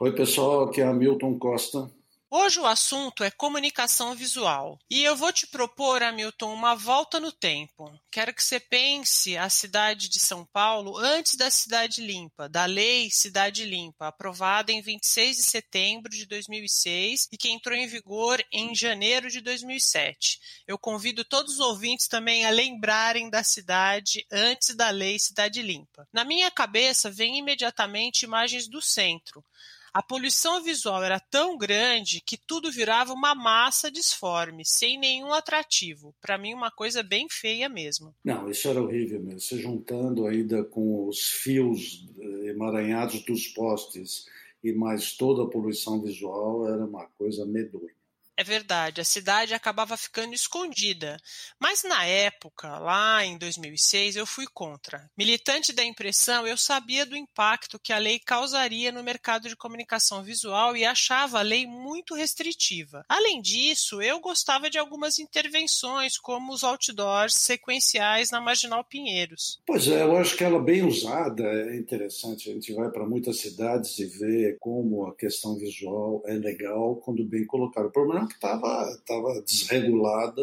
Oi, 0.01 0.13
pessoal, 0.13 0.65
aqui 0.65 0.81
é 0.81 0.85
Hamilton 0.85 1.39
Costa. 1.39 1.89
Hoje 2.33 2.61
o 2.61 2.67
assunto 2.67 3.25
é 3.25 3.31
comunicação 3.33 4.15
visual. 4.15 4.79
E 4.89 5.03
eu 5.03 5.17
vou 5.17 5.33
te 5.33 5.49
propor, 5.49 6.01
Hamilton, 6.01 6.55
uma 6.55 6.77
volta 6.77 7.19
no 7.19 7.33
tempo. 7.33 7.93
Quero 8.09 8.33
que 8.33 8.45
você 8.45 8.61
pense 8.61 9.37
a 9.37 9.51
cidade 9.51 10.09
de 10.09 10.21
São 10.21 10.47
Paulo 10.47 10.97
antes 10.97 11.35
da 11.35 11.51
Cidade 11.51 12.01
Limpa, 12.01 12.49
da 12.49 12.67
Lei 12.67 13.11
Cidade 13.11 13.65
Limpa, 13.65 14.07
aprovada 14.07 14.71
em 14.71 14.81
26 14.81 15.39
de 15.39 15.43
setembro 15.43 16.09
de 16.09 16.25
2006 16.25 17.27
e 17.33 17.37
que 17.37 17.51
entrou 17.51 17.77
em 17.77 17.89
vigor 17.89 18.41
em 18.53 18.77
janeiro 18.77 19.29
de 19.29 19.41
2007. 19.41 20.39
Eu 20.69 20.79
convido 20.79 21.25
todos 21.25 21.55
os 21.55 21.59
ouvintes 21.59 22.07
também 22.07 22.47
a 22.47 22.51
lembrarem 22.51 23.29
da 23.29 23.43
cidade 23.43 24.25
antes 24.31 24.77
da 24.77 24.91
Lei 24.91 25.19
Cidade 25.19 25.61
Limpa. 25.63 26.07
Na 26.13 26.25
minha 26.25 26.49
cabeça 26.49 27.11
vem 27.11 27.39
imediatamente 27.39 28.23
imagens 28.23 28.69
do 28.69 28.81
centro 28.81 29.45
a 29.93 30.03
poluição 30.03 30.63
visual 30.63 31.03
era 31.03 31.19
tão 31.19 31.57
grande 31.59 32.23
que 32.25 32.37
tudo 32.37 32.71
virava 32.71 33.13
uma 33.13 33.35
massa 33.35 33.91
disforme, 33.91 34.65
sem 34.65 34.99
nenhum 34.99 35.33
atrativo. 35.33 36.15
Para 36.21 36.39
mim, 36.39 36.55
uma 36.55 36.71
coisa 36.71 37.03
bem 37.03 37.27
feia 37.29 37.69
mesmo. 37.69 38.15
Não, 38.25 38.51
isso 38.51 38.69
era 38.69 38.83
horrível 38.83 39.21
mesmo. 39.21 39.41
Se 39.41 39.61
juntando 39.61 40.27
ainda 40.27 40.65
com 40.65 41.07
os 41.07 41.29
fios 41.29 42.07
eh, 42.19 42.51
emaranhados 42.51 43.25
dos 43.25 43.49
postes 43.49 44.27
e 44.63 44.73
mais 44.73 45.17
toda 45.17 45.43
a 45.43 45.49
poluição 45.49 46.01
visual, 46.01 46.69
era 46.69 46.85
uma 46.85 47.07
coisa 47.19 47.45
medonha. 47.47 48.00
É 48.41 48.43
verdade, 48.43 49.03
a 49.03 49.05
cidade 49.05 49.53
acabava 49.53 49.99
ficando 49.99 50.33
escondida. 50.33 51.19
Mas 51.59 51.83
na 51.83 52.07
época, 52.07 52.79
lá 52.79 53.23
em 53.23 53.37
2006, 53.37 54.17
eu 54.17 54.25
fui 54.25 54.47
contra. 54.47 55.11
Militante 55.15 55.75
da 55.75 55.85
impressão, 55.85 56.47
eu 56.47 56.57
sabia 56.57 57.05
do 57.05 57.15
impacto 57.15 57.79
que 57.79 57.93
a 57.93 57.99
lei 57.99 58.19
causaria 58.19 58.91
no 58.91 59.03
mercado 59.03 59.47
de 59.47 59.55
comunicação 59.55 60.23
visual 60.23 60.75
e 60.75 60.87
achava 60.87 61.39
a 61.39 61.43
lei 61.43 61.67
muito 61.67 62.15
restritiva. 62.15 63.05
Além 63.11 63.43
disso, 63.43 64.01
eu 64.01 64.19
gostava 64.21 64.71
de 64.71 64.79
algumas 64.79 65.19
intervenções, 65.19 66.17
como 66.17 66.55
os 66.55 66.65
outdoors 66.65 67.35
sequenciais 67.35 68.31
na 68.31 68.41
Marginal 68.41 68.83
Pinheiros. 68.83 69.61
Pois 69.67 69.87
é, 69.87 70.03
eu 70.03 70.17
acho 70.17 70.35
que 70.35 70.45
ela 70.45 70.63
bem 70.63 70.83
usada 70.83 71.45
é 71.45 71.77
interessante. 71.77 72.49
A 72.49 72.55
gente 72.55 72.73
vai 72.73 72.91
para 72.91 73.07
muitas 73.07 73.39
cidades 73.39 73.99
e 73.99 74.07
vê 74.07 74.57
como 74.59 75.07
a 75.07 75.15
questão 75.15 75.59
visual 75.59 76.23
é 76.25 76.33
legal 76.33 76.97
quando 76.97 77.23
bem 77.23 77.45
colocada. 77.45 77.89
O 77.89 77.93
problema 77.93 78.30
que 78.31 78.37
estava 78.37 78.97
tava 79.07 79.43
desregulada 79.43 80.43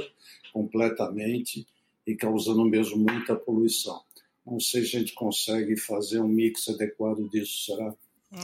completamente 0.54 1.66
e 2.06 2.16
causando 2.16 2.64
mesmo 2.66 2.98
muita 2.98 3.36
poluição. 3.36 4.02
Não 4.46 4.60
sei 4.60 4.86
se 4.86 4.96
a 4.96 5.00
gente 5.00 5.14
consegue 5.14 5.76
fazer 5.76 6.20
um 6.20 6.28
mix 6.28 6.70
adequado 6.70 7.30
disso, 7.30 7.66
será? 7.66 7.94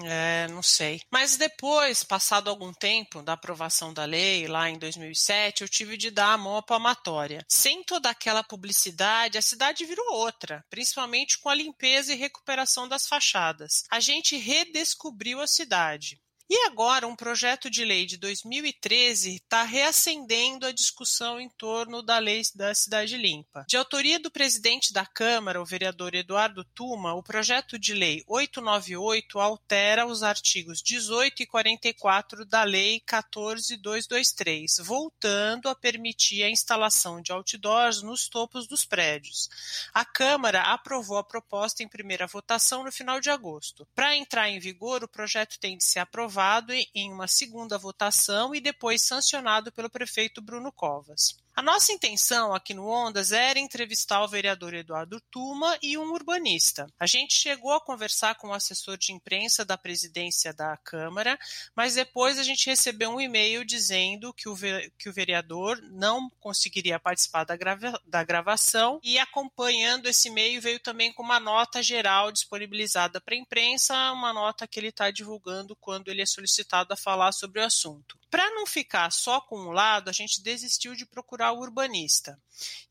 É, 0.05 0.47
não 0.49 0.63
sei. 0.63 1.01
Mas 1.11 1.35
depois, 1.35 2.03
passado 2.03 2.49
algum 2.49 2.73
tempo 2.73 3.21
da 3.21 3.33
aprovação 3.33 3.93
da 3.93 4.05
lei, 4.05 4.47
lá 4.47 4.69
em 4.69 4.77
2007, 4.77 5.61
eu 5.61 5.69
tive 5.69 5.97
de 5.97 6.09
dar 6.09 6.33
a 6.33 6.37
mão 6.37 6.57
à 6.57 6.61
palmatória. 6.61 7.45
Sem 7.49 7.83
toda 7.83 8.09
aquela 8.09 8.43
publicidade, 8.43 9.37
a 9.37 9.41
cidade 9.41 9.85
virou 9.85 10.05
outra, 10.13 10.63
principalmente 10.69 11.37
com 11.39 11.49
a 11.49 11.55
limpeza 11.55 12.13
e 12.13 12.17
recuperação 12.17 12.87
das 12.87 13.07
fachadas. 13.07 13.83
A 13.91 13.99
gente 13.99 14.37
redescobriu 14.37 15.41
a 15.41 15.47
cidade. 15.47 16.21
E 16.49 16.67
agora, 16.67 17.07
um 17.07 17.15
projeto 17.15 17.69
de 17.69 17.85
lei 17.85 18.05
de 18.05 18.17
2013 18.17 19.35
está 19.35 19.63
reacendendo 19.63 20.65
a 20.65 20.73
discussão 20.73 21.39
em 21.39 21.49
torno 21.49 22.03
da 22.03 22.19
lei 22.19 22.41
da 22.53 22.75
Cidade 22.75 23.17
Limpa. 23.17 23.65
De 23.67 23.77
autoria 23.77 24.19
do 24.19 24.29
presidente 24.29 24.91
da 24.91 25.05
Câmara, 25.05 25.61
o 25.61 25.65
vereador 25.65 26.13
Eduardo 26.13 26.65
Tuma, 26.65 27.13
o 27.13 27.23
projeto 27.23 27.79
de 27.79 27.93
lei 27.93 28.23
898 28.27 29.39
altera 29.39 30.05
os 30.05 30.21
artigos 30.21 30.81
18 30.81 31.43
e 31.43 31.45
44 31.45 32.45
da 32.45 32.63
Lei 32.63 32.99
14223, 32.99 34.77
voltando 34.79 35.69
a 35.69 35.75
permitir 35.75 36.43
a 36.43 36.49
instalação 36.49 37.21
de 37.21 37.31
outdoors 37.31 38.01
nos 38.01 38.27
topos 38.27 38.67
dos 38.67 38.83
prédios. 38.83 39.49
A 39.93 40.03
Câmara 40.03 40.61
aprovou 40.63 41.17
a 41.17 41.23
proposta 41.23 41.83
em 41.83 41.87
primeira 41.87 42.27
votação 42.27 42.83
no 42.83 42.91
final 42.91 43.21
de 43.21 43.29
agosto. 43.29 43.87
Para 43.95 44.15
entrar 44.17 44.49
em 44.49 44.59
vigor, 44.59 45.03
o 45.03 45.07
projeto 45.07 45.57
tem 45.57 45.77
de 45.77 45.85
ser 45.85 45.99
aprovado 45.99 46.32
aprovado 46.33 46.73
em 46.95 47.13
uma 47.13 47.27
segunda 47.27 47.77
votação 47.77 48.55
e 48.55 48.59
depois 48.59 49.03
sancionado 49.03 49.71
pelo 49.71 49.89
prefeito 49.89 50.41
Bruno 50.41 50.71
Covas. 50.71 51.42
A 51.55 51.61
nossa 51.61 51.93
intenção 51.93 52.51
aqui 52.51 52.73
no 52.73 52.87
Ondas 52.87 53.31
era 53.31 53.59
entrevistar 53.59 54.23
o 54.23 54.27
vereador 54.27 54.73
Eduardo 54.73 55.21
Tuma 55.29 55.77
e 55.83 55.95
um 55.99 56.11
urbanista. 56.11 56.87
A 56.99 57.05
gente 57.05 57.35
chegou 57.35 57.73
a 57.73 57.79
conversar 57.79 58.33
com 58.35 58.47
o 58.47 58.53
assessor 58.53 58.97
de 58.97 59.13
imprensa 59.13 59.63
da 59.63 59.77
presidência 59.77 60.51
da 60.51 60.75
Câmara, 60.77 61.37
mas 61.75 61.93
depois 61.93 62.39
a 62.39 62.43
gente 62.43 62.65
recebeu 62.65 63.11
um 63.11 63.21
e-mail 63.21 63.63
dizendo 63.63 64.33
que 64.33 64.49
o, 64.49 64.55
que 64.97 65.07
o 65.07 65.13
vereador 65.13 65.79
não 65.91 66.27
conseguiria 66.39 66.99
participar 66.99 67.43
da, 67.43 67.55
grava 67.55 68.01
da 68.03 68.23
gravação 68.23 68.99
e 69.03 69.19
acompanhando 69.19 70.07
esse 70.07 70.29
e-mail 70.29 70.59
veio 70.59 70.79
também 70.79 71.13
com 71.13 71.21
uma 71.21 71.39
nota 71.39 71.83
geral 71.83 72.31
disponibilizada 72.31 73.21
para 73.21 73.35
a 73.35 73.37
imprensa, 73.37 74.11
uma 74.11 74.33
nota 74.33 74.67
que 74.67 74.79
ele 74.79 74.87
está 74.87 75.11
divulgando 75.11 75.75
quando 75.75 76.07
ele 76.07 76.23
é 76.23 76.25
solicitado 76.25 76.95
a 76.95 76.97
falar 76.97 77.31
sobre 77.31 77.61
o 77.61 77.63
assunto. 77.63 78.17
Para 78.33 78.49
não 78.49 78.65
ficar 78.65 79.11
só 79.11 79.39
com 79.39 79.59
um 79.59 79.69
lado, 79.69 80.09
a 80.09 80.11
gente 80.11 80.41
desistiu 80.41 80.95
de 80.95 81.05
procurar 81.05 81.42
o 81.51 81.59
urbanista. 81.59 82.39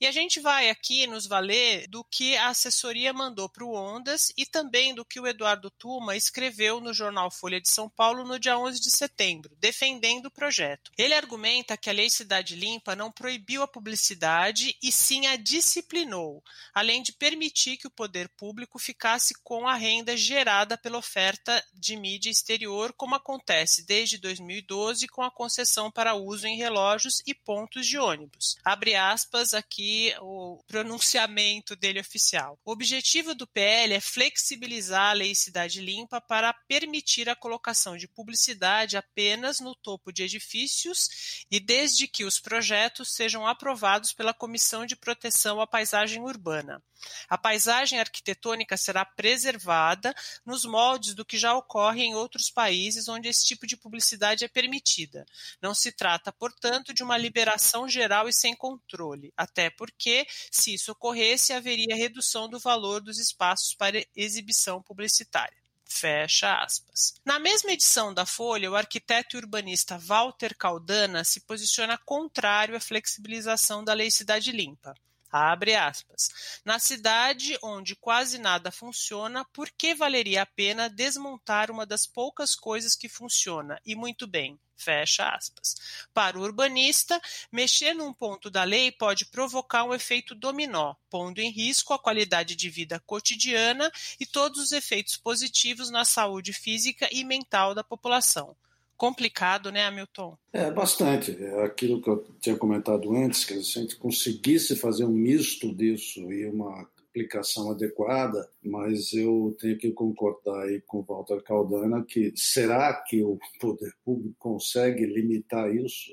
E 0.00 0.06
a 0.06 0.10
gente 0.10 0.40
vai 0.40 0.68
aqui 0.68 1.06
nos 1.06 1.26
valer 1.26 1.86
do 1.86 2.02
que 2.02 2.36
a 2.36 2.48
assessoria 2.48 3.12
mandou 3.12 3.48
para 3.48 3.64
o 3.64 3.74
Ondas 3.74 4.32
e 4.36 4.44
também 4.44 4.94
do 4.94 5.04
que 5.04 5.20
o 5.20 5.26
Eduardo 5.26 5.70
Tuma 5.70 6.16
escreveu 6.16 6.80
no 6.80 6.92
jornal 6.92 7.30
Folha 7.30 7.60
de 7.60 7.70
São 7.70 7.88
Paulo 7.88 8.24
no 8.24 8.38
dia 8.38 8.58
11 8.58 8.80
de 8.80 8.90
setembro, 8.90 9.56
defendendo 9.60 10.26
o 10.26 10.30
projeto. 10.30 10.90
Ele 10.98 11.14
argumenta 11.14 11.76
que 11.76 11.88
a 11.88 11.92
Lei 11.92 12.10
Cidade 12.10 12.56
Limpa 12.56 12.96
não 12.96 13.12
proibiu 13.12 13.62
a 13.62 13.68
publicidade 13.68 14.76
e 14.82 14.90
sim 14.90 15.26
a 15.26 15.36
disciplinou, 15.36 16.42
além 16.74 17.02
de 17.02 17.12
permitir 17.12 17.76
que 17.76 17.86
o 17.86 17.90
poder 17.90 18.28
público 18.30 18.78
ficasse 18.78 19.34
com 19.44 19.68
a 19.68 19.74
renda 19.74 20.16
gerada 20.16 20.76
pela 20.76 20.98
oferta 20.98 21.64
de 21.72 21.96
mídia 21.96 22.30
exterior, 22.30 22.92
como 22.94 23.14
acontece 23.14 23.84
desde 23.86 24.18
2012 24.18 25.06
com 25.06 25.22
a 25.22 25.30
concessão 25.30 25.90
para 25.90 26.14
uso 26.14 26.46
em 26.46 26.56
relógios 26.56 27.22
e 27.26 27.34
pontos 27.34 27.86
de 27.86 27.98
ônibus. 27.98 28.41
Abre 28.64 28.94
aspas 28.94 29.54
aqui 29.54 30.14
o 30.20 30.62
pronunciamento 30.66 31.76
dele 31.76 32.00
oficial. 32.00 32.58
O 32.64 32.72
objetivo 32.72 33.34
do 33.34 33.46
PL 33.46 33.94
é 33.94 34.00
flexibilizar 34.00 35.10
a 35.10 35.12
Lei 35.12 35.34
Cidade 35.34 35.80
Limpa 35.80 36.20
para 36.20 36.52
permitir 36.52 37.28
a 37.28 37.36
colocação 37.36 37.96
de 37.96 38.08
publicidade 38.08 38.96
apenas 38.96 39.60
no 39.60 39.74
topo 39.74 40.12
de 40.12 40.22
edifícios 40.22 41.44
e 41.50 41.60
desde 41.60 42.06
que 42.06 42.24
os 42.24 42.40
projetos 42.40 43.12
sejam 43.12 43.46
aprovados 43.46 44.12
pela 44.12 44.34
Comissão 44.34 44.84
de 44.86 44.96
Proteção 44.96 45.60
à 45.60 45.66
Paisagem 45.66 46.22
Urbana. 46.22 46.82
A 47.28 47.38
paisagem 47.38 47.98
arquitetônica 47.98 48.76
será 48.76 49.04
preservada 49.04 50.14
nos 50.44 50.64
moldes 50.64 51.14
do 51.14 51.24
que 51.24 51.38
já 51.38 51.54
ocorre 51.54 52.02
em 52.02 52.14
outros 52.14 52.50
países 52.50 53.08
onde 53.08 53.28
esse 53.28 53.44
tipo 53.44 53.66
de 53.66 53.76
publicidade 53.76 54.44
é 54.44 54.48
permitida. 54.48 55.24
Não 55.60 55.74
se 55.74 55.92
trata, 55.92 56.32
portanto, 56.32 56.92
de 56.92 57.02
uma 57.02 57.16
liberação 57.16 57.88
geral 57.88 58.28
e 58.28 58.32
sem 58.32 58.54
controle, 58.54 59.32
até 59.36 59.70
porque, 59.70 60.26
se 60.50 60.74
isso 60.74 60.92
ocorresse, 60.92 61.52
haveria 61.52 61.96
redução 61.96 62.48
do 62.48 62.58
valor 62.58 63.00
dos 63.00 63.18
espaços 63.18 63.74
para 63.74 64.04
exibição 64.14 64.82
publicitária. 64.82 65.62
Fecha 65.92 66.62
aspas. 66.62 67.14
Na 67.24 67.38
mesma 67.38 67.72
edição 67.72 68.14
da 68.14 68.24
Folha, 68.24 68.70
o 68.70 68.74
arquiteto 68.74 69.36
e 69.36 69.38
urbanista 69.38 69.98
Walter 69.98 70.56
Caldana 70.56 71.22
se 71.22 71.40
posiciona 71.40 71.98
contrário 71.98 72.74
à 72.74 72.80
flexibilização 72.80 73.84
da 73.84 73.92
Lei 73.92 74.10
Cidade 74.10 74.50
Limpa. 74.50 74.94
Abre 75.32 75.74
aspas. 75.74 76.60
Na 76.62 76.78
cidade 76.78 77.58
onde 77.62 77.96
quase 77.96 78.36
nada 78.36 78.70
funciona, 78.70 79.46
por 79.46 79.70
que 79.70 79.94
valeria 79.94 80.42
a 80.42 80.46
pena 80.46 80.90
desmontar 80.90 81.70
uma 81.70 81.86
das 81.86 82.06
poucas 82.06 82.54
coisas 82.54 82.94
que 82.94 83.08
funciona? 83.08 83.80
E 83.82 83.96
muito 83.96 84.26
bem. 84.26 84.60
Fecha 84.76 85.30
aspas. 85.30 85.76
Para 86.12 86.38
o 86.38 86.42
urbanista, 86.42 87.18
mexer 87.50 87.94
num 87.94 88.12
ponto 88.12 88.50
da 88.50 88.62
lei 88.62 88.92
pode 88.92 89.24
provocar 89.24 89.84
um 89.84 89.94
efeito 89.94 90.34
dominó, 90.34 90.94
pondo 91.08 91.38
em 91.38 91.50
risco 91.50 91.94
a 91.94 91.98
qualidade 91.98 92.54
de 92.54 92.68
vida 92.68 93.00
cotidiana 93.00 93.90
e 94.20 94.26
todos 94.26 94.60
os 94.60 94.72
efeitos 94.72 95.16
positivos 95.16 95.88
na 95.88 96.04
saúde 96.04 96.52
física 96.52 97.08
e 97.10 97.24
mental 97.24 97.74
da 97.74 97.82
população 97.82 98.54
complicado, 98.96 99.70
né, 99.70 99.86
Hamilton? 99.86 100.36
É, 100.52 100.70
bastante. 100.70 101.36
É 101.42 101.64
aquilo 101.64 102.00
que 102.00 102.08
eu 102.08 102.24
tinha 102.40 102.56
comentado 102.56 103.14
antes, 103.14 103.44
que 103.44 103.62
se 103.62 103.78
a 103.78 103.82
gente 103.82 103.96
conseguisse 103.96 104.76
fazer 104.76 105.04
um 105.04 105.12
misto 105.12 105.74
disso 105.74 106.20
e 106.32 106.46
uma 106.46 106.88
aplicação 107.12 107.70
adequada, 107.70 108.48
mas 108.64 109.12
eu 109.12 109.54
tenho 109.60 109.76
que 109.76 109.92
concordar 109.92 110.62
aí 110.62 110.80
com 110.80 111.00
o 111.00 111.02
Walter 111.04 111.42
Caldana 111.42 112.02
que 112.04 112.32
será 112.34 112.94
que 112.94 113.22
o 113.22 113.38
poder 113.60 113.92
público 114.02 114.34
consegue 114.38 115.04
limitar 115.04 115.74
isso? 115.74 116.10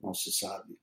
Não 0.00 0.12
se 0.12 0.30
sabe. 0.30 0.76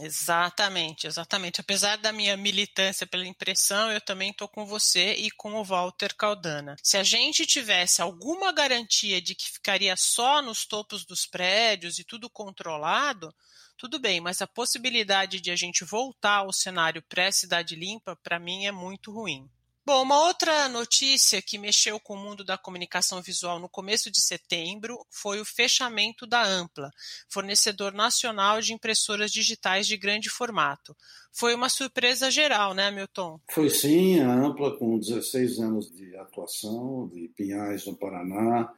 Exatamente, 0.00 1.06
exatamente. 1.06 1.60
Apesar 1.60 1.96
da 1.96 2.12
minha 2.12 2.36
militância 2.36 3.06
pela 3.06 3.26
impressão, 3.26 3.92
eu 3.92 4.00
também 4.00 4.30
estou 4.30 4.48
com 4.48 4.66
você 4.66 5.14
e 5.14 5.30
com 5.30 5.54
o 5.54 5.64
Walter 5.64 6.14
Caldana. 6.16 6.76
Se 6.82 6.96
a 6.96 7.02
gente 7.02 7.46
tivesse 7.46 8.02
alguma 8.02 8.50
garantia 8.50 9.20
de 9.20 9.34
que 9.34 9.50
ficaria 9.50 9.94
só 9.96 10.42
nos 10.42 10.64
topos 10.64 11.04
dos 11.04 11.26
prédios 11.26 11.98
e 11.98 12.04
tudo 12.04 12.28
controlado, 12.28 13.32
tudo 13.76 13.98
bem, 13.98 14.20
mas 14.20 14.40
a 14.40 14.46
possibilidade 14.46 15.40
de 15.40 15.50
a 15.50 15.56
gente 15.56 15.84
voltar 15.84 16.38
ao 16.38 16.52
cenário 16.52 17.02
pré-cidade 17.02 17.76
limpa, 17.76 18.16
para 18.16 18.38
mim, 18.38 18.66
é 18.66 18.72
muito 18.72 19.12
ruim. 19.12 19.48
Bom, 19.86 20.02
uma 20.02 20.26
outra 20.26 20.66
notícia 20.66 21.42
que 21.42 21.58
mexeu 21.58 22.00
com 22.00 22.14
o 22.14 22.18
mundo 22.18 22.42
da 22.42 22.56
comunicação 22.56 23.20
visual 23.20 23.60
no 23.60 23.68
começo 23.68 24.10
de 24.10 24.18
setembro 24.18 24.98
foi 25.10 25.38
o 25.40 25.44
fechamento 25.44 26.26
da 26.26 26.42
Ampla, 26.42 26.90
fornecedor 27.28 27.92
nacional 27.92 28.62
de 28.62 28.72
impressoras 28.72 29.30
digitais 29.30 29.86
de 29.86 29.98
grande 29.98 30.30
formato. 30.30 30.96
Foi 31.30 31.54
uma 31.54 31.68
surpresa 31.68 32.30
geral, 32.30 32.72
né, 32.72 32.90
Milton? 32.90 33.38
Foi 33.50 33.68
sim, 33.68 34.20
a 34.20 34.32
Ampla, 34.32 34.74
com 34.78 34.98
16 34.98 35.58
anos 35.58 35.90
de 35.90 36.16
atuação, 36.16 37.06
de 37.08 37.28
Pinhais, 37.36 37.84
no 37.84 37.94
Paraná, 37.94 38.72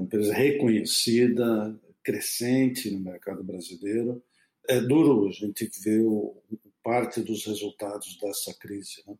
empresa 0.00 0.32
reconhecida, 0.32 1.76
crescente 2.04 2.88
no 2.88 3.00
mercado 3.00 3.42
brasileiro. 3.42 4.22
É 4.68 4.80
duro 4.80 5.26
a 5.28 5.32
gente 5.32 5.68
ver 5.82 6.04
parte 6.84 7.20
dos 7.20 7.44
resultados 7.44 8.16
dessa 8.20 8.54
crise, 8.54 9.02
né? 9.08 9.16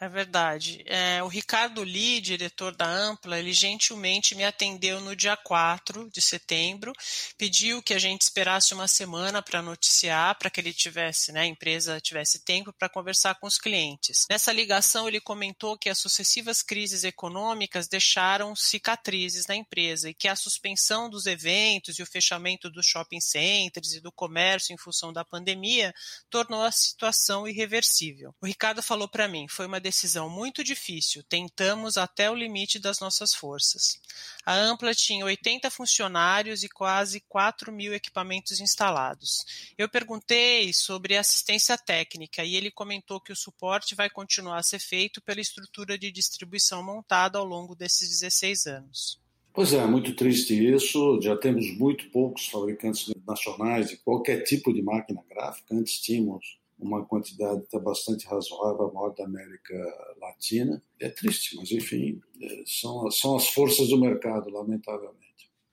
É 0.00 0.08
verdade. 0.08 0.82
É, 0.86 1.22
o 1.22 1.28
Ricardo 1.28 1.82
Lee, 1.82 2.20
diretor 2.20 2.74
da 2.74 2.86
Ampla, 2.86 3.38
ele 3.38 3.52
gentilmente 3.52 4.34
me 4.34 4.44
atendeu 4.44 5.00
no 5.00 5.14
dia 5.14 5.36
4 5.36 6.10
de 6.10 6.20
setembro, 6.20 6.92
pediu 7.38 7.82
que 7.82 7.94
a 7.94 7.98
gente 7.98 8.22
esperasse 8.22 8.74
uma 8.74 8.88
semana 8.88 9.40
para 9.40 9.62
noticiar, 9.62 10.36
para 10.36 10.50
que 10.50 10.60
ele 10.60 10.72
tivesse, 10.72 11.32
né, 11.32 11.42
a 11.42 11.46
empresa 11.46 12.00
tivesse 12.00 12.40
tempo 12.40 12.72
para 12.72 12.88
conversar 12.88 13.36
com 13.36 13.46
os 13.46 13.56
clientes. 13.56 14.26
Nessa 14.28 14.52
ligação, 14.52 15.06
ele 15.08 15.20
comentou 15.20 15.78
que 15.78 15.88
as 15.88 15.98
sucessivas 15.98 16.60
crises 16.60 17.04
econômicas 17.04 17.88
deixaram 17.88 18.54
cicatrizes 18.56 19.46
na 19.46 19.54
empresa 19.54 20.10
e 20.10 20.14
que 20.14 20.28
a 20.28 20.36
suspensão 20.36 21.08
dos 21.08 21.26
eventos 21.26 21.98
e 21.98 22.02
o 22.02 22.06
fechamento 22.06 22.68
dos 22.68 22.86
shopping 22.86 23.20
centers 23.20 23.92
e 23.94 24.00
do 24.00 24.10
comércio 24.10 24.74
em 24.74 24.78
função 24.78 25.12
da 25.12 25.24
pandemia 25.24 25.94
tornou 26.28 26.62
a 26.62 26.72
situação 26.72 27.46
irreversível. 27.46 28.34
O 28.40 28.46
Ricardo 28.46 28.82
falou 28.82 29.08
para 29.08 29.28
mim, 29.28 29.46
foi 29.48 29.66
uma 29.66 29.73
decisão 29.78 30.28
muito 30.28 30.64
difícil, 30.64 31.22
tentamos 31.22 31.96
até 31.96 32.30
o 32.30 32.34
limite 32.34 32.78
das 32.78 33.00
nossas 33.00 33.34
forças. 33.34 34.00
A 34.44 34.54
Ampla 34.54 34.94
tinha 34.94 35.24
80 35.24 35.70
funcionários 35.70 36.62
e 36.62 36.68
quase 36.68 37.20
4 37.28 37.72
mil 37.72 37.94
equipamentos 37.94 38.60
instalados. 38.60 39.72
Eu 39.76 39.88
perguntei 39.88 40.72
sobre 40.72 41.16
assistência 41.16 41.76
técnica 41.78 42.44
e 42.44 42.56
ele 42.56 42.70
comentou 42.70 43.20
que 43.20 43.32
o 43.32 43.36
suporte 43.36 43.94
vai 43.94 44.10
continuar 44.10 44.58
a 44.58 44.62
ser 44.62 44.78
feito 44.78 45.22
pela 45.22 45.40
estrutura 45.40 45.98
de 45.98 46.10
distribuição 46.10 46.82
montada 46.82 47.38
ao 47.38 47.44
longo 47.44 47.74
desses 47.74 48.08
16 48.08 48.66
anos. 48.66 49.24
Pois 49.54 49.72
é, 49.72 49.86
muito 49.86 50.16
triste 50.16 50.52
isso. 50.52 51.20
Já 51.22 51.36
temos 51.36 51.70
muito 51.78 52.10
poucos 52.10 52.48
fabricantes 52.48 53.12
nacionais 53.24 53.88
de 53.88 53.96
qualquer 53.98 54.42
tipo 54.42 54.72
de 54.72 54.82
máquina 54.82 55.22
gráfica. 55.30 55.72
Antes 55.72 56.00
tínhamos 56.00 56.58
uma 56.78 57.04
quantidade 57.04 57.62
até 57.62 57.78
bastante 57.78 58.26
razoável, 58.26 58.88
a 58.88 58.92
maior 58.92 59.14
da 59.14 59.24
América 59.24 59.74
Latina. 60.20 60.82
É 61.00 61.08
triste, 61.08 61.56
mas 61.56 61.70
enfim, 61.70 62.20
é, 62.40 62.62
são, 62.66 63.10
são 63.10 63.36
as 63.36 63.48
forças 63.48 63.88
do 63.88 63.98
mercado, 63.98 64.50
lamentavelmente. 64.50 65.23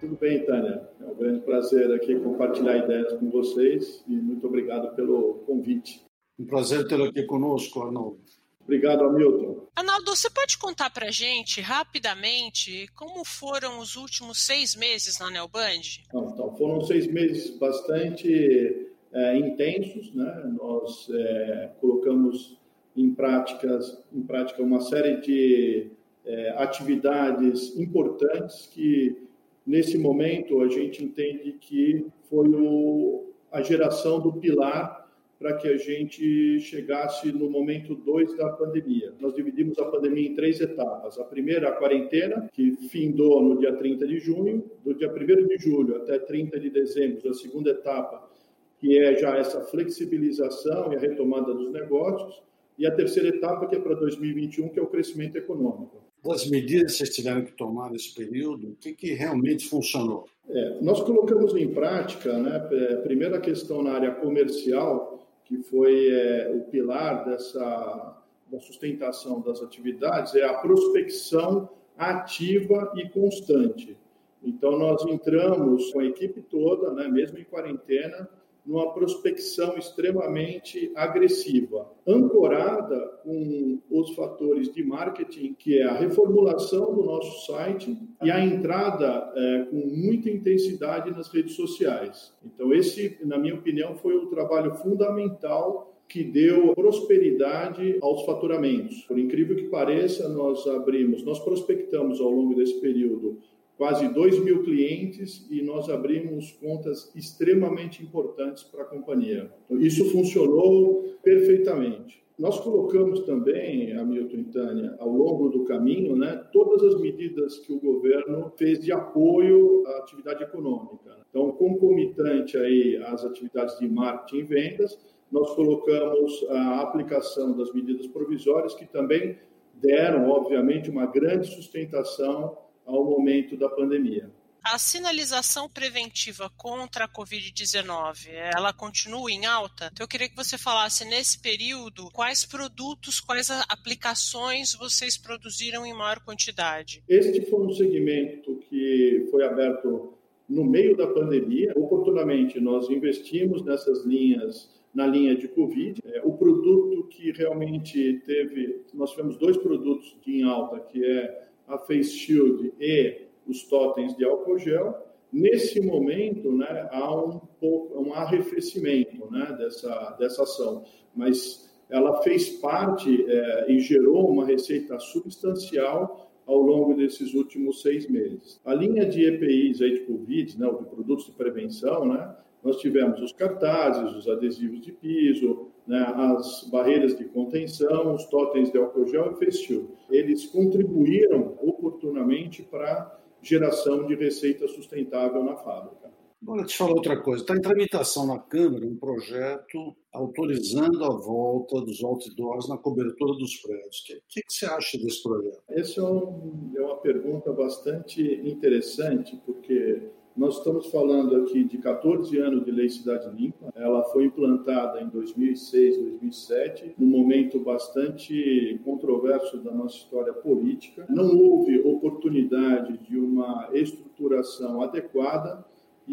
Tudo 0.00 0.16
bem, 0.16 0.42
Tânia. 0.46 0.88
É 0.98 1.04
um 1.04 1.14
grande 1.14 1.40
prazer 1.40 1.92
aqui 1.92 2.18
compartilhar 2.20 2.78
ideias 2.78 3.12
com 3.12 3.30
vocês 3.30 4.02
e 4.08 4.12
muito 4.12 4.46
obrigado 4.46 4.94
pelo 4.96 5.34
convite. 5.46 6.02
Um 6.38 6.46
prazer 6.46 6.88
tê-lo 6.88 7.04
aqui 7.04 7.22
conosco, 7.24 7.82
Arnaldo. 7.82 8.18
Obrigado, 8.62 9.04
Hamilton. 9.04 9.66
Arnaldo, 9.76 10.16
você 10.16 10.30
pode 10.30 10.56
contar 10.56 10.88
para 10.88 11.08
a 11.08 11.10
gente, 11.10 11.60
rapidamente, 11.60 12.88
como 12.94 13.24
foram 13.26 13.78
os 13.78 13.96
últimos 13.96 14.38
seis 14.38 14.74
meses 14.74 15.18
na 15.18 15.30
Neoband? 15.30 16.00
Então, 16.08 16.56
foram 16.56 16.80
seis 16.80 17.06
meses 17.06 17.50
bastante 17.58 18.88
é, 19.12 19.36
intensos. 19.36 20.14
Né? 20.14 20.54
Nós 20.58 21.10
é, 21.10 21.72
colocamos 21.78 22.56
em, 22.96 23.12
práticas, 23.12 24.02
em 24.10 24.22
prática 24.22 24.62
uma 24.62 24.80
série 24.80 25.20
de 25.20 25.90
é, 26.24 26.50
atividades 26.56 27.76
importantes 27.76 28.66
que 28.66 29.28
nesse 29.70 29.96
momento, 29.96 30.60
a 30.62 30.68
gente 30.68 31.04
entende 31.04 31.52
que 31.52 32.04
foi 32.28 32.48
o, 32.48 33.30
a 33.52 33.62
geração 33.62 34.20
do 34.20 34.32
pilar 34.32 35.08
para 35.38 35.54
que 35.56 35.68
a 35.68 35.76
gente 35.76 36.58
chegasse 36.60 37.32
no 37.32 37.48
momento 37.48 37.94
2 37.94 38.36
da 38.36 38.50
pandemia. 38.50 39.14
Nós 39.20 39.32
dividimos 39.32 39.78
a 39.78 39.86
pandemia 39.86 40.28
em 40.28 40.34
três 40.34 40.60
etapas. 40.60 41.18
A 41.18 41.24
primeira, 41.24 41.68
a 41.68 41.72
quarentena, 41.72 42.50
que 42.52 42.76
findou 42.88 43.40
no 43.42 43.58
dia 43.58 43.74
30 43.74 44.06
de 44.06 44.18
junho, 44.18 44.68
do 44.84 44.92
dia 44.92 45.10
1 45.10 45.46
de 45.46 45.56
julho 45.56 45.96
até 45.96 46.18
30 46.18 46.58
de 46.58 46.68
dezembro, 46.68 47.30
a 47.30 47.32
segunda 47.32 47.70
etapa, 47.70 48.28
que 48.76 48.98
é 48.98 49.16
já 49.16 49.38
essa 49.38 49.62
flexibilização 49.62 50.92
e 50.92 50.96
a 50.96 50.98
retomada 50.98 51.54
dos 51.54 51.70
negócios, 51.72 52.42
e 52.76 52.86
a 52.86 52.90
terceira 52.90 53.28
etapa, 53.28 53.66
que 53.66 53.76
é 53.76 53.78
para 53.78 53.94
2021, 53.94 54.68
que 54.70 54.80
é 54.80 54.82
o 54.82 54.88
crescimento 54.88 55.36
econômico. 55.36 56.09
Das 56.24 56.48
medidas 56.48 56.92
que 56.92 56.98
vocês 56.98 57.14
tiveram 57.14 57.44
que 57.44 57.52
tomar 57.52 57.90
nesse 57.90 58.14
período, 58.14 58.68
o 58.68 58.76
que, 58.76 58.92
que 58.92 59.12
realmente 59.12 59.68
funcionou? 59.68 60.26
É, 60.48 60.78
nós 60.80 61.00
colocamos 61.02 61.54
em 61.54 61.68
prática, 61.72 62.36
né, 62.38 62.68
é, 62.72 62.96
primeiro 62.96 63.36
a 63.36 63.40
questão 63.40 63.82
na 63.82 63.92
área 63.92 64.14
comercial, 64.14 65.26
que 65.44 65.58
foi 65.62 66.10
é, 66.10 66.52
o 66.54 66.70
pilar 66.70 67.24
dessa 67.24 68.16
da 68.50 68.58
sustentação 68.58 69.40
das 69.40 69.62
atividades, 69.62 70.34
é 70.34 70.44
a 70.44 70.54
prospecção 70.54 71.68
ativa 71.96 72.92
e 72.96 73.08
constante. 73.08 73.96
Então, 74.42 74.78
nós 74.78 75.04
entramos 75.06 75.92
com 75.92 76.00
a 76.00 76.04
equipe 76.04 76.40
toda, 76.42 76.90
né, 76.92 77.06
mesmo 77.08 77.38
em 77.38 77.44
quarentena, 77.44 78.28
numa 78.64 78.92
prospecção 78.92 79.76
extremamente 79.76 80.92
agressiva, 80.94 81.90
ancorada 82.06 82.98
com 83.22 83.78
os 83.90 84.14
fatores 84.14 84.72
de 84.72 84.82
marketing, 84.82 85.54
que 85.54 85.78
é 85.78 85.84
a 85.84 85.94
reformulação 85.94 86.94
do 86.94 87.02
nosso 87.02 87.46
site 87.46 87.96
e 88.22 88.30
a 88.30 88.44
entrada 88.44 89.32
é, 89.34 89.66
com 89.70 89.76
muita 89.76 90.30
intensidade 90.30 91.10
nas 91.10 91.28
redes 91.28 91.54
sociais. 91.54 92.32
Então, 92.44 92.72
esse, 92.72 93.18
na 93.24 93.38
minha 93.38 93.54
opinião, 93.54 93.96
foi 93.96 94.14
o 94.14 94.26
trabalho 94.26 94.74
fundamental 94.76 95.90
que 96.10 96.24
deu 96.24 96.74
prosperidade 96.74 97.96
aos 98.02 98.26
faturamentos. 98.26 99.04
Por 99.04 99.16
incrível 99.16 99.54
que 99.54 99.68
pareça, 99.68 100.28
nós 100.28 100.66
abrimos, 100.66 101.24
nós 101.24 101.38
prospectamos 101.38 102.20
ao 102.20 102.28
longo 102.28 102.54
desse 102.56 102.80
período 102.80 103.38
quase 103.80 104.06
2 104.08 104.44
mil 104.44 104.62
clientes 104.62 105.46
e 105.50 105.62
nós 105.62 105.88
abrimos 105.88 106.52
contas 106.52 107.10
extremamente 107.16 108.02
importantes 108.02 108.62
para 108.62 108.82
a 108.82 108.84
companhia. 108.84 109.50
Então, 109.64 109.80
isso 109.80 110.04
funcionou 110.10 111.16
perfeitamente. 111.22 112.22
Nós 112.38 112.60
colocamos 112.60 113.20
também, 113.20 113.96
Hamilton 113.96 114.36
e 114.36 114.44
Tânia, 114.44 114.96
ao 114.98 115.08
longo 115.08 115.48
do 115.48 115.64
caminho, 115.64 116.14
né, 116.14 116.44
todas 116.52 116.82
as 116.82 117.00
medidas 117.00 117.56
que 117.60 117.72
o 117.72 117.80
governo 117.80 118.52
fez 118.54 118.80
de 118.80 118.92
apoio 118.92 119.82
à 119.86 119.96
atividade 120.00 120.44
econômica. 120.44 121.16
Então, 121.30 121.50
concomitante 121.52 122.58
aí 122.58 122.98
às 123.06 123.24
atividades 123.24 123.78
de 123.78 123.88
marketing 123.88 124.40
e 124.40 124.42
vendas, 124.42 124.98
nós 125.32 125.54
colocamos 125.54 126.46
a 126.50 126.82
aplicação 126.82 127.56
das 127.56 127.72
medidas 127.72 128.06
provisórias 128.08 128.74
que 128.74 128.84
também 128.84 129.38
deram, 129.72 130.28
obviamente, 130.28 130.90
uma 130.90 131.06
grande 131.06 131.46
sustentação 131.46 132.58
ao 132.86 133.04
momento 133.04 133.56
da 133.56 133.68
pandemia. 133.68 134.30
A 134.62 134.78
sinalização 134.78 135.70
preventiva 135.70 136.50
contra 136.54 137.06
a 137.06 137.08
Covid-19, 137.08 138.28
ela 138.54 138.74
continua 138.74 139.30
em 139.30 139.46
alta? 139.46 139.88
Então, 139.90 140.04
eu 140.04 140.08
queria 140.08 140.28
que 140.28 140.36
você 140.36 140.58
falasse 140.58 141.02
nesse 141.06 141.40
período 141.40 142.10
quais 142.12 142.44
produtos, 142.44 143.20
quais 143.20 143.50
aplicações 143.68 144.74
vocês 144.74 145.16
produziram 145.16 145.86
em 145.86 145.94
maior 145.94 146.20
quantidade. 146.20 147.02
Este 147.08 147.40
foi 147.46 147.66
um 147.66 147.72
segmento 147.72 148.56
que 148.68 149.26
foi 149.30 149.44
aberto 149.44 150.12
no 150.46 150.64
meio 150.64 150.94
da 150.94 151.06
pandemia. 151.06 151.72
Oportunamente, 151.74 152.60
nós 152.60 152.90
investimos 152.90 153.64
nessas 153.64 154.04
linhas 154.04 154.68
na 154.92 155.06
linha 155.06 155.34
de 155.34 155.48
Covid. 155.48 156.00
É, 156.04 156.20
o 156.22 156.32
produto 156.32 157.04
que 157.08 157.32
realmente 157.32 158.20
teve, 158.26 158.82
nós 158.92 159.10
tivemos 159.12 159.36
dois 159.36 159.56
produtos 159.56 160.16
em 160.26 160.42
alta, 160.42 160.80
que 160.80 161.02
é 161.02 161.49
a 161.70 161.78
Face 161.78 162.10
Shield 162.10 162.72
e 162.78 163.22
os 163.46 163.62
totens 163.64 164.16
de 164.16 164.24
álcool 164.24 164.58
gel. 164.58 165.06
Nesse 165.32 165.80
momento, 165.80 166.50
né, 166.52 166.88
há 166.90 167.14
um 167.14 167.38
pouco 167.60 168.02
um 168.02 168.12
arrefecimento 168.12 169.30
né, 169.30 169.54
dessa, 169.56 170.16
dessa 170.18 170.42
ação, 170.42 170.84
mas 171.14 171.70
ela 171.88 172.20
fez 172.22 172.48
parte 172.48 173.24
é, 173.28 173.72
e 173.72 173.78
gerou 173.78 174.28
uma 174.28 174.44
receita 174.44 174.98
substancial 174.98 176.30
ao 176.46 176.60
longo 176.60 176.94
desses 176.94 177.32
últimos 177.34 177.80
seis 177.80 178.08
meses. 178.08 178.60
A 178.64 178.74
linha 178.74 179.06
de 179.06 179.24
EPIs 179.24 179.80
aí 179.80 179.94
de 179.94 180.00
Covid, 180.00 180.58
né, 180.58 180.66
de 180.66 180.84
produtos 180.84 181.26
de 181.26 181.32
prevenção, 181.32 182.06
né, 182.06 182.36
nós 182.62 182.78
tivemos 182.78 183.20
os 183.20 183.32
cartazes, 183.32 184.14
os 184.16 184.28
adesivos 184.28 184.80
de 184.80 184.92
piso, 184.92 185.69
né, 185.86 186.00
as 186.16 186.68
barreiras 186.70 187.16
de 187.16 187.24
contenção, 187.24 188.14
os 188.14 188.26
totens 188.26 188.70
de 188.70 188.78
álcool 188.78 189.06
gel 189.06 189.32
e 189.32 189.44
face 189.44 189.88
Eles 190.10 190.46
contribuíram 190.46 191.56
oportunamente 191.62 192.62
para 192.62 192.92
a 192.92 193.18
geração 193.42 194.06
de 194.06 194.14
receita 194.14 194.68
sustentável 194.68 195.42
na 195.42 195.56
fábrica. 195.56 196.10
Agora, 196.42 196.64
te 196.64 196.76
falar 196.76 196.92
outra 196.92 197.20
coisa. 197.20 197.42
Está 197.42 197.54
em 197.54 197.60
tramitação 197.60 198.26
na 198.26 198.38
Câmara 198.38 198.86
um 198.86 198.96
projeto 198.96 199.94
autorizando 200.10 201.04
a 201.04 201.10
volta 201.10 201.82
dos 201.82 202.02
outdoors 202.02 202.66
na 202.66 202.78
cobertura 202.78 203.34
dos 203.34 203.56
prédios. 203.56 204.00
O 204.00 204.04
que, 204.06 204.22
que, 204.26 204.42
que, 204.42 204.52
você 204.52 204.64
acha 204.64 204.98
desse 204.98 205.22
projeto? 205.22 205.62
Essa 205.68 206.00
é, 206.00 206.04
um, 206.04 206.72
é 206.76 206.80
uma 206.80 206.96
pergunta 206.96 207.52
bastante 207.52 208.22
interessante, 208.22 209.38
porque 209.44 210.00
nós 210.40 210.56
estamos 210.56 210.86
falando 210.86 211.36
aqui 211.36 211.62
de 211.64 211.76
14 211.76 212.38
anos 212.38 212.64
de 212.64 212.70
Lei 212.70 212.88
Cidade 212.88 213.28
Limpa. 213.36 213.70
Ela 213.76 214.02
foi 214.04 214.24
implantada 214.24 214.98
em 214.98 215.06
2006, 215.06 215.98
2007, 215.98 216.94
num 216.96 217.08
momento 217.08 217.60
bastante 217.60 218.80
controverso 218.82 219.58
da 219.58 219.70
nossa 219.70 219.96
história 219.96 220.32
política. 220.32 221.04
Não 221.10 221.38
houve 221.38 221.78
oportunidade 221.80 222.96
de 223.06 223.18
uma 223.18 223.68
estruturação 223.74 224.80
adequada 224.80 225.62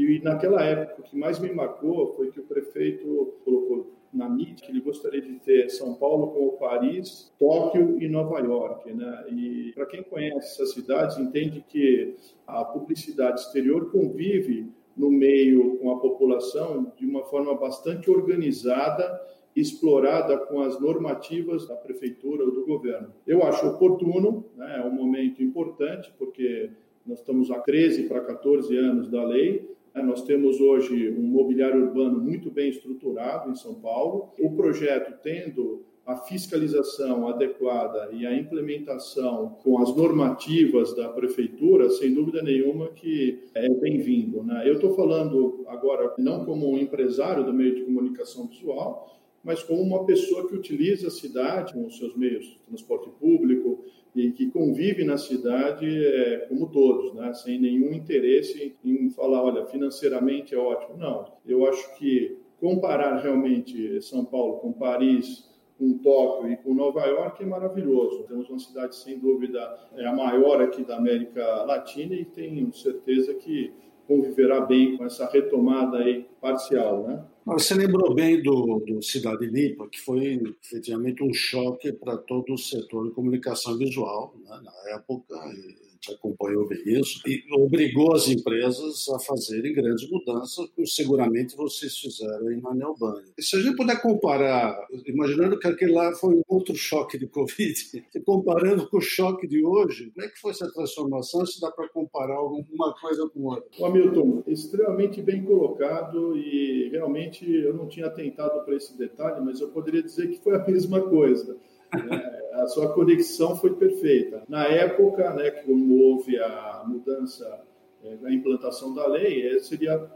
e 0.05 0.21
naquela 0.23 0.63
época 0.63 1.01
o 1.01 1.03
que 1.03 1.17
mais 1.17 1.39
me 1.39 1.51
marcou 1.51 2.13
foi 2.15 2.31
que 2.31 2.39
o 2.39 2.43
prefeito 2.43 3.33
colocou 3.43 3.93
na 4.13 4.29
mídia 4.29 4.65
que 4.65 4.71
ele 4.71 4.81
gostaria 4.81 5.21
de 5.21 5.33
ter 5.39 5.69
São 5.69 5.93
Paulo 5.95 6.27
como 6.27 6.53
Paris, 6.53 7.33
Tóquio 7.37 8.01
e 8.01 8.07
Nova 8.07 8.39
York, 8.39 8.91
né? 8.93 9.25
E 9.29 9.71
para 9.73 9.85
quem 9.85 10.03
conhece 10.03 10.53
essas 10.53 10.73
cidades 10.73 11.17
entende 11.17 11.63
que 11.67 12.15
a 12.45 12.63
publicidade 12.63 13.41
exterior 13.41 13.91
convive 13.91 14.71
no 14.95 15.11
meio 15.11 15.77
com 15.77 15.91
a 15.91 15.99
população 15.99 16.91
de 16.97 17.05
uma 17.05 17.23
forma 17.25 17.53
bastante 17.55 18.09
organizada 18.09 19.21
explorada 19.59 20.37
com 20.37 20.61
as 20.61 20.79
normativas 20.79 21.67
da 21.67 21.75
prefeitura 21.75 22.43
ou 22.45 22.51
do 22.51 22.63
governo. 22.63 23.11
Eu 23.25 23.43
acho 23.43 23.67
oportuno, 23.67 24.45
né, 24.55 24.81
é 24.83 24.87
um 24.87 24.91
momento 24.91 25.41
importante, 25.41 26.13
porque 26.15 26.69
nós 27.03 27.19
estamos 27.19 27.49
há 27.49 27.59
13 27.59 28.03
para 28.03 28.21
14 28.21 28.77
anos 28.77 29.09
da 29.09 29.23
lei, 29.23 29.67
nós 30.03 30.23
temos 30.23 30.59
hoje 30.59 31.09
um 31.09 31.23
mobiliário 31.23 31.85
urbano 31.85 32.19
muito 32.19 32.49
bem 32.51 32.69
estruturado 32.69 33.49
em 33.49 33.55
São 33.55 33.75
Paulo. 33.75 34.33
O 34.39 34.55
projeto 34.55 35.13
tendo 35.21 35.85
a 36.07 36.15
fiscalização 36.15 37.27
adequada 37.27 38.09
e 38.13 38.25
a 38.25 38.33
implementação 38.33 39.57
com 39.61 39.81
as 39.81 39.93
normativas 39.93 40.95
da 40.95 41.09
prefeitura, 41.09 41.89
sem 41.89 42.13
dúvida 42.13 42.41
nenhuma 42.41 42.87
que 42.87 43.43
é 43.53 43.67
bem-vindo. 43.67 44.41
Né? 44.41 44.63
Eu 44.65 44.75
estou 44.75 44.95
falando 44.95 45.65
agora 45.67 46.13
não 46.17 46.45
como 46.45 46.71
um 46.71 46.77
empresário 46.77 47.43
do 47.43 47.53
meio 47.53 47.75
de 47.75 47.83
comunicação 47.83 48.47
visual, 48.47 49.19
mas 49.43 49.61
como 49.61 49.81
uma 49.81 50.05
pessoa 50.05 50.47
que 50.47 50.55
utiliza 50.55 51.07
a 51.07 51.11
cidade 51.11 51.73
com 51.73 51.85
os 51.85 51.97
seus 51.97 52.15
meios 52.15 52.45
de 52.45 52.59
transporte 52.67 53.09
público, 53.19 53.83
e 54.17 54.31
que 54.31 54.49
convive 54.49 55.03
na 55.03 55.17
cidade 55.17 55.85
é, 55.87 56.47
como 56.49 56.67
todos, 56.69 57.13
né? 57.13 57.33
sem 57.33 57.59
nenhum 57.59 57.93
interesse 57.93 58.75
em 58.83 59.09
falar, 59.11 59.43
olha, 59.43 59.65
financeiramente 59.65 60.55
é 60.55 60.57
ótimo. 60.57 60.97
Não, 60.97 61.25
eu 61.45 61.67
acho 61.67 61.97
que 61.97 62.37
comparar 62.59 63.17
realmente 63.17 64.01
São 64.01 64.25
Paulo 64.25 64.57
com 64.57 64.73
Paris, 64.73 65.47
com 65.77 65.97
Tóquio 65.99 66.51
e 66.51 66.57
com 66.57 66.73
Nova 66.73 67.05
York 67.05 67.43
é 67.43 67.45
maravilhoso. 67.45 68.23
Temos 68.23 68.49
uma 68.49 68.57
cidade, 68.57 68.95
sem 68.95 69.19
dúvida, 69.19 69.59
é 69.95 70.05
a 70.07 70.15
maior 70.15 70.61
aqui 70.61 70.83
da 70.83 70.97
América 70.97 71.63
Latina 71.63 72.15
e 72.15 72.25
tenho 72.25 72.73
certeza 72.73 73.35
que 73.35 73.71
conviverá 74.07 74.61
bem 74.61 74.97
com 74.97 75.05
essa 75.05 75.29
retomada 75.29 75.97
aí 75.97 76.25
parcial, 76.41 77.03
né? 77.07 77.23
Você 77.47 77.75
lembrou 77.75 78.13
bem 78.13 78.43
do, 78.43 78.79
do 78.79 79.01
Cidade 79.01 79.45
Limpa, 79.45 79.87
que 79.87 80.01
foi 80.01 80.37
efetivamente 80.61 81.23
um 81.23 81.33
choque 81.33 81.93
para 81.93 82.17
todo 82.17 82.53
o 82.53 82.57
setor 82.57 83.07
de 83.07 83.13
comunicação 83.13 83.77
visual 83.77 84.35
né, 84.43 84.59
na 84.61 84.95
época. 84.95 85.33
E 85.55 85.86
gente 85.97 86.13
acompanhou 86.13 86.67
bem 86.67 86.81
isso, 86.85 87.21
e 87.27 87.43
obrigou 87.53 88.13
as 88.13 88.27
empresas 88.29 89.07
a 89.09 89.19
fazerem 89.19 89.73
grandes 89.73 90.09
mudanças, 90.09 90.69
como 90.69 90.87
seguramente 90.87 91.55
vocês 91.55 91.97
fizeram 91.97 92.51
em 92.51 92.61
Anel 92.65 92.95
E 93.37 93.41
se 93.41 93.55
a 93.55 93.59
gente 93.59 93.75
puder 93.75 94.01
comparar, 94.01 94.77
imaginando 95.05 95.59
que 95.59 95.67
aquele 95.67 95.93
lá 95.93 96.13
foi 96.13 96.35
um 96.35 96.43
outro 96.47 96.75
choque 96.75 97.17
de 97.17 97.27
Covid, 97.27 98.05
comparando 98.25 98.87
com 98.89 98.97
o 98.97 99.01
choque 99.01 99.47
de 99.47 99.65
hoje, 99.65 100.11
como 100.13 100.25
é 100.25 100.29
que 100.29 100.39
foi 100.39 100.51
essa 100.51 100.71
transformação? 100.71 101.45
Se 101.45 101.59
dá 101.59 101.71
para 101.71 101.89
comparar 101.89 102.35
alguma 102.35 102.93
coisa 102.99 103.27
com 103.29 103.41
outra? 103.45 103.65
O 103.79 103.85
Hamilton, 103.85 104.43
extremamente 104.47 105.21
bem 105.21 105.43
colocado 105.43 106.37
e 106.37 106.89
realmente 106.91 107.49
eu 107.49 107.73
não 107.73 107.87
tinha 107.87 108.07
atentado 108.07 108.63
para 108.63 108.75
esse 108.75 108.97
detalhe, 108.97 109.43
mas 109.43 109.59
eu 109.59 109.69
poderia 109.69 110.03
dizer 110.03 110.27
que 110.29 110.43
foi 110.43 110.55
a 110.55 110.65
mesma 110.65 111.01
coisa. 111.01 111.57
Né? 111.93 112.46
A 112.57 112.67
sua 112.67 112.93
conexão 112.93 113.55
foi 113.55 113.75
perfeita. 113.75 114.43
Na 114.47 114.65
época, 114.65 115.33
né, 115.33 115.51
como 115.51 116.01
houve 116.01 116.37
a 116.39 116.83
mudança, 116.87 117.61
é, 118.03 118.17
a 118.23 118.33
implantação 118.33 118.93
da 118.93 119.07
lei, 119.07 119.47
é, 119.47 119.59
seria 119.59 120.09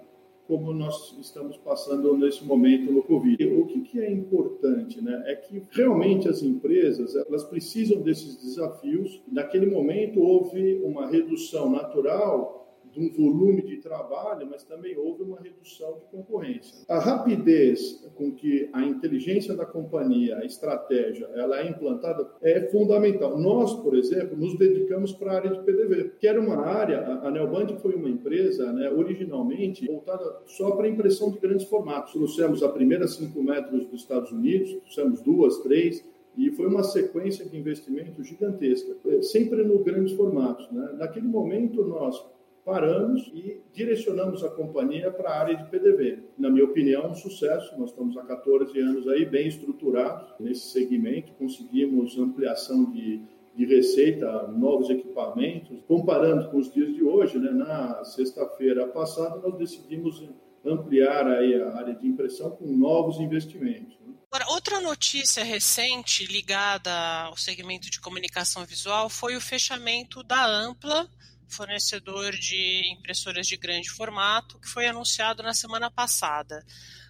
como 0.48 0.74
nós 0.74 1.16
estamos 1.20 1.56
passando 1.56 2.18
nesse 2.18 2.44
momento 2.44 2.92
no 2.92 3.04
Covid. 3.04 3.46
O 3.48 3.66
que, 3.68 3.82
que 3.82 4.02
é 4.02 4.12
importante, 4.12 5.02
né? 5.02 5.24
É 5.28 5.36
que 5.36 5.64
realmente 5.72 6.28
as 6.28 6.44
empresas 6.44 7.16
elas 7.16 7.46
precisam 7.46 8.02
desses 8.02 8.36
desafios. 8.36 9.24
Naquele 9.32 9.68
momento 9.68 10.20
houve 10.20 10.82
uma 10.84 11.10
redução 11.10 11.70
natural 11.70 12.61
de 12.92 13.00
um 13.00 13.10
volume 13.10 13.62
de 13.62 13.78
trabalho, 13.78 14.48
mas 14.50 14.64
também 14.64 14.98
houve 14.98 15.24
uma 15.24 15.40
redução 15.40 15.94
de 16.00 16.06
concorrência. 16.18 16.86
A 16.88 17.00
rapidez 17.00 18.06
com 18.16 18.32
que 18.32 18.70
a 18.74 18.84
inteligência 18.84 19.56
da 19.56 19.66
companhia, 19.66 20.38
a 20.38 20.46
estratégia, 20.46 21.28
ela 21.34 21.60
é 21.62 21.70
implantada 21.70 22.30
é 22.42 22.62
fundamental. 22.70 23.40
Nós, 23.40 23.74
por 23.76 23.96
exemplo, 23.96 24.38
nos 24.38 24.58
dedicamos 24.58 25.14
para 25.14 25.32
a 25.32 25.36
área 25.36 25.52
de 25.52 25.64
PDV, 25.64 26.12
que 26.20 26.28
era 26.28 26.40
uma 26.40 26.58
área, 26.58 27.06
a 27.06 27.32
Neoband 27.32 27.78
foi 27.78 27.96
uma 27.96 28.10
empresa, 28.10 28.72
né, 28.74 28.90
originalmente 28.92 29.86
voltada 29.86 30.42
só 30.46 30.72
para 30.72 30.88
impressão 30.88 31.32
de 31.32 31.40
grandes 31.40 31.66
formatos. 31.68 32.14
Trouxemos 32.14 32.62
a 32.64 32.70
primeira 32.70 33.08
5 33.08 33.42
metros 33.42 33.86
dos 33.88 34.02
Estados 34.02 34.32
Unidos, 34.32 34.72
trouxemos 34.82 35.22
duas, 35.22 35.58
três, 35.60 36.04
e 36.38 36.50
foi 36.52 36.68
uma 36.68 36.84
sequência 36.84 37.46
de 37.46 37.58
investimento 37.58 38.24
gigantesca, 38.24 38.96
sempre 39.22 39.64
no 39.64 39.80
grandes 39.84 40.14
formatos. 40.14 40.70
Né? 40.72 40.96
Naquele 40.98 41.28
momento, 41.28 41.84
nós 41.86 42.24
paramos 42.66 43.28
e 43.34 43.62
direcionamos 43.74 44.44
a 44.44 44.50
companhia 44.50 45.12
para 45.12 45.30
a 45.30 45.40
área 45.40 45.56
de 45.56 45.70
PDV. 45.70 46.24
Na 46.38 46.50
minha 46.50 46.66
opinião, 46.66 47.10
um 47.10 47.16
sucesso. 47.16 47.78
Nós 47.78 47.90
estamos 47.90 48.18
há 48.18 48.24
14 48.24 48.80
anos 48.80 49.08
aí 49.08 49.26
bem 49.26 49.48
estruturados 49.48 50.34
nesse 50.40 50.70
segmento, 50.72 51.34
conseguimos 51.34 52.18
ampliação 52.18 52.92
de, 52.92 53.22
de 53.56 53.66
receita, 53.66 54.48
novos 54.48 54.90
equipamentos. 54.90 55.80
Comparando 55.88 56.50
com 56.50 56.58
os 56.58 56.72
dias 56.72 56.94
de 56.94 57.04
hoje, 57.04 57.40
né, 57.40 57.52
na 57.52 58.04
sexta-feira 58.04 58.88
passada, 58.88 59.38
nós 59.38 59.58
decidimos 59.58 60.24
ampliar 60.64 61.28
aí 61.28 61.60
a 61.60 61.76
área 61.76 61.96
de 61.96 62.08
impressão 62.08 62.52
com 62.52 62.66
novos 62.68 63.20
investimentos. 63.20 63.98
Né. 64.06 64.14
Agora, 64.32 64.52
outra 64.52 64.80
notícia 64.80 65.44
recente 65.44 66.26
ligada 66.26 66.92
ao 67.24 67.36
segmento 67.36 67.90
de 67.90 68.00
comunicação 68.00 68.64
visual 68.66 69.10
foi 69.10 69.36
o 69.36 69.42
fechamento 69.42 70.24
da 70.24 70.46
Ampla 70.46 71.10
fornecedor 71.54 72.32
de 72.32 72.92
impressoras 72.92 73.48
de 73.48 73.58
grande 73.58 73.90
formato, 73.90 74.60
que 74.60 74.68
foi 74.68 74.88
anunciado 74.88 75.44
na 75.44 75.54
semana 75.54 75.90
passada. 75.90 76.64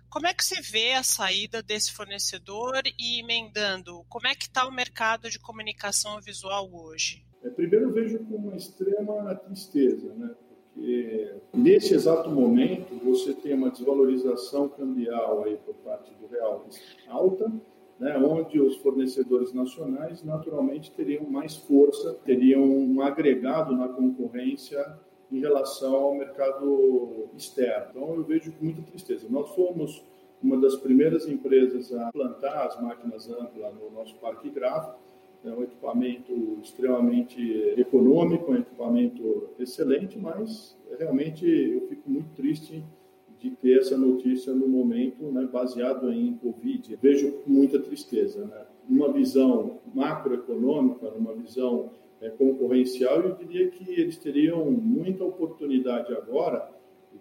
Como 0.10 0.28
é 0.28 0.34
que 0.34 0.44
você 0.44 0.60
vê 0.62 0.94
a 0.94 1.04
saída 1.04 1.64
desse 1.64 1.94
fornecedor 1.94 2.82
e 3.00 3.20
emendando, 3.20 4.06
como 4.10 4.28
é 4.28 4.36
que 4.36 4.46
está 4.46 4.68
o 4.68 4.72
mercado 4.72 5.30
de 5.30 5.40
comunicação 5.40 6.20
visual 6.22 6.70
hoje? 6.74 7.24
É, 7.44 7.50
primeiro 7.50 7.86
eu 7.86 7.94
vejo 7.94 8.20
com 8.20 8.36
uma 8.36 8.56
extrema 8.56 9.34
tristeza, 9.36 10.14
né? 10.14 10.36
porque 10.74 11.36
nesse 11.54 11.94
exato 11.94 12.30
momento 12.30 12.96
você 13.04 13.34
tem 13.34 13.54
uma 13.54 13.70
desvalorização 13.70 14.70
cambial 14.70 15.44
aí 15.44 15.58
por 15.58 15.76
parte 15.76 16.14
do 16.16 16.28
real 16.28 16.68
alta, 17.08 17.52
né, 18.02 18.18
onde 18.18 18.60
os 18.60 18.78
fornecedores 18.78 19.54
nacionais 19.54 20.24
naturalmente 20.24 20.90
teriam 20.90 21.24
mais 21.30 21.56
força, 21.56 22.16
teriam 22.26 22.64
um 22.64 23.00
agregado 23.00 23.78
na 23.78 23.88
concorrência 23.88 24.84
em 25.32 25.40
relação 25.40 25.94
ao 25.94 26.16
mercado 26.16 27.30
externo. 27.38 27.92
Então 27.92 28.16
eu 28.16 28.24
vejo 28.24 28.52
com 28.54 28.66
muita 28.66 28.82
tristeza. 28.82 29.28
Nós 29.30 29.54
fomos 29.54 30.04
uma 30.42 30.58
das 30.60 30.76
primeiras 30.78 31.28
empresas 31.30 31.94
a 31.94 32.12
plantar 32.12 32.66
as 32.66 32.82
máquinas 32.82 33.30
amplas 33.30 33.72
no 33.76 33.92
nosso 33.92 34.16
parque 34.16 34.50
gráfico. 34.50 35.00
É 35.46 35.52
um 35.52 35.62
equipamento 35.62 36.58
extremamente 36.64 37.40
econômico, 37.78 38.52
um 38.52 38.58
equipamento 38.58 39.50
excelente, 39.60 40.18
mas 40.18 40.76
realmente 40.98 41.46
eu 41.46 41.88
fico 41.88 42.10
muito 42.10 42.34
triste 42.36 42.84
de 43.42 43.50
ter 43.50 43.80
essa 43.80 43.98
notícia 43.98 44.54
no 44.54 44.68
momento, 44.68 45.24
né, 45.32 45.48
baseado 45.52 46.12
em 46.14 46.36
Covid. 46.36 46.98
Vejo 47.02 47.42
muita 47.48 47.80
tristeza. 47.80 48.46
Né? 48.46 48.66
Numa 48.88 49.12
visão 49.12 49.80
macroeconômica, 49.94 51.10
numa 51.10 51.34
visão 51.34 51.90
é, 52.22 52.30
concorrencial, 52.30 53.22
eu 53.22 53.36
diria 53.36 53.70
que 53.72 54.00
eles 54.00 54.18
teriam 54.18 54.70
muita 54.70 55.24
oportunidade 55.24 56.14
agora, 56.14 56.70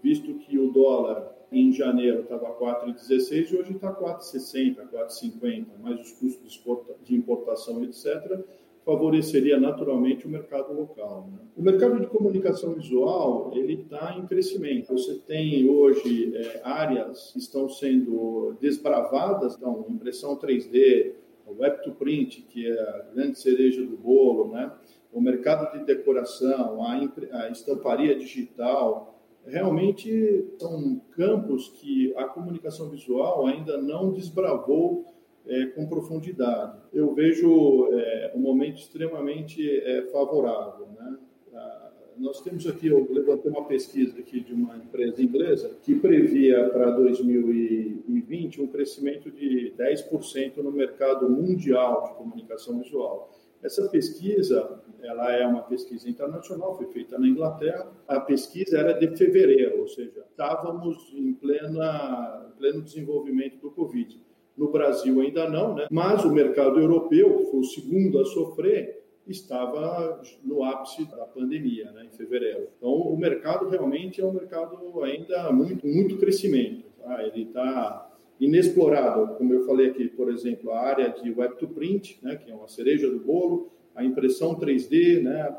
visto 0.02 0.34
que 0.34 0.58
o 0.58 0.70
dólar 0.70 1.34
em 1.50 1.72
janeiro 1.72 2.20
estava 2.20 2.50
4,16 2.52 3.50
e 3.50 3.56
hoje 3.56 3.72
está 3.72 3.92
4,60, 3.92 4.88
4,50, 4.92 5.66
mais 5.82 6.00
os 6.00 6.12
custos 6.12 6.62
de 7.02 7.16
importação, 7.16 7.82
etc 7.82 8.44
favoreceria 8.90 9.56
naturalmente 9.56 10.26
o 10.26 10.28
mercado 10.28 10.72
local. 10.72 11.28
Né? 11.30 11.38
O 11.56 11.62
mercado 11.62 12.00
de 12.00 12.08
comunicação 12.08 12.74
visual 12.74 13.52
ele 13.54 13.74
está 13.74 14.16
em 14.18 14.26
crescimento. 14.26 14.92
Você 14.92 15.14
tem 15.14 15.68
hoje 15.70 16.34
é, 16.34 16.60
áreas 16.64 17.30
que 17.32 17.38
estão 17.38 17.68
sendo 17.68 18.56
desbravadas, 18.60 19.54
então 19.56 19.86
impressão 19.88 20.36
3D, 20.36 21.12
web 21.56 21.84
to 21.84 21.92
print, 21.92 22.42
que 22.42 22.66
é 22.66 22.80
a 22.80 23.06
grande 23.14 23.38
cereja 23.38 23.80
do 23.80 23.96
bolo, 23.96 24.50
né? 24.52 24.72
o 25.12 25.20
mercado 25.20 25.78
de 25.78 25.84
decoração, 25.84 26.82
a, 26.82 26.94
a 27.42 27.48
estamparia 27.48 28.16
digital, 28.16 29.20
realmente 29.46 30.48
são 30.58 31.00
campos 31.12 31.68
que 31.80 32.12
a 32.16 32.24
comunicação 32.24 32.90
visual 32.90 33.46
ainda 33.46 33.80
não 33.80 34.12
desbravou 34.12 35.04
é, 35.46 35.66
com 35.66 35.86
profundidade. 35.86 36.78
Eu 36.92 37.14
vejo 37.14 37.88
é, 37.92 38.32
um 38.34 38.40
momento 38.40 38.78
extremamente 38.78 39.68
é, 39.68 40.02
favorável. 40.12 40.88
Né? 40.98 41.18
Ah, 41.54 41.90
nós 42.18 42.40
temos 42.42 42.66
aqui, 42.66 42.88
eu 42.88 43.06
levantei 43.10 43.50
uma 43.50 43.64
pesquisa 43.64 44.18
aqui 44.18 44.40
de 44.40 44.52
uma 44.52 44.76
empresa 44.76 45.22
inglesa 45.22 45.76
que 45.82 45.94
previa 45.94 46.68
para 46.68 46.90
2020 46.90 48.60
um 48.60 48.66
crescimento 48.66 49.30
de 49.30 49.72
10% 49.78 50.58
no 50.58 50.70
mercado 50.70 51.28
mundial 51.28 52.08
de 52.08 52.14
comunicação 52.14 52.80
visual. 52.80 53.30
Essa 53.62 53.88
pesquisa, 53.88 54.80
ela 55.02 55.32
é 55.32 55.46
uma 55.46 55.62
pesquisa 55.62 56.08
internacional, 56.08 56.76
foi 56.76 56.86
feita 56.86 57.18
na 57.18 57.28
Inglaterra. 57.28 57.90
A 58.08 58.18
pesquisa 58.18 58.78
era 58.78 58.94
de 58.94 59.14
fevereiro, 59.16 59.80
ou 59.80 59.88
seja, 59.88 60.24
estávamos 60.30 61.12
em 61.14 61.34
plena, 61.34 62.50
pleno 62.56 62.80
desenvolvimento 62.80 63.58
do 63.60 63.70
Covid. 63.70 64.18
No 64.60 64.70
Brasil 64.70 65.18
ainda 65.22 65.48
não, 65.48 65.74
né? 65.74 65.86
mas 65.90 66.22
o 66.22 66.30
mercado 66.30 66.78
europeu, 66.78 67.38
que 67.38 67.44
foi 67.46 67.60
o 67.60 67.64
segundo 67.64 68.20
a 68.20 68.26
sofrer, 68.26 69.02
estava 69.26 70.20
no 70.44 70.62
ápice 70.62 71.06
da 71.06 71.24
pandemia, 71.24 71.90
né, 71.92 72.04
em 72.04 72.14
fevereiro. 72.14 72.68
Então, 72.76 72.90
o 72.90 73.16
mercado 73.16 73.70
realmente 73.70 74.20
é 74.20 74.24
um 74.24 74.32
mercado 74.32 75.02
ainda 75.02 75.50
muito, 75.50 75.86
muito 75.86 76.18
crescimento. 76.18 76.84
Tá? 77.02 77.24
Ele 77.24 77.44
está 77.44 78.12
inexplorado, 78.38 79.34
como 79.36 79.54
eu 79.54 79.64
falei 79.64 79.88
aqui, 79.88 80.08
por 80.08 80.30
exemplo, 80.30 80.72
a 80.72 80.80
área 80.80 81.08
de 81.08 81.32
web 81.32 81.56
to 81.56 81.68
print, 81.68 82.18
né, 82.22 82.36
que 82.36 82.50
é 82.50 82.54
uma 82.54 82.68
cereja 82.68 83.10
do 83.10 83.18
bolo, 83.18 83.70
a 83.94 84.04
impressão 84.04 84.54
3D, 84.56 85.22
né, 85.22 85.56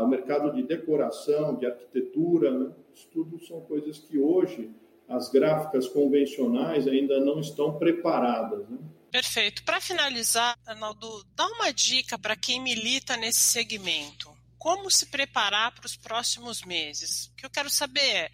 o 0.00 0.08
mercado 0.08 0.52
de 0.52 0.64
decoração, 0.64 1.54
de 1.54 1.66
arquitetura, 1.66 2.50
né, 2.50 2.72
isso 2.92 3.08
tudo 3.12 3.38
são 3.44 3.60
coisas 3.60 4.00
que 4.00 4.18
hoje 4.18 4.70
as 5.08 5.28
gráficas 5.30 5.88
convencionais 5.88 6.86
ainda 6.86 7.20
não 7.20 7.40
estão 7.40 7.78
preparadas. 7.78 8.68
Né? 8.68 8.78
Perfeito. 9.10 9.62
Para 9.64 9.80
finalizar, 9.80 10.58
Arnaldo, 10.66 11.24
dá 11.34 11.46
uma 11.46 11.72
dica 11.72 12.18
para 12.18 12.34
quem 12.34 12.60
milita 12.60 13.16
nesse 13.16 13.40
segmento. 13.40 14.34
Como 14.58 14.90
se 14.90 15.06
preparar 15.06 15.72
para 15.74 15.86
os 15.86 15.96
próximos 15.96 16.62
meses? 16.62 17.26
O 17.26 17.36
que 17.36 17.46
eu 17.46 17.50
quero 17.50 17.70
saber 17.70 18.00
é 18.00 18.30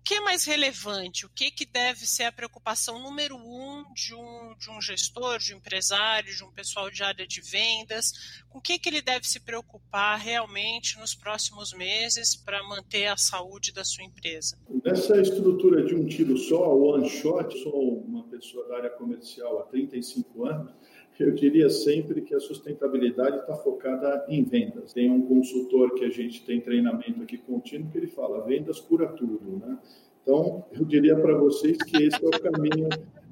o 0.00 0.02
que 0.02 0.14
é 0.14 0.20
mais 0.20 0.44
relevante? 0.44 1.26
O 1.26 1.28
que, 1.28 1.50
que 1.50 1.66
deve 1.66 2.06
ser 2.06 2.24
a 2.24 2.32
preocupação 2.32 2.98
número 2.98 3.36
um 3.36 3.84
de 3.92 4.14
um, 4.14 4.54
de 4.58 4.70
um 4.70 4.80
gestor, 4.80 5.38
de 5.38 5.52
um 5.52 5.58
empresário, 5.58 6.34
de 6.34 6.42
um 6.42 6.50
pessoal 6.50 6.90
de 6.90 7.02
área 7.02 7.26
de 7.26 7.42
vendas? 7.42 8.40
Com 8.48 8.58
o 8.58 8.62
que, 8.62 8.78
que 8.78 8.88
ele 8.88 9.02
deve 9.02 9.28
se 9.28 9.38
preocupar 9.38 10.18
realmente 10.18 10.98
nos 10.98 11.14
próximos 11.14 11.74
meses 11.74 12.34
para 12.34 12.62
manter 12.62 13.08
a 13.08 13.16
saúde 13.18 13.72
da 13.72 13.84
sua 13.84 14.02
empresa? 14.02 14.58
Nessa 14.82 15.20
estrutura 15.20 15.84
de 15.84 15.94
um 15.94 16.06
tiro 16.06 16.36
só, 16.38 16.74
one 16.74 17.08
shot, 17.08 17.62
sou 17.62 18.00
uma 18.00 18.24
pessoa 18.24 18.66
da 18.68 18.76
área 18.78 18.90
comercial 18.90 19.58
há 19.58 19.64
35 19.64 20.46
anos 20.46 20.79
eu 21.22 21.32
diria 21.32 21.68
sempre 21.68 22.20
que 22.22 22.34
a 22.34 22.40
sustentabilidade 22.40 23.38
está 23.38 23.54
focada 23.54 24.24
em 24.28 24.42
vendas. 24.44 24.92
Tem 24.92 25.10
um 25.10 25.22
consultor 25.22 25.94
que 25.94 26.04
a 26.04 26.10
gente 26.10 26.44
tem 26.44 26.60
treinamento 26.60 27.22
aqui 27.22 27.36
contínuo 27.38 27.90
que 27.90 27.98
ele 27.98 28.06
fala: 28.06 28.44
vendas 28.44 28.80
cura 28.80 29.08
tudo, 29.08 29.58
né? 29.58 29.78
Então, 30.22 30.64
eu 30.72 30.84
diria 30.84 31.16
para 31.16 31.36
vocês 31.36 31.76
que 31.78 32.04
esse 32.04 32.24
é 32.24 32.28
o 32.28 32.30
caminho, 32.30 32.88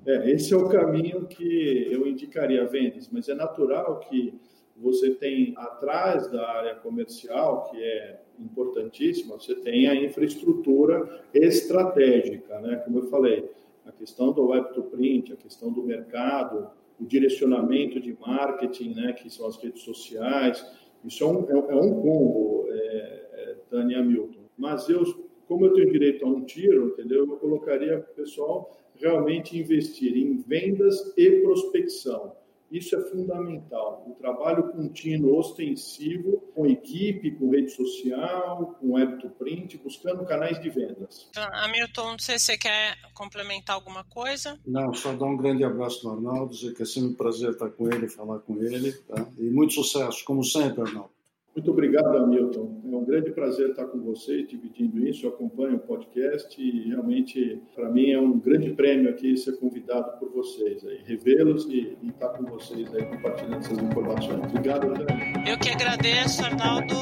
é, 0.07 0.31
esse 0.31 0.53
é 0.53 0.57
o 0.57 0.68
caminho 0.68 1.27
que 1.27 1.87
eu 1.90 2.07
indicaria 2.07 2.66
vendas, 2.66 3.09
mas 3.12 3.29
é 3.29 3.35
natural 3.35 4.01
que 4.01 4.35
você 4.77 5.11
tem 5.11 5.55
atrás 5.57 6.31
da 6.31 6.48
área 6.48 6.74
comercial, 6.77 7.70
que 7.70 7.83
é 7.83 8.20
importantíssima, 8.38 9.38
você 9.38 9.55
tem 9.57 9.88
a 9.88 9.94
infraestrutura 9.94 11.24
estratégica, 11.35 12.61
né? 12.61 12.77
Como 12.77 12.98
eu 12.98 13.09
falei, 13.09 13.51
a 13.85 13.92
questão 13.92 14.33
do 14.33 14.46
web 14.46 14.72
to 14.72 14.83
print, 14.85 15.33
a 15.33 15.37
questão 15.37 15.72
do 15.72 15.83
mercado, 15.83 16.70
o 17.00 17.04
direcionamento 17.04 18.00
de 18.00 18.16
marketing, 18.20 18.94
né, 18.94 19.12
que 19.12 19.30
são 19.30 19.46
as 19.46 19.56
redes 19.62 19.82
sociais. 19.82 20.64
Isso 21.04 21.22
é 21.22 21.26
um, 21.26 21.48
é, 21.48 21.72
é 21.72 21.76
um 21.76 22.00
combo, 22.00 22.66
é, 22.70 22.74
é, 22.74 23.56
Tânia 23.70 24.02
Milton. 24.02 24.40
Mas 24.56 24.88
eu 24.88 25.04
como 25.48 25.64
eu 25.64 25.72
tenho 25.72 25.90
direito 25.90 26.24
a 26.26 26.28
um 26.28 26.44
tiro, 26.44 26.88
entendeu? 26.88 27.26
Eu 27.26 27.37
colocaria 27.38 27.98
o 27.98 28.14
pessoal 28.14 28.76
realmente 28.94 29.58
investir 29.58 30.14
em 30.14 30.37
vendas 30.37 31.14
e 31.16 31.40
prospecção. 31.40 32.32
Isso 32.70 32.94
é 32.96 33.00
fundamental. 33.11 34.04
O 34.07 34.14
trabalho 34.14 34.70
contínuo, 34.72 35.38
ostensivo, 35.38 36.40
com 36.54 36.66
equipe, 36.66 37.31
com 37.33 37.50
rede 37.50 37.70
social, 37.70 38.76
com 38.78 38.92
web 38.92 39.18
to 39.20 39.31
print, 39.31 39.78
buscando 39.78 40.24
canais 40.24 40.61
de 40.61 40.68
vendas. 40.68 41.28
Então, 41.31 41.48
Hamilton, 41.52 42.12
não 42.12 42.18
sei 42.18 42.38
se 42.38 42.46
você 42.46 42.59
quer 42.59 42.96
complementar 43.14 43.76
alguma 43.76 44.04
coisa. 44.04 44.59
Não, 44.66 44.92
só 44.92 45.12
dar 45.14 45.26
um 45.26 45.37
grande 45.37 45.64
abraço 45.64 46.07
no 46.07 46.14
Arnaldo, 46.14 46.54
dizer 46.54 46.74
que 46.74 46.83
é 46.83 46.87
sempre 46.87 47.11
um 47.11 47.14
prazer 47.14 47.50
estar 47.50 47.70
com 47.70 47.88
ele, 47.88 48.09
falar 48.09 48.40
com 48.40 48.61
ele. 48.62 48.92
Tá? 48.92 49.26
E 49.38 49.50
muito 49.50 49.72
sucesso, 49.74 50.24
como 50.24 50.44
sempre, 50.44 50.83
Arnaldo. 50.83 51.17
Muito 51.54 51.72
obrigado, 51.72 52.16
Hamilton. 52.16 52.82
É 52.84 52.96
um 52.96 53.04
grande 53.04 53.32
prazer 53.32 53.70
estar 53.70 53.87
com 53.87 53.98
você, 53.98 54.44
dividindo 54.44 55.06
isso. 55.06 55.26
Eu 55.26 55.30
acompanho 55.30 55.76
o 55.76 55.80
podcast 55.80 56.61
e 56.61 56.88
realmente, 56.88 57.61
para 57.74 57.90
mim, 57.90 58.11
é 58.12 58.20
um 58.20 58.38
grande 58.38 58.70
prêmio 58.74 59.11
aqui 59.11 59.37
ser 59.37 59.58
convidado 59.58 60.18
por 60.18 60.30
vocês, 60.30 60.84
revê-los 61.04 61.66
e, 61.66 61.96
e, 62.00 62.08
estar 62.08 62.28
com 62.28 62.44
vocês 62.44 62.94
aí, 62.94 63.04
compartilhando 63.04 63.56
essas 63.56 63.78
informações. 63.78 64.44
Obrigado, 64.44 64.88
André. 64.88 65.06
Eu 65.48 65.58
que 65.58 65.70
agradeço, 65.70 66.44
Arnaldo. 66.44 66.94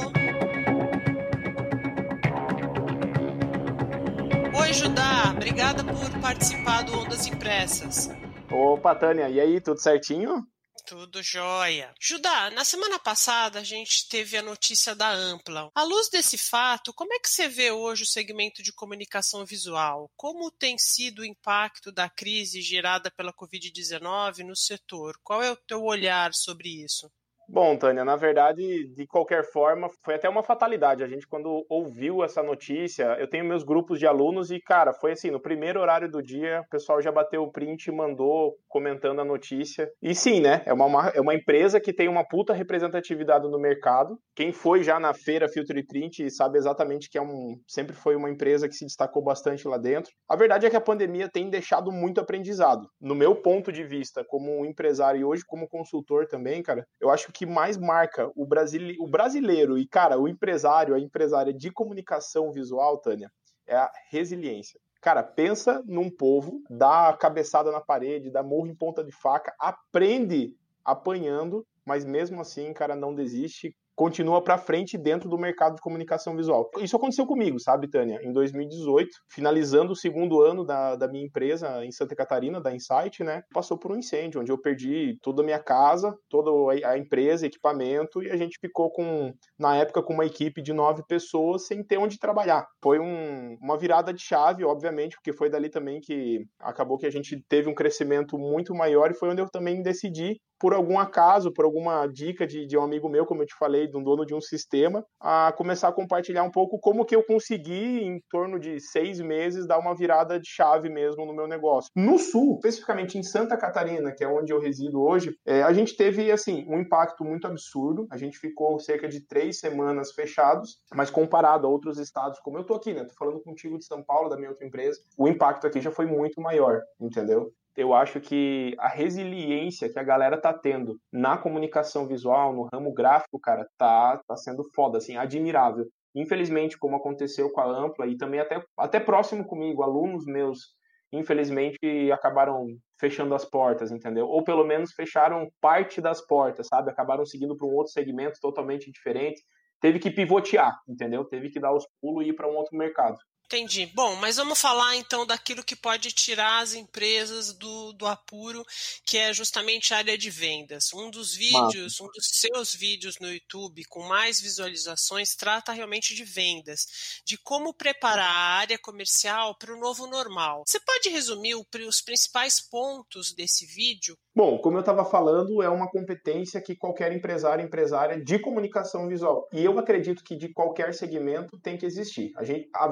Oi, 4.58 4.72
Judá. 4.72 5.34
Obrigada 5.34 5.84
por 5.84 6.20
participar 6.22 6.82
do 6.84 6.98
Ondas 6.98 7.26
Impressas. 7.26 8.10
Opa, 8.50 8.94
Tânia. 8.94 9.28
E 9.28 9.38
aí, 9.38 9.60
tudo 9.60 9.78
certinho? 9.78 10.46
Tudo 10.84 11.22
jóia. 11.22 11.94
Judá, 12.00 12.50
na 12.50 12.64
semana 12.64 12.98
passada 12.98 13.60
a 13.60 13.64
gente 13.64 14.08
teve 14.08 14.36
a 14.36 14.42
notícia 14.42 14.94
da 14.94 15.10
Ampla. 15.10 15.70
À 15.74 15.82
luz 15.82 16.08
desse 16.08 16.36
fato, 16.38 16.92
como 16.92 17.12
é 17.14 17.18
que 17.18 17.28
você 17.28 17.48
vê 17.48 17.70
hoje 17.70 18.02
o 18.02 18.06
segmento 18.06 18.62
de 18.62 18.72
comunicação 18.72 19.44
visual? 19.44 20.10
Como 20.16 20.50
tem 20.50 20.76
sido 20.78 21.20
o 21.20 21.24
impacto 21.24 21.90
da 21.90 22.08
crise 22.08 22.60
gerada 22.60 23.10
pela 23.10 23.32
Covid-19 23.32 24.44
no 24.44 24.56
setor? 24.56 25.18
Qual 25.22 25.42
é 25.42 25.50
o 25.50 25.56
teu 25.56 25.82
olhar 25.82 26.32
sobre 26.34 26.68
isso? 26.84 27.10
Bom, 27.48 27.76
Tânia, 27.76 28.04
na 28.04 28.16
verdade, 28.16 28.88
de 28.92 29.06
qualquer 29.06 29.44
forma, 29.44 29.88
foi 30.04 30.16
até 30.16 30.28
uma 30.28 30.42
fatalidade. 30.42 31.04
A 31.04 31.06
gente, 31.06 31.28
quando 31.28 31.64
ouviu 31.70 32.24
essa 32.24 32.42
notícia, 32.42 33.16
eu 33.20 33.30
tenho 33.30 33.44
meus 33.44 33.62
grupos 33.62 34.00
de 34.00 34.06
alunos 34.06 34.50
e, 34.50 34.60
cara, 34.60 34.92
foi 34.92 35.12
assim, 35.12 35.30
no 35.30 35.40
primeiro 35.40 35.80
horário 35.80 36.10
do 36.10 36.20
dia, 36.20 36.62
o 36.66 36.68
pessoal 36.68 37.00
já 37.00 37.12
bateu 37.12 37.42
o 37.42 37.52
print 37.52 37.86
e 37.86 37.92
mandou 37.92 38.56
comentando 38.68 39.20
a 39.20 39.24
notícia. 39.24 39.88
E 40.02 40.12
sim, 40.12 40.40
né? 40.40 40.62
É 40.66 40.72
uma, 40.74 41.08
é 41.10 41.20
uma 41.20 41.34
empresa 41.34 41.80
que 41.80 41.92
tem 41.92 42.08
uma 42.08 42.26
puta 42.26 42.52
representatividade 42.52 43.48
no 43.48 43.60
mercado. 43.60 44.18
Quem 44.34 44.52
foi 44.52 44.82
já 44.82 44.98
na 44.98 45.14
feira 45.14 45.48
Filter 45.48 45.76
e 45.76 45.86
Print 45.86 46.28
sabe 46.30 46.58
exatamente 46.58 47.08
que 47.08 47.16
é 47.16 47.22
um, 47.22 47.56
sempre 47.66 47.94
foi 47.94 48.16
uma 48.16 48.28
empresa 48.28 48.68
que 48.68 48.74
se 48.74 48.84
destacou 48.84 49.22
bastante 49.22 49.68
lá 49.68 49.78
dentro. 49.78 50.10
A 50.28 50.34
verdade 50.34 50.66
é 50.66 50.70
que 50.70 50.76
a 50.76 50.80
pandemia 50.80 51.30
tem 51.32 51.48
deixado 51.48 51.92
muito 51.92 52.20
aprendizado. 52.20 52.88
No 53.00 53.14
meu 53.14 53.36
ponto 53.36 53.70
de 53.70 53.84
vista, 53.84 54.24
como 54.26 54.66
empresário 54.66 55.20
e 55.20 55.24
hoje 55.24 55.42
como 55.46 55.68
consultor 55.68 56.26
também, 56.26 56.60
cara, 56.62 56.84
eu 57.00 57.08
acho 57.08 57.32
que 57.36 57.44
mais 57.44 57.76
marca 57.76 58.30
o, 58.34 58.46
brasile... 58.46 58.96
o 58.98 59.06
brasileiro 59.06 59.76
e, 59.76 59.86
cara, 59.86 60.18
o 60.18 60.26
empresário, 60.26 60.94
a 60.94 61.00
empresária 61.00 61.52
de 61.52 61.70
comunicação 61.70 62.50
visual, 62.50 62.98
Tânia, 62.98 63.30
é 63.66 63.76
a 63.76 63.90
resiliência. 64.10 64.80
Cara, 65.02 65.22
pensa 65.22 65.82
num 65.86 66.10
povo, 66.10 66.62
dá 66.70 67.12
cabeçada 67.12 67.70
na 67.70 67.80
parede, 67.80 68.30
dá 68.30 68.42
morro 68.42 68.66
em 68.66 68.74
ponta 68.74 69.04
de 69.04 69.12
faca, 69.12 69.54
aprende 69.58 70.56
apanhando, 70.84 71.66
mas 71.84 72.04
mesmo 72.04 72.40
assim, 72.40 72.72
cara, 72.72 72.96
não 72.96 73.14
desiste, 73.14 73.76
continua 73.96 74.44
para 74.44 74.58
frente 74.58 74.98
dentro 74.98 75.28
do 75.28 75.38
mercado 75.38 75.76
de 75.76 75.80
comunicação 75.80 76.36
visual. 76.36 76.70
Isso 76.78 76.94
aconteceu 76.94 77.26
comigo, 77.26 77.58
sabe, 77.58 77.88
Tânia? 77.88 78.20
Em 78.22 78.30
2018, 78.30 79.08
finalizando 79.30 79.92
o 79.92 79.96
segundo 79.96 80.42
ano 80.42 80.64
da, 80.64 80.94
da 80.94 81.08
minha 81.08 81.24
empresa 81.24 81.84
em 81.84 81.90
Santa 81.90 82.14
Catarina, 82.14 82.60
da 82.60 82.74
Insight, 82.74 83.24
né? 83.24 83.42
Passou 83.54 83.78
por 83.78 83.90
um 83.90 83.96
incêndio, 83.96 84.42
onde 84.42 84.52
eu 84.52 84.60
perdi 84.60 85.18
toda 85.22 85.40
a 85.40 85.44
minha 85.44 85.58
casa, 85.58 86.14
toda 86.28 86.50
a 86.86 86.98
empresa, 86.98 87.46
equipamento, 87.46 88.22
e 88.22 88.30
a 88.30 88.36
gente 88.36 88.58
ficou 88.60 88.90
com, 88.90 89.32
na 89.58 89.76
época, 89.76 90.02
com 90.02 90.12
uma 90.12 90.26
equipe 90.26 90.60
de 90.60 90.74
nove 90.74 91.02
pessoas 91.08 91.66
sem 91.66 91.82
ter 91.82 91.96
onde 91.96 92.18
trabalhar. 92.18 92.66
Foi 92.82 92.98
um, 93.00 93.56
uma 93.62 93.78
virada 93.78 94.12
de 94.12 94.22
chave, 94.22 94.62
obviamente, 94.62 95.16
porque 95.16 95.32
foi 95.32 95.48
dali 95.48 95.70
também 95.70 96.00
que 96.00 96.44
acabou 96.60 96.98
que 96.98 97.06
a 97.06 97.10
gente 97.10 97.42
teve 97.48 97.70
um 97.70 97.74
crescimento 97.74 98.36
muito 98.36 98.74
maior 98.74 99.10
e 99.10 99.14
foi 99.14 99.30
onde 99.30 99.40
eu 99.40 99.48
também 99.48 99.82
decidi 99.82 100.38
por 100.58 100.72
algum 100.74 100.98
acaso, 100.98 101.52
por 101.52 101.64
alguma 101.64 102.06
dica 102.06 102.46
de, 102.46 102.66
de 102.66 102.76
um 102.76 102.82
amigo 102.82 103.08
meu, 103.08 103.26
como 103.26 103.42
eu 103.42 103.46
te 103.46 103.54
falei, 103.58 103.86
de 103.86 103.96
um 103.96 104.02
dono 104.02 104.24
de 104.24 104.34
um 104.34 104.40
sistema, 104.40 105.04
a 105.20 105.52
começar 105.56 105.88
a 105.88 105.92
compartilhar 105.92 106.42
um 106.42 106.50
pouco 106.50 106.78
como 106.78 107.04
que 107.04 107.14
eu 107.14 107.22
consegui, 107.22 108.02
em 108.02 108.20
torno 108.30 108.58
de 108.58 108.80
seis 108.80 109.20
meses, 109.20 109.66
dar 109.66 109.78
uma 109.78 109.94
virada 109.94 110.38
de 110.38 110.48
chave 110.48 110.88
mesmo 110.88 111.24
no 111.26 111.34
meu 111.34 111.46
negócio. 111.46 111.90
No 111.94 112.18
Sul, 112.18 112.56
especificamente 112.56 113.18
em 113.18 113.22
Santa 113.22 113.56
Catarina, 113.56 114.12
que 114.12 114.24
é 114.24 114.28
onde 114.28 114.52
eu 114.52 114.60
resido 114.60 115.02
hoje, 115.02 115.34
é, 115.44 115.62
a 115.62 115.72
gente 115.72 115.96
teve, 115.96 116.30
assim, 116.30 116.66
um 116.68 116.80
impacto 116.80 117.24
muito 117.24 117.46
absurdo. 117.46 118.06
A 118.10 118.16
gente 118.16 118.38
ficou 118.38 118.78
cerca 118.78 119.08
de 119.08 119.20
três 119.26 119.58
semanas 119.58 120.12
fechados, 120.12 120.80
mas 120.94 121.10
comparado 121.10 121.66
a 121.66 121.70
outros 121.70 121.98
estados, 121.98 122.38
como 122.40 122.58
eu 122.58 122.64
tô 122.64 122.74
aqui, 122.74 122.92
né? 122.92 123.04
Tô 123.04 123.14
falando 123.14 123.40
contigo 123.40 123.78
de 123.78 123.84
São 123.84 124.02
Paulo, 124.02 124.28
da 124.28 124.36
minha 124.36 124.50
outra 124.50 124.66
empresa, 124.66 125.00
o 125.18 125.28
impacto 125.28 125.66
aqui 125.66 125.80
já 125.80 125.90
foi 125.90 126.06
muito 126.06 126.40
maior, 126.40 126.80
entendeu? 127.00 127.52
Eu 127.76 127.92
acho 127.92 128.20
que 128.20 128.74
a 128.78 128.88
resiliência 128.88 129.92
que 129.92 129.98
a 129.98 130.02
galera 130.02 130.40
tá 130.40 130.52
tendo 130.52 130.98
na 131.12 131.36
comunicação 131.36 132.08
visual, 132.08 132.52
no 132.54 132.68
ramo 132.72 132.92
gráfico, 132.92 133.38
cara, 133.38 133.68
tá, 133.76 134.20
tá 134.26 134.36
sendo 134.36 134.64
foda, 134.74 134.98
assim, 134.98 135.16
admirável. 135.16 135.84
Infelizmente, 136.14 136.78
como 136.78 136.96
aconteceu 136.96 137.50
com 137.50 137.60
a 137.60 137.66
Ampla 137.66 138.06
e 138.06 138.16
também 138.16 138.40
até, 138.40 138.62
até 138.78 138.98
próximo 138.98 139.44
comigo, 139.44 139.82
alunos 139.82 140.24
meus, 140.24 140.74
infelizmente, 141.12 141.78
acabaram 142.10 142.66
fechando 142.98 143.34
as 143.34 143.44
portas, 143.44 143.92
entendeu? 143.92 144.26
Ou 144.26 144.42
pelo 144.42 144.64
menos 144.64 144.92
fecharam 144.92 145.46
parte 145.60 146.00
das 146.00 146.26
portas, 146.26 146.68
sabe? 146.68 146.90
Acabaram 146.90 147.26
seguindo 147.26 147.54
para 147.54 147.66
um 147.66 147.74
outro 147.74 147.92
segmento 147.92 148.38
totalmente 148.40 148.90
diferente. 148.90 149.42
Teve 149.78 149.98
que 149.98 150.10
pivotear, 150.10 150.74
entendeu? 150.88 151.26
Teve 151.26 151.50
que 151.50 151.60
dar 151.60 151.74
os 151.74 151.86
pulos 152.00 152.24
e 152.24 152.30
ir 152.30 152.32
para 152.32 152.48
um 152.48 152.56
outro 152.56 152.74
mercado. 152.74 153.18
Entendi. 153.46 153.86
Bom, 153.94 154.16
mas 154.16 154.38
vamos 154.38 154.60
falar 154.60 154.96
então 154.96 155.24
daquilo 155.24 155.62
que 155.62 155.76
pode 155.76 156.10
tirar 156.10 156.62
as 156.62 156.74
empresas 156.74 157.52
do, 157.52 157.92
do 157.92 158.04
apuro, 158.04 158.64
que 159.04 159.16
é 159.16 159.32
justamente 159.32 159.94
a 159.94 159.98
área 159.98 160.18
de 160.18 160.30
vendas. 160.30 160.92
Um 160.92 161.08
dos 161.12 161.32
vídeos, 161.32 162.00
um 162.00 162.06
dos 162.06 162.28
seus 162.32 162.74
vídeos 162.74 163.20
no 163.20 163.32
YouTube 163.32 163.84
com 163.84 164.02
mais 164.02 164.40
visualizações 164.40 165.36
trata 165.36 165.72
realmente 165.72 166.12
de 166.12 166.24
vendas, 166.24 167.22
de 167.24 167.38
como 167.38 167.72
preparar 167.72 168.26
a 168.26 168.58
área 168.58 168.78
comercial 168.78 169.56
para 169.56 169.72
o 169.72 169.78
novo 169.78 170.08
normal. 170.08 170.64
Você 170.66 170.80
pode 170.80 171.08
resumir 171.08 171.54
os 171.54 172.00
principais 172.00 172.60
pontos 172.60 173.32
desse 173.32 173.64
vídeo? 173.64 174.18
Bom, 174.34 174.58
como 174.58 174.76
eu 174.76 174.80
estava 174.80 175.02
falando, 175.02 175.62
é 175.62 175.68
uma 175.68 175.88
competência 175.88 176.60
que 176.60 176.76
qualquer 176.76 177.10
empresário, 177.10 177.64
empresária 177.64 178.22
de 178.22 178.38
comunicação 178.38 179.08
visual, 179.08 179.48
e 179.50 179.64
eu 179.64 179.78
acredito 179.78 180.22
que 180.22 180.36
de 180.36 180.52
qualquer 180.52 180.92
segmento 180.92 181.58
tem 181.58 181.78
que 181.78 181.86
existir. 181.86 182.32
A 182.36 182.44
gente 182.44 182.68
a 182.74 182.86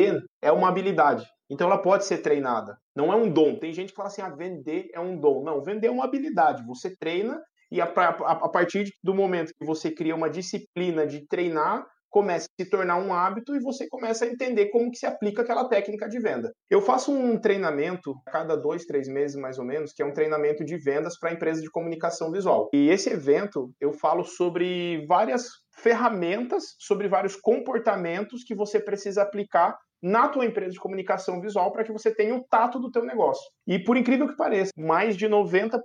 vender 0.00 0.24
é 0.42 0.50
uma 0.50 0.68
habilidade. 0.68 1.26
Então 1.50 1.66
ela 1.66 1.78
pode 1.78 2.04
ser 2.04 2.18
treinada. 2.18 2.76
Não 2.94 3.12
é 3.12 3.16
um 3.16 3.28
dom. 3.28 3.58
Tem 3.58 3.72
gente 3.72 3.90
que 3.90 3.96
fala 3.96 4.08
assim: 4.08 4.22
ah, 4.22 4.30
vender 4.30 4.88
é 4.94 5.00
um 5.00 5.18
dom. 5.18 5.42
Não, 5.42 5.62
vender 5.62 5.88
é 5.88 5.90
uma 5.90 6.04
habilidade. 6.04 6.64
Você 6.66 6.96
treina 6.96 7.40
e 7.70 7.80
a, 7.80 7.84
a, 7.84 8.08
a 8.32 8.48
partir 8.48 8.92
do 9.02 9.14
momento 9.14 9.52
que 9.58 9.64
você 9.64 9.90
cria 9.90 10.14
uma 10.14 10.28
disciplina 10.28 11.06
de 11.06 11.26
treinar, 11.28 11.86
começa 12.10 12.46
a 12.46 12.62
se 12.62 12.68
tornar 12.68 12.96
um 12.96 13.14
hábito 13.14 13.54
e 13.54 13.60
você 13.60 13.88
começa 13.88 14.24
a 14.24 14.28
entender 14.28 14.66
como 14.70 14.90
que 14.90 14.98
se 14.98 15.06
aplica 15.06 15.42
aquela 15.42 15.68
técnica 15.68 16.08
de 16.08 16.18
venda. 16.18 16.52
Eu 16.68 16.82
faço 16.82 17.12
um 17.12 17.40
treinamento 17.40 18.12
a 18.26 18.30
cada 18.32 18.56
dois, 18.56 18.84
três 18.84 19.06
meses 19.08 19.36
mais 19.36 19.58
ou 19.58 19.64
menos, 19.64 19.92
que 19.92 20.02
é 20.02 20.04
um 20.04 20.12
treinamento 20.12 20.64
de 20.64 20.76
vendas 20.76 21.16
para 21.18 21.32
empresas 21.32 21.62
de 21.62 21.70
comunicação 21.70 22.32
visual. 22.32 22.68
E 22.74 22.90
esse 22.90 23.10
evento 23.10 23.70
eu 23.80 23.92
falo 23.92 24.24
sobre 24.24 25.06
várias 25.06 25.44
ferramentas, 25.76 26.74
sobre 26.78 27.08
vários 27.08 27.36
comportamentos 27.36 28.42
que 28.42 28.54
você 28.54 28.80
precisa 28.80 29.22
aplicar 29.22 29.78
na 30.02 30.28
tua 30.28 30.46
empresa 30.46 30.72
de 30.72 30.80
comunicação 30.80 31.40
visual 31.40 31.72
para 31.72 31.84
que 31.84 31.92
você 31.92 32.14
tenha 32.14 32.34
o 32.34 32.44
tato 32.44 32.78
do 32.78 32.90
teu 32.90 33.04
negócio. 33.04 33.42
E 33.66 33.78
por 33.78 33.96
incrível 33.96 34.28
que 34.28 34.36
pareça, 34.36 34.72
mais 34.76 35.16
de 35.16 35.28
90% 35.28 35.80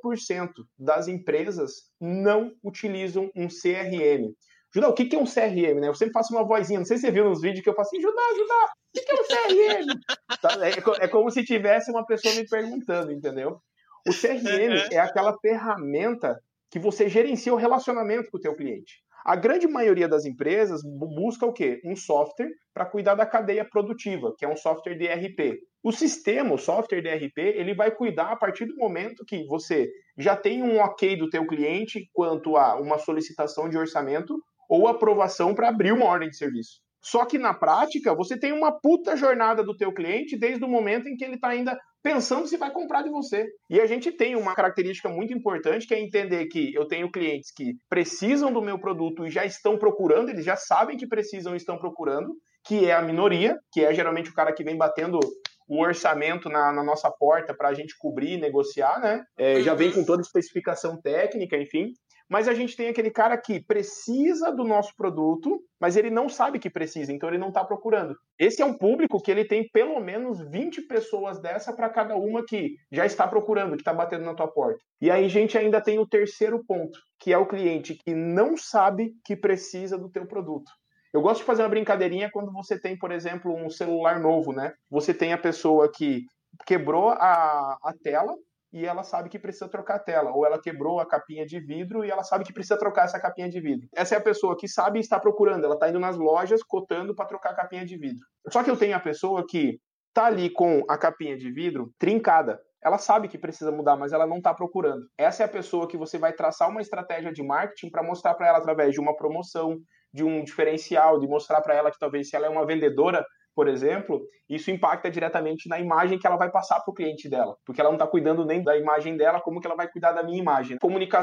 das 0.77 1.07
empresas 1.07 1.89
não 1.99 2.51
utilizam 2.63 3.29
um 3.35 3.47
CRM. 3.47 4.33
Judá, 4.73 4.89
o 4.89 4.93
que 4.93 5.15
é 5.15 5.19
um 5.19 5.23
CRM, 5.23 5.79
né? 5.79 5.87
Eu 5.87 5.95
sempre 5.95 6.11
faço 6.11 6.33
uma 6.33 6.43
vozinha, 6.43 6.79
não 6.79 6.85
sei 6.85 6.97
se 6.97 7.03
você 7.03 7.11
viu 7.11 7.23
nos 7.23 7.41
vídeos 7.41 7.63
que 7.63 7.69
eu 7.69 7.75
faço 7.75 7.95
assim, 7.95 8.01
Judá, 8.01 8.21
Judá, 8.35 8.73
o 8.73 9.05
que 9.05 9.11
é 9.11 9.15
um 9.15 9.85
CRM? 9.85 9.99
Tá, 10.41 10.67
é, 10.67 11.05
é 11.05 11.07
como 11.07 11.31
se 11.31 11.45
tivesse 11.45 11.89
uma 11.89 12.05
pessoa 12.05 12.33
me 12.35 12.45
perguntando, 12.47 13.11
entendeu? 13.11 13.61
O 14.07 14.11
CRM 14.11 14.91
é 14.91 14.99
aquela 14.99 15.37
ferramenta 15.39 16.37
que 16.69 16.77
você 16.77 17.07
gerencia 17.07 17.53
o 17.53 17.57
relacionamento 17.57 18.29
com 18.29 18.37
o 18.37 18.41
teu 18.41 18.53
cliente. 18.53 19.01
A 19.25 19.35
grande 19.35 19.67
maioria 19.67 20.07
das 20.07 20.23
empresas 20.23 20.81
busca 20.83 21.47
o 21.47 21.51
quê? 21.51 21.81
Um 21.83 21.95
software 21.95 22.51
para 22.71 22.85
cuidar 22.85 23.15
da 23.15 23.25
cadeia 23.25 23.65
produtiva, 23.67 24.31
que 24.37 24.45
é 24.45 24.47
um 24.47 24.55
software 24.55 24.93
de 24.93 25.05
ERP. 25.05 25.61
O 25.81 25.91
sistema, 25.91 26.53
o 26.53 26.59
software 26.59 27.01
de 27.01 27.07
ERP, 27.07 27.39
ele 27.39 27.73
vai 27.73 27.89
cuidar 27.89 28.31
a 28.31 28.35
partir 28.35 28.67
do 28.67 28.75
momento 28.75 29.25
que 29.25 29.43
você 29.47 29.89
já 30.15 30.35
tem 30.37 30.61
um 30.61 30.77
ok 30.77 31.17
do 31.17 31.27
teu 31.27 31.47
cliente 31.47 32.07
quanto 32.13 32.55
a 32.55 32.79
uma 32.79 32.99
solicitação 32.99 33.67
de 33.67 33.75
orçamento 33.75 34.39
ou 34.69 34.87
aprovação 34.87 35.55
para 35.55 35.69
abrir 35.69 35.91
uma 35.91 36.05
ordem 36.05 36.29
de 36.29 36.37
serviço. 36.37 36.79
Só 37.01 37.25
que 37.25 37.39
na 37.39 37.53
prática, 37.53 38.13
você 38.13 38.37
tem 38.37 38.51
uma 38.51 38.79
puta 38.79 39.17
jornada 39.17 39.63
do 39.63 39.75
teu 39.75 39.91
cliente 39.91 40.37
desde 40.37 40.63
o 40.63 40.67
momento 40.67 41.07
em 41.07 41.15
que 41.15 41.25
ele 41.25 41.35
está 41.35 41.47
ainda 41.47 41.75
pensando 42.05 42.47
se 42.47 42.55
vai 42.55 42.69
comprar 42.71 43.01
de 43.01 43.09
você. 43.09 43.47
E 43.67 43.81
a 43.81 43.87
gente 43.87 44.11
tem 44.11 44.35
uma 44.35 44.53
característica 44.53 45.09
muito 45.09 45.33
importante 45.33 45.87
que 45.87 45.93
é 45.95 45.99
entender 45.99 46.45
que 46.45 46.71
eu 46.75 46.87
tenho 46.87 47.11
clientes 47.11 47.51
que 47.51 47.73
precisam 47.89 48.53
do 48.53 48.61
meu 48.61 48.77
produto 48.77 49.25
e 49.25 49.31
já 49.31 49.43
estão 49.43 49.75
procurando, 49.75 50.29
eles 50.29 50.45
já 50.45 50.55
sabem 50.55 50.97
que 50.97 51.07
precisam 51.07 51.55
e 51.55 51.57
estão 51.57 51.79
procurando, 51.79 52.35
que 52.63 52.85
é 52.85 52.93
a 52.93 53.01
minoria, 53.01 53.57
que 53.71 53.83
é 53.83 53.91
geralmente 53.91 54.29
o 54.29 54.35
cara 54.35 54.53
que 54.53 54.63
vem 54.63 54.77
batendo 54.77 55.19
o 55.67 55.81
orçamento 55.81 56.47
na, 56.47 56.71
na 56.71 56.83
nossa 56.83 57.09
porta 57.09 57.55
para 57.55 57.69
a 57.69 57.73
gente 57.73 57.97
cobrir 57.97 58.33
e 58.33 58.39
negociar, 58.39 58.99
né? 58.99 59.23
É, 59.35 59.61
já 59.61 59.73
vem 59.73 59.91
com 59.91 60.05
toda 60.05 60.21
a 60.21 60.27
especificação 60.27 61.01
técnica, 61.01 61.57
enfim. 61.57 61.91
Mas 62.29 62.47
a 62.47 62.53
gente 62.53 62.75
tem 62.75 62.87
aquele 62.87 63.11
cara 63.11 63.37
que 63.37 63.59
precisa 63.59 64.51
do 64.51 64.63
nosso 64.63 64.95
produto, 64.95 65.59
mas 65.79 65.95
ele 65.95 66.09
não 66.09 66.27
sabe 66.27 66.59
que 66.59 66.69
precisa, 66.69 67.13
então 67.13 67.29
ele 67.29 67.37
não 67.37 67.49
está 67.49 67.63
procurando. 67.63 68.15
Esse 68.39 68.61
é 68.61 68.65
um 68.65 68.77
público 68.77 69.21
que 69.21 69.29
ele 69.29 69.45
tem 69.45 69.69
pelo 69.69 69.99
menos 69.99 70.39
20 70.49 70.81
pessoas 70.83 71.39
dessa 71.39 71.73
para 71.73 71.89
cada 71.89 72.15
uma 72.15 72.43
que 72.43 72.75
já 72.91 73.05
está 73.05 73.27
procurando, 73.27 73.75
que 73.75 73.81
está 73.81 73.93
batendo 73.93 74.25
na 74.25 74.33
tua 74.33 74.47
porta. 74.47 74.79
E 74.99 75.11
aí 75.11 75.25
a 75.25 75.29
gente 75.29 75.57
ainda 75.57 75.79
tem 75.79 75.99
o 75.99 76.07
terceiro 76.07 76.63
ponto, 76.65 76.99
que 77.19 77.31
é 77.31 77.37
o 77.37 77.47
cliente 77.47 77.93
que 77.93 78.15
não 78.15 78.57
sabe 78.57 79.13
que 79.23 79.35
precisa 79.35 79.97
do 79.97 80.09
teu 80.09 80.25
produto. 80.25 80.71
Eu 81.13 81.21
gosto 81.21 81.39
de 81.39 81.45
fazer 81.45 81.61
uma 81.61 81.69
brincadeirinha 81.69 82.29
quando 82.29 82.51
você 82.51 82.77
tem, 82.77 82.97
por 82.97 83.11
exemplo, 83.11 83.55
um 83.55 83.69
celular 83.69 84.19
novo, 84.19 84.51
né? 84.51 84.73
Você 84.89 85.13
tem 85.13 85.31
a 85.31 85.37
pessoa 85.37 85.89
que 85.89 86.25
quebrou 86.65 87.09
a, 87.09 87.77
a 87.81 87.93
tela 88.03 88.35
e 88.75 88.85
ela 88.85 89.03
sabe 89.03 89.29
que 89.29 89.39
precisa 89.39 89.69
trocar 89.69 89.95
a 89.95 89.99
tela, 89.99 90.31
ou 90.31 90.45
ela 90.45 90.61
quebrou 90.61 90.99
a 90.99 91.05
capinha 91.05 91.45
de 91.45 91.61
vidro 91.61 92.03
e 92.03 92.11
ela 92.11 92.23
sabe 92.25 92.43
que 92.43 92.51
precisa 92.51 92.77
trocar 92.77 93.05
essa 93.05 93.17
capinha 93.17 93.47
de 93.47 93.61
vidro. 93.61 93.87
Essa 93.95 94.15
é 94.15 94.17
a 94.17 94.21
pessoa 94.21 94.57
que 94.57 94.67
sabe 94.67 94.99
e 94.99 95.01
está 95.01 95.17
procurando, 95.17 95.63
ela 95.63 95.75
está 95.75 95.87
indo 95.87 95.97
nas 95.97 96.17
lojas 96.17 96.61
cotando 96.61 97.15
para 97.15 97.25
trocar 97.25 97.51
a 97.51 97.55
capinha 97.55 97.85
de 97.85 97.97
vidro. 97.97 98.25
Só 98.49 98.61
que 98.61 98.69
eu 98.69 98.75
tenho 98.75 98.93
a 98.93 98.99
pessoa 98.99 99.45
que 99.47 99.79
está 100.09 100.25
ali 100.25 100.49
com 100.49 100.83
a 100.89 100.97
capinha 100.97 101.37
de 101.37 101.49
vidro 101.53 101.89
trincada. 101.97 102.59
Ela 102.83 102.97
sabe 102.97 103.29
que 103.29 103.37
precisa 103.37 103.71
mudar, 103.71 103.95
mas 103.95 104.11
ela 104.11 104.27
não 104.27 104.39
está 104.39 104.53
procurando. 104.53 105.05
Essa 105.17 105.43
é 105.43 105.45
a 105.45 105.49
pessoa 105.49 105.87
que 105.87 105.95
você 105.95 106.17
vai 106.17 106.33
traçar 106.33 106.69
uma 106.69 106.81
estratégia 106.81 107.31
de 107.31 107.41
marketing 107.41 107.89
para 107.89 108.03
mostrar 108.03 108.33
para 108.33 108.49
ela 108.49 108.57
através 108.57 108.91
de 108.91 108.99
uma 108.99 109.15
promoção, 109.15 109.77
de 110.13 110.25
um 110.25 110.43
diferencial, 110.43 111.17
de 111.17 111.27
mostrar 111.27 111.61
para 111.61 111.75
ela 111.75 111.91
que 111.91 111.97
talvez 111.97 112.29
se 112.29 112.35
ela 112.35 112.45
é 112.45 112.49
uma 112.49 112.65
vendedora, 112.65 113.25
por 113.55 113.67
exemplo, 113.69 114.21
isso 114.49 114.69
impacta 114.69 115.09
diretamente 115.09 115.69
na 115.69 115.79
imagem 115.79 116.19
que 116.19 116.27
ela 116.27 116.35
vai 116.35 116.51
passar 116.51 116.81
para 116.81 116.91
o 116.91 116.93
cliente 116.93 117.29
dela, 117.29 117.55
porque 117.65 117.79
ela 117.79 117.89
não 117.89 117.95
está 117.95 118.05
cuidando 118.05 118.45
nem 118.45 118.61
da 118.61 118.77
imagem 118.77 119.15
dela, 119.15 119.39
como 119.39 119.61
que 119.61 119.65
ela 119.67 119.75
vai 119.75 119.87
cuidar 119.87 120.11
da 120.11 120.21
minha 120.21 120.37
imagem. 120.37 120.77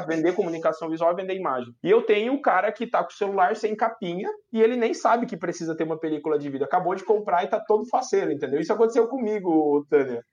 Vender 0.08 0.34
comunicação 0.34 0.88
visual 0.88 1.12
é 1.12 1.14
vender 1.14 1.36
imagem. 1.36 1.72
E 1.84 1.90
eu 1.90 2.02
tenho 2.02 2.32
um 2.32 2.40
cara 2.40 2.72
que 2.72 2.84
está 2.84 3.02
com 3.04 3.10
o 3.10 3.14
celular 3.14 3.54
sem 3.54 3.76
capinha 3.76 4.28
e 4.52 4.60
ele 4.62 4.76
nem 4.76 4.94
sabe 4.94 5.26
que 5.26 5.36
precisa 5.36 5.76
ter 5.76 5.84
uma 5.84 5.98
película 5.98 6.38
de 6.38 6.48
vídeo. 6.48 6.64
Acabou 6.64 6.94
de 6.94 7.04
comprar 7.04 7.42
e 7.42 7.44
está 7.44 7.60
todo 7.60 7.88
faceiro, 7.88 8.32
entendeu? 8.32 8.60
Isso 8.60 8.72
aconteceu 8.72 9.06
comigo, 9.06 9.86
Tânia. 9.90 10.24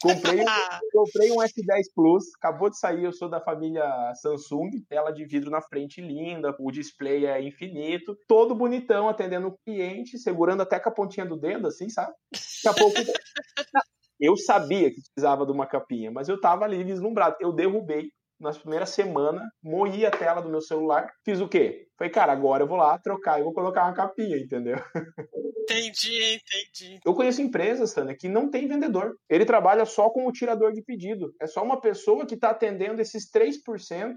Comprei, 0.00 0.44
comprei 0.92 1.32
um 1.32 1.36
S10 1.42 1.86
Plus, 1.94 2.24
acabou 2.36 2.70
de 2.70 2.78
sair, 2.78 3.04
eu 3.04 3.12
sou 3.12 3.28
da 3.28 3.40
família 3.40 3.84
Samsung, 4.14 4.70
tela 4.88 5.10
de 5.10 5.24
vidro 5.24 5.50
na 5.50 5.60
frente 5.60 6.00
linda, 6.00 6.54
o 6.58 6.70
display 6.70 7.26
é 7.26 7.42
infinito, 7.42 8.16
todo 8.28 8.54
bonitão, 8.54 9.08
atendendo 9.08 9.48
o 9.48 9.58
cliente, 9.64 10.18
segurando 10.18 10.62
até 10.62 10.78
com 10.78 10.88
a 10.88 10.92
pontinha 10.92 11.26
do 11.26 11.36
dedo, 11.36 11.66
assim, 11.66 11.88
sabe? 11.88 12.12
Daqui 12.64 12.68
a 12.68 12.74
pouco. 12.74 12.96
Eu 14.20 14.36
sabia 14.36 14.90
que 14.90 15.00
precisava 15.00 15.46
de 15.46 15.52
uma 15.52 15.64
capinha, 15.64 16.10
mas 16.10 16.28
eu 16.28 16.40
tava 16.40 16.64
ali 16.64 16.82
vislumbrado. 16.82 17.36
Eu 17.38 17.52
derrubei 17.52 18.10
na 18.40 18.52
primeira 18.52 18.86
semana, 18.86 19.42
moí 19.62 20.06
a 20.06 20.10
tela 20.10 20.40
do 20.40 20.48
meu 20.48 20.60
celular, 20.60 21.10
fiz 21.24 21.40
o 21.40 21.48
quê? 21.48 21.86
Falei, 21.96 22.12
cara, 22.12 22.32
agora 22.32 22.62
eu 22.62 22.68
vou 22.68 22.76
lá 22.76 22.96
trocar 22.98 23.40
e 23.40 23.42
vou 23.42 23.52
colocar 23.52 23.84
uma 23.84 23.94
capinha, 23.94 24.36
entendeu? 24.36 24.76
Entendi, 25.62 26.40
entendi. 26.40 27.00
Eu 27.04 27.12
conheço 27.12 27.42
empresas, 27.42 27.90
Sandra, 27.90 28.16
que 28.16 28.28
não 28.28 28.50
tem 28.50 28.66
vendedor. 28.66 29.14
Ele 29.28 29.44
trabalha 29.44 29.84
só 29.84 30.08
com 30.08 30.26
o 30.26 30.32
tirador 30.32 30.72
de 30.72 30.82
pedido. 30.82 31.34
É 31.40 31.46
só 31.46 31.62
uma 31.62 31.78
pessoa 31.78 32.24
que 32.24 32.34
está 32.34 32.50
atendendo 32.50 33.02
esses 33.02 33.30
3% 33.30 34.14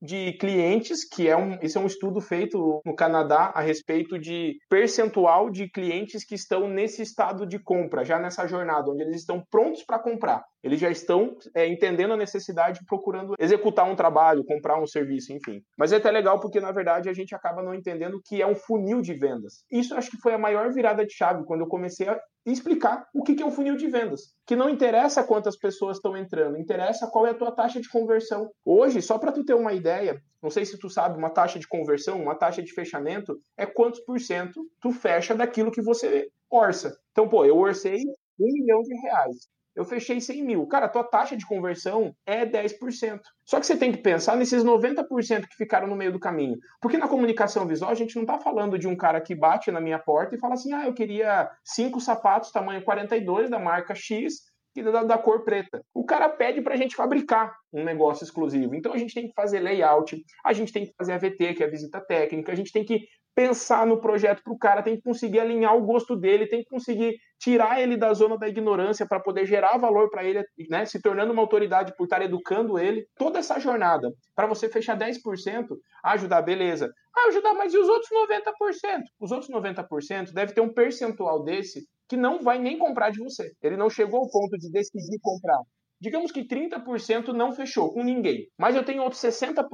de 0.00 0.32
clientes, 0.34 1.06
que 1.06 1.28
é 1.28 1.36
um, 1.36 1.58
esse 1.62 1.76
é 1.76 1.80
um 1.80 1.86
estudo 1.86 2.20
feito 2.20 2.80
no 2.84 2.94
Canadá 2.94 3.52
a 3.54 3.60
respeito 3.60 4.18
de 4.18 4.58
percentual 4.68 5.50
de 5.50 5.68
clientes 5.70 6.24
que 6.24 6.34
estão 6.34 6.68
nesse 6.68 7.02
estado 7.02 7.46
de 7.46 7.58
compra, 7.58 8.04
já 8.04 8.18
nessa 8.18 8.46
jornada, 8.46 8.90
onde 8.90 9.02
eles 9.02 9.16
estão 9.16 9.42
prontos 9.50 9.82
para 9.82 9.98
comprar. 9.98 10.44
Eles 10.64 10.80
já 10.80 10.90
estão 10.90 11.36
é, 11.54 11.66
entendendo 11.68 12.14
a 12.14 12.16
necessidade, 12.16 12.80
procurando 12.88 13.34
executar 13.38 13.84
um 13.88 13.94
trabalho, 13.94 14.44
comprar 14.44 14.80
um 14.80 14.86
serviço, 14.86 15.30
enfim. 15.30 15.62
Mas 15.76 15.92
é 15.92 15.96
até 15.96 16.10
legal 16.10 16.40
porque, 16.40 16.58
na 16.58 16.72
verdade, 16.72 17.10
a 17.10 17.12
gente 17.12 17.34
acaba 17.34 17.62
não 17.62 17.74
entendendo 17.74 18.18
que 18.24 18.40
é 18.40 18.46
um 18.46 18.54
funil 18.54 19.02
de 19.02 19.12
vendas. 19.12 19.62
Isso 19.70 19.94
acho 19.94 20.10
que 20.10 20.16
foi 20.16 20.32
a 20.32 20.38
maior 20.38 20.72
virada 20.72 21.04
de 21.04 21.12
chave 21.12 21.44
quando 21.44 21.60
eu 21.60 21.68
comecei 21.68 22.08
a 22.08 22.18
explicar 22.46 23.06
o 23.14 23.22
que 23.22 23.42
é 23.42 23.44
um 23.44 23.50
funil 23.50 23.76
de 23.76 23.88
vendas. 23.88 24.34
Que 24.46 24.56
não 24.56 24.70
interessa 24.70 25.22
quantas 25.22 25.54
pessoas 25.54 25.98
estão 25.98 26.16
entrando, 26.16 26.56
interessa 26.56 27.10
qual 27.10 27.26
é 27.26 27.30
a 27.30 27.34
tua 27.34 27.52
taxa 27.52 27.78
de 27.78 27.90
conversão. 27.90 28.50
Hoje, 28.64 29.02
só 29.02 29.18
para 29.18 29.32
tu 29.32 29.44
ter 29.44 29.54
uma 29.54 29.74
ideia, 29.74 30.18
não 30.42 30.48
sei 30.48 30.64
se 30.64 30.78
tu 30.78 30.88
sabe, 30.88 31.18
uma 31.18 31.30
taxa 31.30 31.58
de 31.58 31.68
conversão, 31.68 32.22
uma 32.22 32.34
taxa 32.34 32.62
de 32.62 32.72
fechamento 32.72 33.38
é 33.54 33.66
quantos 33.66 34.00
por 34.00 34.18
cento 34.18 34.66
tu 34.80 34.92
fecha 34.92 35.34
daquilo 35.34 35.70
que 35.70 35.82
você 35.82 36.28
orça. 36.50 36.96
Então, 37.12 37.28
pô, 37.28 37.44
eu 37.44 37.58
orcei 37.58 37.98
um 38.40 38.46
milhão 38.46 38.80
de 38.80 38.94
reais 39.02 39.54
eu 39.74 39.84
fechei 39.84 40.20
100 40.20 40.44
mil. 40.44 40.66
Cara, 40.66 40.86
a 40.86 40.88
tua 40.88 41.04
taxa 41.04 41.36
de 41.36 41.46
conversão 41.46 42.14
é 42.26 42.46
10%. 42.46 43.20
Só 43.44 43.58
que 43.58 43.66
você 43.66 43.76
tem 43.76 43.92
que 43.92 43.98
pensar 43.98 44.36
nesses 44.36 44.64
90% 44.64 45.46
que 45.48 45.56
ficaram 45.56 45.86
no 45.86 45.96
meio 45.96 46.12
do 46.12 46.20
caminho. 46.20 46.56
Porque 46.80 46.98
na 46.98 47.08
comunicação 47.08 47.66
visual, 47.66 47.90
a 47.90 47.94
gente 47.94 48.14
não 48.14 48.22
está 48.22 48.38
falando 48.38 48.78
de 48.78 48.86
um 48.86 48.96
cara 48.96 49.20
que 49.20 49.34
bate 49.34 49.70
na 49.70 49.80
minha 49.80 49.98
porta 49.98 50.34
e 50.34 50.38
fala 50.38 50.54
assim: 50.54 50.72
ah, 50.72 50.86
eu 50.86 50.94
queria 50.94 51.50
cinco 51.64 52.00
sapatos 52.00 52.52
tamanho 52.52 52.84
42 52.84 53.50
da 53.50 53.58
marca 53.58 53.94
X 53.94 54.34
e 54.76 54.82
da, 54.82 55.04
da 55.04 55.18
cor 55.18 55.44
preta. 55.44 55.82
O 55.94 56.04
cara 56.04 56.28
pede 56.28 56.60
para 56.60 56.74
a 56.74 56.76
gente 56.76 56.96
fabricar 56.96 57.54
um 57.72 57.84
negócio 57.84 58.24
exclusivo. 58.24 58.74
Então 58.74 58.92
a 58.92 58.98
gente 58.98 59.14
tem 59.14 59.28
que 59.28 59.34
fazer 59.34 59.60
layout, 59.60 60.16
a 60.44 60.52
gente 60.52 60.72
tem 60.72 60.86
que 60.86 60.92
fazer 60.96 61.12
a 61.12 61.18
VT, 61.18 61.54
que 61.54 61.62
é 61.62 61.66
a 61.66 61.70
visita 61.70 62.00
técnica, 62.00 62.52
a 62.52 62.56
gente 62.56 62.72
tem 62.72 62.84
que 62.84 63.06
pensar 63.34 63.86
no 63.86 64.00
projeto 64.00 64.42
para 64.42 64.52
o 64.52 64.58
cara, 64.58 64.82
tem 64.82 64.96
que 64.96 65.02
conseguir 65.02 65.40
alinhar 65.40 65.76
o 65.76 65.84
gosto 65.84 66.16
dele, 66.16 66.46
tem 66.46 66.62
que 66.62 66.68
conseguir 66.68 67.16
tirar 67.38 67.80
ele 67.80 67.96
da 67.96 68.14
zona 68.14 68.38
da 68.38 68.48
ignorância 68.48 69.06
para 69.06 69.20
poder 69.20 69.44
gerar 69.44 69.76
valor 69.76 70.08
para 70.08 70.24
ele, 70.24 70.42
né, 70.70 70.84
se 70.86 71.00
tornando 71.00 71.32
uma 71.32 71.42
autoridade 71.42 71.92
por 71.96 72.04
estar 72.04 72.22
educando 72.22 72.78
ele. 72.78 73.06
Toda 73.16 73.38
essa 73.40 73.58
jornada, 73.58 74.12
para 74.34 74.46
você 74.46 74.68
fechar 74.68 74.96
10%, 74.96 75.76
ajudar, 76.04 76.42
beleza. 76.42 76.88
Ah, 77.16 77.28
ajudar, 77.28 77.54
mas 77.54 77.74
e 77.74 77.78
os 77.78 77.88
outros 77.88 78.10
90%? 78.10 79.02
Os 79.20 79.30
outros 79.32 79.50
90% 79.50 80.32
deve 80.32 80.52
ter 80.52 80.60
um 80.60 80.72
percentual 80.72 81.42
desse 81.42 81.86
que 82.08 82.16
não 82.16 82.42
vai 82.42 82.58
nem 82.58 82.78
comprar 82.78 83.10
de 83.10 83.18
você. 83.18 83.52
Ele 83.62 83.76
não 83.76 83.90
chegou 83.90 84.20
ao 84.20 84.30
ponto 84.30 84.56
de 84.58 84.70
decidir 84.70 85.18
comprar. 85.22 85.58
Digamos 86.00 86.30
que 86.32 86.46
30% 86.46 87.28
não 87.28 87.52
fechou 87.52 87.92
com 87.92 88.02
ninguém, 88.02 88.46
mas 88.58 88.74
eu 88.74 88.84
tenho 88.84 89.02
outros 89.02 89.22
60% 89.22 89.64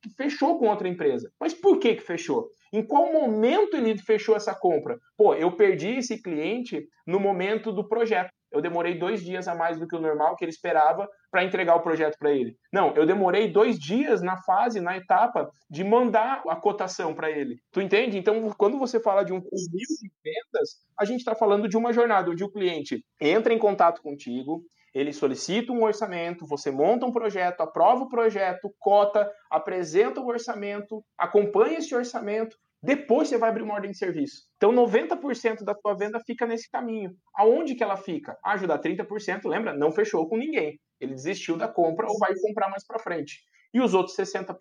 que 0.00 0.10
fechou 0.16 0.58
com 0.58 0.68
outra 0.68 0.88
empresa. 0.88 1.30
Mas 1.40 1.54
por 1.54 1.78
que 1.78 1.96
que 1.96 2.02
fechou? 2.02 2.48
Em 2.72 2.86
qual 2.86 3.12
momento 3.12 3.76
ele 3.76 3.98
fechou 3.98 4.36
essa 4.36 4.54
compra? 4.54 4.96
Pô, 5.16 5.34
eu 5.34 5.50
perdi 5.56 5.96
esse 5.96 6.22
cliente 6.22 6.86
no 7.06 7.18
momento 7.18 7.72
do 7.72 7.88
projeto. 7.88 8.30
Eu 8.52 8.60
demorei 8.60 8.98
dois 8.98 9.22
dias 9.22 9.46
a 9.46 9.54
mais 9.54 9.78
do 9.78 9.86
que 9.86 9.94
o 9.94 10.00
normal 10.00 10.34
que 10.36 10.44
ele 10.44 10.50
esperava 10.50 11.08
para 11.30 11.44
entregar 11.44 11.76
o 11.76 11.82
projeto 11.82 12.16
para 12.18 12.32
ele. 12.32 12.56
Não, 12.72 12.94
eu 12.96 13.06
demorei 13.06 13.50
dois 13.50 13.78
dias 13.78 14.22
na 14.22 14.36
fase, 14.42 14.80
na 14.80 14.96
etapa 14.96 15.50
de 15.68 15.84
mandar 15.84 16.42
a 16.48 16.56
cotação 16.56 17.14
para 17.14 17.30
ele. 17.30 17.60
Tu 17.70 17.80
entende? 17.80 18.18
Então, 18.18 18.50
quando 18.58 18.78
você 18.78 18.98
fala 18.98 19.24
de 19.24 19.32
um 19.32 19.40
funil 19.40 19.86
de 20.00 20.10
vendas, 20.24 20.70
a 20.98 21.04
gente 21.04 21.20
está 21.20 21.34
falando 21.34 21.68
de 21.68 21.76
uma 21.76 21.92
jornada 21.92 22.30
onde 22.30 22.42
o 22.42 22.50
cliente 22.50 23.04
entra 23.20 23.54
em 23.54 23.58
contato 23.58 24.02
contigo, 24.02 24.62
ele 24.94 25.12
solicita 25.12 25.72
um 25.72 25.82
orçamento, 25.82 26.46
você 26.46 26.70
monta 26.70 27.06
um 27.06 27.12
projeto, 27.12 27.60
aprova 27.60 28.04
o 28.04 28.08
projeto, 28.08 28.74
cota, 28.78 29.30
apresenta 29.50 30.20
o 30.20 30.26
orçamento, 30.26 31.04
acompanha 31.16 31.78
esse 31.78 31.94
orçamento, 31.94 32.56
depois 32.82 33.28
você 33.28 33.36
vai 33.36 33.50
abrir 33.50 33.62
uma 33.62 33.74
ordem 33.74 33.90
de 33.90 33.98
serviço. 33.98 34.44
Então, 34.56 34.72
90% 34.72 35.64
da 35.64 35.74
tua 35.74 35.94
venda 35.94 36.18
fica 36.26 36.46
nesse 36.46 36.68
caminho. 36.70 37.14
Aonde 37.34 37.74
que 37.74 37.82
ela 37.82 37.96
fica? 37.96 38.38
Ajudar 38.44 38.80
30%, 38.80 39.46
lembra? 39.46 39.76
Não 39.76 39.92
fechou 39.92 40.26
com 40.26 40.38
ninguém. 40.38 40.80
Ele 40.98 41.14
desistiu 41.14 41.58
da 41.58 41.68
compra 41.68 42.06
ou 42.08 42.18
vai 42.18 42.32
comprar 42.40 42.70
mais 42.70 42.84
para 42.86 42.98
frente. 42.98 43.40
E 43.72 43.80
os 43.80 43.94
outros 43.94 44.16
60%? 44.16 44.56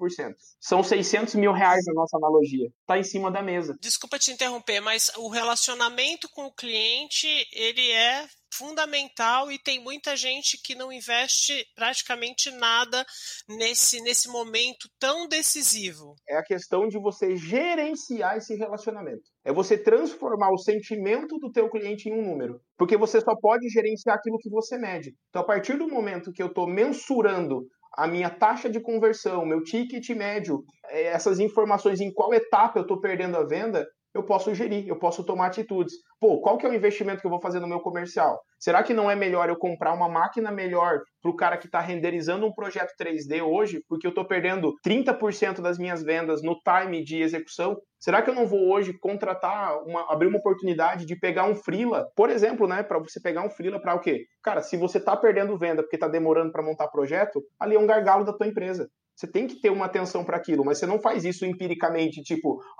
São 0.59 0.83
600 0.83 1.33
mil 1.35 1.51
reais 1.51 1.83
na 1.87 1.93
nossa 1.93 2.17
analogia. 2.17 2.69
Está 2.81 2.97
em 2.97 3.03
cima 3.03 3.31
da 3.31 3.41
mesa. 3.41 3.75
Desculpa 3.81 4.19
te 4.19 4.31
interromper, 4.31 4.81
mas 4.81 5.11
o 5.17 5.29
relacionamento 5.29 6.29
com 6.29 6.45
o 6.45 6.53
cliente, 6.53 7.27
ele 7.53 7.89
é 7.89 8.27
fundamental 8.51 9.51
e 9.51 9.59
tem 9.59 9.79
muita 9.79 10.15
gente 10.15 10.59
que 10.63 10.75
não 10.75 10.91
investe 10.91 11.65
praticamente 11.75 12.51
nada 12.51 13.05
nesse, 13.47 14.01
nesse 14.01 14.27
momento 14.29 14.89
tão 14.99 15.27
decisivo. 15.27 16.15
É 16.27 16.37
a 16.37 16.43
questão 16.43 16.87
de 16.87 16.99
você 16.99 17.35
gerenciar 17.35 18.37
esse 18.37 18.55
relacionamento. 18.55 19.23
É 19.45 19.53
você 19.53 19.77
transformar 19.77 20.51
o 20.51 20.57
sentimento 20.57 21.37
do 21.39 21.51
teu 21.51 21.69
cliente 21.69 22.09
em 22.09 22.13
um 22.13 22.25
número. 22.25 22.59
Porque 22.77 22.97
você 22.97 23.19
só 23.21 23.35
pode 23.39 23.67
gerenciar 23.69 24.17
aquilo 24.17 24.37
que 24.37 24.49
você 24.49 24.77
mede. 24.77 25.13
Então, 25.29 25.41
a 25.41 25.45
partir 25.45 25.77
do 25.77 25.87
momento 25.87 26.31
que 26.31 26.41
eu 26.41 26.47
estou 26.47 26.67
mensurando 26.67 27.65
a 27.93 28.07
minha 28.07 28.29
taxa 28.29 28.69
de 28.69 28.79
conversão, 28.79 29.45
meu 29.45 29.63
ticket 29.63 30.07
médio, 30.11 30.63
eh, 30.89 31.07
essas 31.07 31.39
informações 31.39 31.99
em 31.99 32.13
qual 32.13 32.33
etapa 32.33 32.79
eu 32.79 32.83
estou 32.83 32.99
perdendo 32.99 33.37
a 33.37 33.45
venda, 33.45 33.85
eu 34.13 34.23
posso 34.23 34.53
gerir, 34.53 34.87
eu 34.87 34.97
posso 34.97 35.23
tomar 35.23 35.47
atitudes. 35.47 35.93
Pô, 36.19 36.41
qual 36.41 36.57
que 36.57 36.65
é 36.65 36.69
o 36.69 36.73
investimento 36.73 37.21
que 37.21 37.27
eu 37.27 37.31
vou 37.31 37.41
fazer 37.41 37.59
no 37.59 37.67
meu 37.67 37.79
comercial? 37.79 38.39
Será 38.59 38.83
que 38.83 38.93
não 38.93 39.09
é 39.09 39.15
melhor 39.15 39.49
eu 39.49 39.55
comprar 39.55 39.93
uma 39.93 40.09
máquina 40.09 40.51
melhor 40.51 40.99
para 41.21 41.31
o 41.31 41.35
cara 41.35 41.57
que 41.57 41.67
está 41.67 41.79
renderizando 41.79 42.45
um 42.45 42.53
projeto 42.53 42.93
3D 42.99 43.41
hoje, 43.41 43.81
porque 43.87 44.05
eu 44.05 44.09
estou 44.09 44.25
perdendo 44.25 44.73
30% 44.85 45.61
das 45.61 45.77
minhas 45.77 46.03
vendas 46.03 46.41
no 46.41 46.57
time 46.59 47.03
de 47.03 47.21
execução? 47.21 47.77
Será 47.99 48.21
que 48.21 48.29
eu 48.29 48.35
não 48.35 48.47
vou 48.47 48.69
hoje 48.69 48.97
contratar, 48.97 49.77
uma, 49.83 50.11
abrir 50.11 50.27
uma 50.27 50.39
oportunidade 50.39 51.05
de 51.05 51.17
pegar 51.17 51.45
um 51.45 51.55
freela, 51.55 52.07
por 52.15 52.29
exemplo, 52.29 52.67
né, 52.67 52.81
para 52.81 52.99
você 52.99 53.19
pegar 53.21 53.45
um 53.45 53.49
freela 53.49 53.79
para 53.79 53.93
o 53.93 53.99
quê? 53.99 54.25
Cara, 54.41 54.61
se 54.61 54.77
você 54.77 54.97
está 54.97 55.15
perdendo 55.15 55.57
venda 55.57 55.83
porque 55.83 55.97
está 55.97 56.07
demorando 56.07 56.51
para 56.51 56.63
montar 56.63 56.87
projeto, 56.87 57.41
ali 57.59 57.75
é 57.75 57.79
um 57.79 57.87
gargalo 57.87 58.23
da 58.23 58.33
tua 58.33 58.47
empresa. 58.47 58.89
Você 59.19 59.27
tem 59.27 59.47
que 59.47 59.59
ter 59.59 59.69
uma 59.69 59.83
atenção 59.83 60.23
para 60.23 60.37
aquilo, 60.37 60.63
mas 60.63 60.77
você 60.77 60.85
não 60.85 60.97
faz 60.97 61.25
isso 61.25 61.45
empiricamente, 61.45 62.23
tipo. 62.23 62.63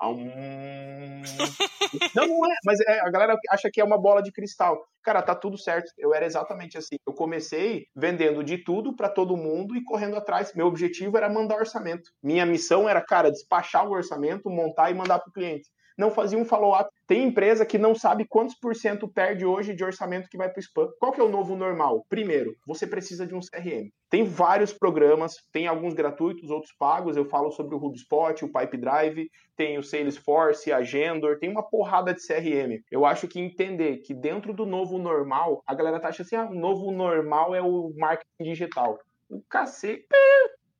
não, 2.16 2.26
não 2.26 2.46
é, 2.46 2.54
mas 2.64 2.80
é, 2.80 2.98
a 3.00 3.10
galera 3.10 3.36
acha 3.50 3.68
que 3.70 3.78
é 3.78 3.84
uma 3.84 4.00
bola 4.00 4.22
de 4.22 4.32
cristal. 4.32 4.82
Cara, 5.02 5.20
tá 5.20 5.34
tudo 5.34 5.58
certo. 5.58 5.92
Eu 5.98 6.14
era 6.14 6.24
exatamente 6.24 6.78
assim. 6.78 6.96
Eu 7.06 7.12
comecei 7.12 7.84
vendendo 7.94 8.42
de 8.42 8.56
tudo 8.56 8.96
para 8.96 9.10
todo 9.10 9.36
mundo 9.36 9.76
e 9.76 9.84
correndo 9.84 10.16
atrás. 10.16 10.54
Meu 10.54 10.66
objetivo 10.66 11.18
era 11.18 11.28
mandar 11.28 11.56
orçamento. 11.56 12.10
Minha 12.22 12.46
missão 12.46 12.88
era, 12.88 13.02
cara, 13.02 13.30
despachar 13.30 13.86
o 13.86 13.92
orçamento, 13.92 14.48
montar 14.48 14.90
e 14.90 14.94
mandar 14.94 15.18
para 15.18 15.28
o 15.28 15.32
cliente 15.34 15.68
não 16.00 16.10
fazia 16.10 16.38
um 16.38 16.44
follow-up. 16.44 16.90
Tem 17.06 17.22
empresa 17.22 17.66
que 17.66 17.76
não 17.76 17.94
sabe 17.94 18.24
quantos 18.26 18.54
por 18.54 18.74
cento 18.74 19.06
perde 19.06 19.44
hoje 19.44 19.74
de 19.74 19.84
orçamento 19.84 20.28
que 20.28 20.38
vai 20.38 20.48
para 20.48 20.58
o 20.58 20.62
spam. 20.62 20.88
Qual 20.98 21.12
que 21.12 21.20
é 21.20 21.24
o 21.24 21.28
novo 21.28 21.54
normal? 21.54 22.04
Primeiro, 22.08 22.56
você 22.66 22.86
precisa 22.86 23.26
de 23.26 23.34
um 23.34 23.40
CRM. 23.40 23.90
Tem 24.08 24.24
vários 24.24 24.72
programas, 24.72 25.34
tem 25.52 25.66
alguns 25.66 25.92
gratuitos, 25.92 26.50
outros 26.50 26.72
pagos. 26.78 27.16
Eu 27.16 27.26
falo 27.26 27.50
sobre 27.52 27.74
o 27.74 27.78
HubSpot, 27.78 28.44
o 28.44 28.52
Pipedrive, 28.52 29.30
tem 29.54 29.78
o 29.78 29.82
Salesforce, 29.82 30.72
a 30.72 30.82
Gendor, 30.82 31.38
tem 31.38 31.50
uma 31.50 31.62
porrada 31.62 32.14
de 32.14 32.26
CRM. 32.26 32.82
Eu 32.90 33.04
acho 33.04 33.28
que 33.28 33.38
entender 33.38 33.98
que 33.98 34.14
dentro 34.14 34.54
do 34.54 34.64
novo 34.64 34.98
normal, 34.98 35.62
a 35.66 35.74
galera 35.74 36.00
tá 36.00 36.08
achando 36.08 36.26
assim, 36.26 36.36
ah, 36.36 36.48
o 36.50 36.54
novo 36.54 36.90
normal 36.90 37.54
é 37.54 37.60
o 37.60 37.92
marketing 37.96 38.44
digital. 38.44 38.98
O 39.28 39.42
cacete 39.48 40.06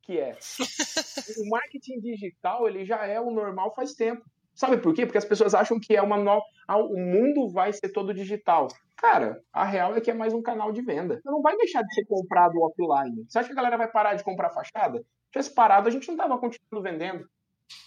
que 0.02 0.18
é. 0.18 0.36
o 1.38 1.48
marketing 1.48 2.00
digital, 2.00 2.66
ele 2.66 2.84
já 2.84 3.06
é 3.06 3.20
o 3.20 3.30
normal 3.30 3.72
faz 3.74 3.94
tempo. 3.94 4.24
Sabe 4.60 4.76
por 4.76 4.92
quê? 4.92 5.06
Porque 5.06 5.16
as 5.16 5.24
pessoas 5.24 5.54
acham 5.54 5.80
que 5.80 5.96
é 5.96 6.02
uma 6.02 6.18
nova. 6.18 6.44
Ah, 6.68 6.76
o 6.76 6.94
mundo 6.94 7.48
vai 7.48 7.72
ser 7.72 7.88
todo 7.94 8.12
digital. 8.12 8.68
Cara, 8.94 9.40
a 9.50 9.64
real 9.64 9.96
é 9.96 10.02
que 10.02 10.10
é 10.10 10.14
mais 10.14 10.34
um 10.34 10.42
canal 10.42 10.70
de 10.70 10.82
venda. 10.82 11.18
Não 11.24 11.40
vai 11.40 11.56
deixar 11.56 11.80
de 11.82 11.94
ser 11.94 12.04
comprado 12.04 12.60
offline. 12.60 13.24
Você 13.26 13.38
acha 13.38 13.48
que 13.48 13.54
a 13.54 13.56
galera 13.56 13.78
vai 13.78 13.90
parar 13.90 14.16
de 14.16 14.22
comprar 14.22 14.50
fachada? 14.50 14.98
Se 14.98 15.32
tivesse 15.32 15.54
parado, 15.54 15.88
a 15.88 15.90
gente 15.90 16.06
não 16.08 16.14
tava 16.14 16.38
continuando 16.38 16.82
vendendo. 16.82 17.24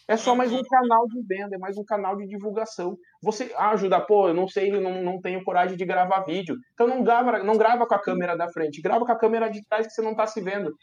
É 0.07 0.17
só 0.17 0.33
mais 0.33 0.51
um 0.51 0.63
canal 0.63 1.07
de 1.09 1.21
venda, 1.21 1.55
é 1.55 1.59
mais 1.59 1.77
um 1.77 1.85
canal 1.85 2.15
de 2.15 2.25
divulgação. 2.25 2.97
Você 3.21 3.53
ah, 3.55 3.69
ajuda, 3.69 4.01
pô, 4.01 4.29
eu 4.29 4.33
não 4.33 4.47
sei, 4.47 4.73
eu 4.73 4.81
não, 4.81 5.03
não 5.03 5.21
tenho 5.21 5.43
coragem 5.43 5.77
de 5.77 5.85
gravar 5.85 6.21
vídeo. 6.21 6.55
Então 6.73 6.87
não 6.87 7.03
grava, 7.03 7.43
não 7.43 7.55
grava 7.55 7.85
com 7.85 7.93
a 7.93 8.01
câmera 8.01 8.35
da 8.35 8.49
frente, 8.49 8.81
grava 8.81 9.05
com 9.05 9.11
a 9.11 9.19
câmera 9.19 9.47
de 9.47 9.63
trás 9.67 9.85
que 9.85 9.93
você 9.93 10.01
não 10.01 10.15
tá 10.15 10.25
se 10.25 10.41
vendo. 10.41 10.73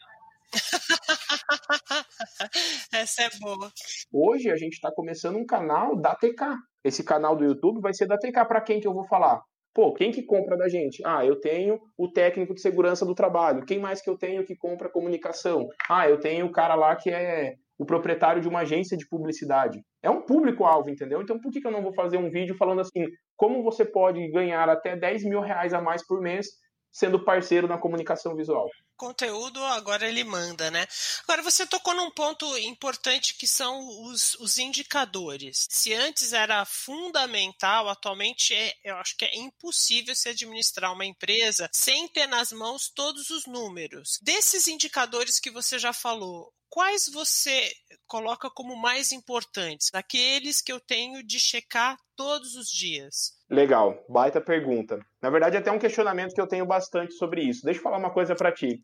Essa 2.93 3.23
é 3.23 3.31
boa. 3.41 3.73
Hoje 4.13 4.51
a 4.51 4.57
gente 4.57 4.75
está 4.75 4.93
começando 4.93 5.37
um 5.37 5.47
canal 5.47 5.97
da 5.97 6.15
TK. 6.15 6.57
Esse 6.85 7.03
canal 7.05 7.37
do 7.37 7.45
YouTube 7.45 7.81
vai 7.81 7.95
ser 7.95 8.07
da 8.07 8.19
TK. 8.19 8.45
Para 8.47 8.61
quem 8.61 8.81
que 8.81 8.87
eu 8.87 8.95
vou 8.95 9.07
falar? 9.07 9.43
Pô, 9.73 9.95
quem 9.95 10.11
que 10.11 10.25
compra 10.25 10.57
da 10.57 10.69
gente? 10.69 11.01
Ah, 11.07 11.25
eu 11.25 11.41
tenho 11.41 11.79
o 11.97 12.11
técnico 12.11 12.55
de 12.55 12.61
segurança 12.61 13.07
do 13.07 13.15
trabalho. 13.15 13.65
Quem 13.65 13.79
mais 13.79 14.03
que 14.03 14.11
eu 14.11 14.19
tenho 14.19 14.45
que 14.45 14.57
compra 14.57 14.91
comunicação? 14.91 15.69
Ah, 15.89 16.09
eu 16.09 16.19
tenho 16.19 16.47
o 16.47 16.53
cara 16.53 16.75
lá 16.75 16.97
que 16.97 17.11
é 17.11 17.55
o 17.79 17.87
proprietário 17.87 18.43
de 18.43 18.49
uma 18.49 18.61
agência 18.61 18.97
de 18.97 19.09
publicidade. 19.09 19.81
É 20.03 20.11
um 20.11 20.23
público-alvo, 20.23 20.91
entendeu? 20.91 21.23
Então 21.23 21.39
por 21.39 21.51
que, 21.51 21.61
que 21.61 21.67
eu 21.67 21.71
não 21.71 21.83
vou 21.83 21.95
fazer 21.95 22.19
um 22.19 22.31
vídeo 22.31 22.57
falando 22.57 22.81
assim, 22.81 23.07
como 23.37 23.63
você 23.63 23.85
pode 23.85 24.29
ganhar 24.31 24.69
até 24.69 24.97
10 24.97 25.25
mil 25.25 25.41
reais 25.41 25.73
a 25.73 25.81
mais 25.81 26.07
por 26.07 26.21
mês 26.21 26.49
sendo 26.92 27.24
parceiro 27.24 27.68
na 27.68 27.79
comunicação 27.79 28.35
visual? 28.35 28.68
conteúdo, 29.00 29.64
agora 29.64 30.07
ele 30.07 30.22
manda, 30.22 30.70
né? 30.70 30.87
Agora 31.24 31.42
você 31.42 31.66
tocou 31.66 31.94
num 31.94 32.11
ponto 32.11 32.59
importante 32.59 33.35
que 33.35 33.46
são 33.46 34.05
os, 34.05 34.35
os 34.35 34.59
indicadores. 34.59 35.66
Se 35.70 35.94
antes 35.94 36.35
era 36.35 36.66
fundamental, 36.66 37.88
atualmente 37.88 38.55
é, 38.55 38.74
eu 38.85 38.96
acho 38.96 39.16
que 39.16 39.24
é 39.24 39.38
impossível 39.38 40.14
se 40.14 40.29
administrar 40.29 40.92
uma 40.92 41.07
empresa 41.07 41.70
sem 41.72 42.09
ter 42.09 42.26
nas 42.26 42.53
mãos 42.53 42.90
todos 42.90 43.31
os 43.31 43.46
números. 43.46 44.18
Desses 44.20 44.68
indicadores 44.68 45.40
que 45.40 45.50
você 45.50 45.79
já 45.79 45.94
falou, 45.94 46.53
quais 46.71 47.11
você 47.13 47.71
coloca 48.07 48.49
como 48.49 48.77
mais 48.77 49.13
importantes? 49.13 49.91
Aqueles 49.93 50.63
que 50.63 50.73
eu 50.73 50.81
tenho 50.81 51.23
de 51.23 51.39
checar 51.39 51.99
todos 52.17 52.55
os 52.55 52.71
dias. 52.71 53.33
Legal, 53.51 54.03
baita 54.09 54.41
pergunta. 54.41 55.05
Na 55.21 55.29
verdade, 55.29 55.57
até 55.57 55.71
um 55.71 55.79
questionamento 55.79 56.33
que 56.33 56.41
eu 56.41 56.47
tenho 56.47 56.65
bastante 56.65 57.13
sobre 57.15 57.43
isso. 57.43 57.65
Deixa 57.65 57.81
eu 57.81 57.83
falar 57.83 57.99
uma 57.99 58.13
coisa 58.13 58.35
para 58.35 58.53
ti. 58.53 58.81